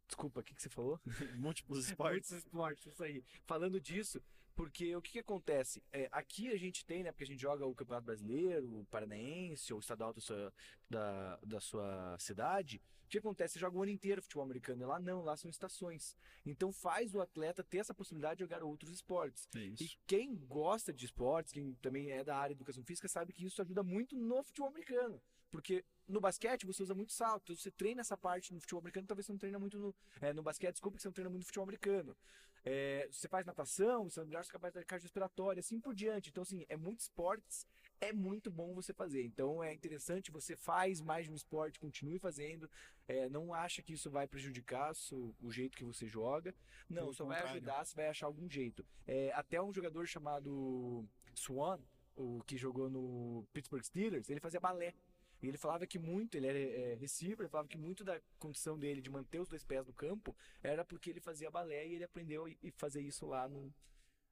Desculpa, 0.06 0.40
o 0.40 0.42
que, 0.42 0.54
que 0.54 0.62
você 0.62 0.68
falou? 0.68 1.00
Múltiplos 1.38 1.86
esportes. 1.88 2.30
Muitos 2.30 2.46
esportes, 2.46 2.86
isso 2.92 3.02
aí. 3.02 3.24
Falando 3.46 3.80
disso, 3.80 4.22
porque 4.54 4.94
o 4.94 5.00
que, 5.00 5.12
que 5.12 5.18
acontece? 5.18 5.82
É, 5.90 6.08
aqui 6.12 6.50
a 6.52 6.58
gente 6.58 6.84
tem, 6.84 7.02
né? 7.02 7.10
Porque 7.10 7.24
a 7.24 7.26
gente 7.26 7.40
joga 7.40 7.64
o 7.64 7.74
Campeonato 7.74 8.06
Brasileiro, 8.06 8.80
o 8.80 8.84
Paranaense, 8.86 9.72
ou 9.72 9.78
o 9.78 9.80
estadual 9.80 10.12
da 10.12 10.20
sua, 10.20 10.52
da, 10.88 11.38
da 11.42 11.60
sua 11.60 12.16
cidade. 12.18 12.80
O 13.12 13.18
que 13.18 13.18
acontece? 13.18 13.52
Você 13.52 13.60
joga 13.60 13.76
o 13.76 13.82
ano 13.82 13.92
inteiro 13.92 14.22
futebol 14.22 14.42
americano. 14.42 14.82
E 14.82 14.86
lá 14.86 14.98
não, 14.98 15.22
lá 15.22 15.36
são 15.36 15.50
estações. 15.50 16.16
Então 16.46 16.72
faz 16.72 17.14
o 17.14 17.20
atleta 17.20 17.62
ter 17.62 17.76
essa 17.76 17.92
possibilidade 17.92 18.36
de 18.36 18.44
jogar 18.44 18.62
outros 18.62 18.90
esportes. 18.90 19.46
É 19.54 19.58
E 19.58 19.90
quem 20.06 20.34
gosta 20.34 20.94
de 20.94 21.04
esportes, 21.04 21.52
quem 21.52 21.74
também 21.82 22.10
é 22.10 22.24
da 22.24 22.34
área 22.34 22.54
de 22.54 22.58
educação 22.58 22.82
física, 22.82 23.06
sabe 23.08 23.34
que 23.34 23.44
isso 23.44 23.60
ajuda 23.60 23.82
muito 23.82 24.16
no 24.16 24.42
futebol 24.42 24.70
americano. 24.70 25.20
Porque 25.50 25.84
no 26.08 26.22
basquete 26.22 26.64
você 26.64 26.82
usa 26.82 26.94
muito 26.94 27.12
salto, 27.12 27.52
então 27.52 27.56
você 27.56 27.70
treina 27.70 28.00
essa 28.00 28.16
parte 28.16 28.54
no 28.54 28.60
futebol 28.60 28.80
americano, 28.80 29.06
talvez 29.06 29.26
você 29.26 29.32
não 29.32 29.38
treina 29.38 29.58
muito 29.58 29.78
no, 29.78 29.94
é, 30.18 30.32
no 30.32 30.42
basquete, 30.42 30.72
desculpa 30.72 30.96
que 30.96 31.02
você 31.02 31.08
não 31.08 31.12
treina 31.12 31.28
muito 31.28 31.42
no 31.42 31.46
futebol 31.46 31.64
americano. 31.64 32.16
É, 32.64 33.06
você 33.10 33.28
faz 33.28 33.44
natação, 33.44 34.08
você 34.08 34.24
melhora 34.24 34.44
sua 34.44 34.52
capacidade 34.52 34.86
cardiorrespiratória, 34.86 35.60
assim 35.60 35.78
por 35.78 35.94
diante. 35.94 36.30
Então, 36.30 36.42
assim, 36.42 36.64
é 36.68 36.76
muitos 36.78 37.04
esportes, 37.04 37.66
é 38.02 38.12
muito 38.12 38.50
bom 38.50 38.74
você 38.74 38.92
fazer. 38.92 39.24
Então, 39.24 39.62
é 39.62 39.72
interessante, 39.72 40.32
você 40.32 40.56
faz 40.56 41.00
mais 41.00 41.28
um 41.28 41.34
esporte, 41.36 41.78
continue 41.78 42.18
fazendo. 42.18 42.68
É, 43.06 43.28
não 43.28 43.54
acha 43.54 43.80
que 43.80 43.92
isso 43.92 44.10
vai 44.10 44.26
prejudicar 44.26 44.92
o 45.40 45.52
jeito 45.52 45.76
que 45.76 45.84
você 45.84 46.08
joga. 46.08 46.52
Não, 46.90 47.02
Pelo 47.02 47.14
só 47.14 47.24
vai 47.24 47.40
ajudar, 47.42 47.84
você 47.84 47.94
vai 47.94 48.08
achar 48.08 48.26
algum 48.26 48.50
jeito. 48.50 48.84
É, 49.06 49.32
até 49.34 49.62
um 49.62 49.72
jogador 49.72 50.04
chamado 50.06 51.08
Swan, 51.32 51.78
o 52.16 52.42
que 52.44 52.56
jogou 52.56 52.90
no 52.90 53.46
Pittsburgh 53.52 53.84
Steelers, 53.84 54.28
ele 54.28 54.40
fazia 54.40 54.58
balé. 54.58 54.94
E 55.40 55.46
ele 55.46 55.56
falava 55.56 55.86
que 55.86 55.98
muito, 55.98 56.36
ele 56.36 56.46
era 56.48 56.58
é, 56.58 56.94
receiver, 56.94 57.40
ele 57.40 57.48
falava 57.48 57.68
que 57.68 57.78
muito 57.78 58.02
da 58.02 58.20
condição 58.38 58.76
dele 58.76 59.00
de 59.00 59.10
manter 59.10 59.38
os 59.38 59.48
dois 59.48 59.64
pés 59.64 59.86
no 59.86 59.92
campo 59.92 60.36
era 60.60 60.84
porque 60.84 61.10
ele 61.10 61.20
fazia 61.20 61.50
balé 61.50 61.86
e 61.86 61.94
ele 61.94 62.04
aprendeu 62.04 62.48
e 62.48 62.72
fazer 62.72 63.00
isso 63.00 63.26
lá 63.26 63.48
no, 63.48 63.72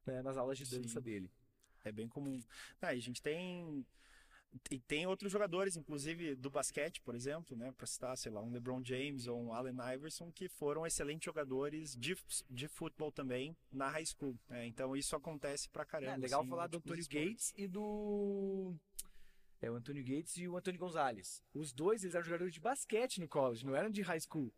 né, 0.05 0.21
nas 0.21 0.37
aulas 0.37 0.57
de 0.57 0.65
dança 0.65 0.99
Sim. 0.99 1.01
dele. 1.01 1.31
É 1.83 1.91
bem 1.91 2.07
comum. 2.07 2.39
Ah, 2.81 2.87
a 2.87 2.95
gente 2.99 3.21
tem. 3.21 3.85
E 4.69 4.79
tem 4.79 5.07
outros 5.07 5.31
jogadores, 5.31 5.77
inclusive 5.77 6.35
do 6.35 6.49
basquete, 6.49 6.99
por 7.01 7.15
exemplo, 7.15 7.55
né? 7.55 7.71
Pra 7.71 7.87
citar, 7.87 8.17
sei 8.17 8.29
lá, 8.31 8.41
um 8.41 8.51
LeBron 8.51 8.83
James 8.83 9.25
ou 9.25 9.41
um 9.41 9.53
Allen 9.53 9.77
Iverson, 9.93 10.29
que 10.29 10.49
foram 10.49 10.85
excelentes 10.85 11.23
jogadores 11.23 11.95
de, 11.95 12.17
de 12.49 12.67
futebol 12.67 13.13
também 13.13 13.55
na 13.71 13.87
high 13.89 14.05
school. 14.05 14.37
né? 14.49 14.67
Então 14.67 14.93
isso 14.95 15.15
acontece 15.15 15.69
pra 15.69 15.85
caramba. 15.85 16.13
É 16.13 16.17
legal 16.17 16.41
assim, 16.41 16.49
falar 16.49 16.67
do 16.67 16.77
múltiplos 16.77 17.05
Antônio. 17.05 17.29
Gates 17.29 17.53
e 17.55 17.65
do. 17.67 18.75
É, 19.61 19.71
o 19.71 19.75
Antônio 19.75 20.03
Gates 20.03 20.35
e 20.37 20.47
o 20.49 20.57
Antônio 20.57 20.79
Gonzalez. 20.79 21.41
Os 21.53 21.71
dois, 21.71 22.03
eles 22.03 22.15
eram 22.15 22.25
jogadores 22.25 22.53
de 22.53 22.59
basquete 22.59 23.21
no 23.21 23.29
college, 23.29 23.65
não 23.65 23.75
eram 23.75 23.89
de 23.89 24.01
high 24.01 24.19
school. 24.19 24.51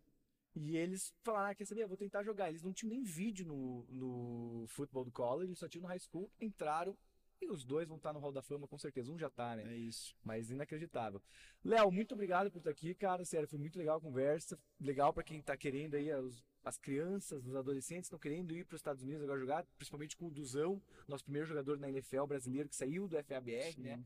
E 0.56 0.76
eles 0.76 1.12
falaram, 1.22 1.50
ah, 1.50 1.54
quer 1.54 1.66
saber, 1.66 1.82
eu 1.82 1.88
vou 1.88 1.96
tentar 1.96 2.22
jogar. 2.24 2.48
Eles 2.48 2.62
não 2.62 2.72
tinham 2.72 2.90
nem 2.90 3.02
vídeo 3.02 3.44
no, 3.46 3.84
no 3.90 4.66
futebol 4.68 5.04
do 5.04 5.10
college, 5.12 5.50
eles 5.50 5.58
só 5.58 5.68
tinham 5.68 5.82
no 5.82 5.88
high 5.88 6.00
school, 6.00 6.30
entraram 6.40 6.96
e 7.44 7.50
os 7.50 7.64
dois 7.64 7.86
vão 7.88 7.96
estar 7.96 8.12
no 8.12 8.18
Hall 8.18 8.32
da 8.32 8.42
Fama 8.42 8.66
com 8.66 8.78
certeza. 8.78 9.12
Um 9.12 9.18
já 9.18 9.30
tá, 9.30 9.54
né? 9.56 9.64
É 9.72 9.76
isso. 9.76 10.14
Mas 10.22 10.50
inacreditável. 10.50 11.22
Léo, 11.64 11.90
muito 11.90 12.14
obrigado 12.14 12.50
por 12.50 12.58
estar 12.58 12.70
aqui, 12.70 12.94
cara. 12.94 13.24
Sério, 13.24 13.48
foi 13.48 13.58
muito 13.58 13.78
legal 13.78 13.98
a 13.98 14.00
conversa. 14.00 14.58
Legal 14.80 15.12
pra 15.12 15.22
quem 15.22 15.40
tá 15.42 15.56
querendo 15.56 15.94
aí, 15.94 16.12
os- 16.14 16.42
as 16.64 16.78
crianças, 16.78 17.46
os 17.46 17.54
adolescentes 17.54 18.06
estão 18.06 18.18
querendo 18.18 18.54
ir 18.56 18.64
para 18.64 18.74
os 18.74 18.80
Estados 18.80 19.02
Unidos 19.02 19.22
agora 19.22 19.38
jogar, 19.38 19.64
principalmente 19.76 20.16
com 20.16 20.26
o 20.26 20.30
Duzão, 20.30 20.80
nosso 21.06 21.24
primeiro 21.24 21.46
jogador 21.46 21.78
na 21.78 21.88
NFL 21.88 22.24
brasileiro 22.26 22.68
que 22.68 22.76
saiu 22.76 23.06
do 23.06 23.16
FABR, 23.22 23.78
né? 23.78 23.96
Sim. 23.98 24.04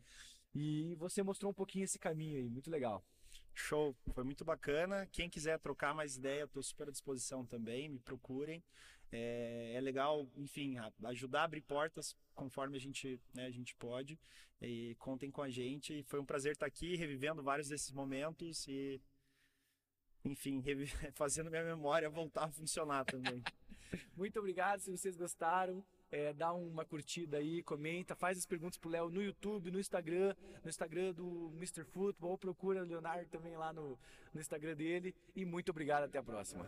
E 0.54 0.94
você 0.96 1.22
mostrou 1.22 1.50
um 1.50 1.54
pouquinho 1.54 1.84
esse 1.84 1.98
caminho 1.98 2.38
aí, 2.38 2.48
muito 2.48 2.70
legal. 2.70 3.04
Show, 3.54 3.94
foi 4.14 4.24
muito 4.24 4.44
bacana. 4.44 5.06
Quem 5.12 5.28
quiser 5.28 5.58
trocar 5.58 5.94
mais 5.94 6.16
ideia, 6.16 6.44
estou 6.44 6.62
super 6.62 6.88
à 6.88 6.90
disposição 6.90 7.44
também, 7.44 7.88
me 7.88 7.98
procurem. 7.98 8.62
É, 9.10 9.72
é 9.74 9.80
legal, 9.80 10.28
enfim, 10.36 10.76
ajudar 11.04 11.42
a 11.42 11.44
abrir 11.44 11.62
portas 11.62 12.16
conforme 12.34 12.76
a 12.76 12.80
gente, 12.80 13.20
né, 13.34 13.46
a 13.46 13.50
gente 13.50 13.74
pode. 13.74 14.18
E 14.60 14.94
contem 14.98 15.30
com 15.30 15.42
a 15.42 15.48
gente. 15.48 16.02
Foi 16.04 16.20
um 16.20 16.26
prazer 16.26 16.52
estar 16.52 16.66
aqui, 16.66 16.96
revivendo 16.96 17.42
vários 17.42 17.68
desses 17.68 17.92
momentos 17.92 18.66
e 18.66 19.00
enfim, 20.24 20.62
fazendo 21.14 21.50
minha 21.50 21.64
memória 21.64 22.10
voltar 22.10 22.44
a 22.44 22.50
funcionar 22.50 23.04
também. 23.04 23.42
Muito 24.16 24.38
obrigado 24.38 24.80
se 24.80 24.90
vocês 24.90 25.16
gostaram. 25.16 25.84
É, 26.10 26.32
dá 26.32 26.52
uma 26.52 26.84
curtida 26.86 27.36
aí, 27.36 27.62
comenta, 27.62 28.16
faz 28.16 28.38
as 28.38 28.46
perguntas 28.46 28.78
pro 28.78 28.90
Léo 28.90 29.10
no 29.10 29.22
YouTube, 29.22 29.70
no 29.70 29.78
Instagram, 29.78 30.34
no 30.62 30.68
Instagram 30.68 31.12
do 31.12 31.52
Mr. 31.54 31.84
Football, 31.84 32.38
procura 32.38 32.82
o 32.82 32.86
Leonardo 32.86 33.28
também 33.28 33.56
lá 33.56 33.74
no, 33.74 33.98
no 34.32 34.40
Instagram 34.40 34.74
dele. 34.74 35.14
E 35.36 35.44
muito 35.44 35.70
obrigado, 35.70 36.04
até 36.04 36.18
a 36.18 36.22
próxima. 36.22 36.66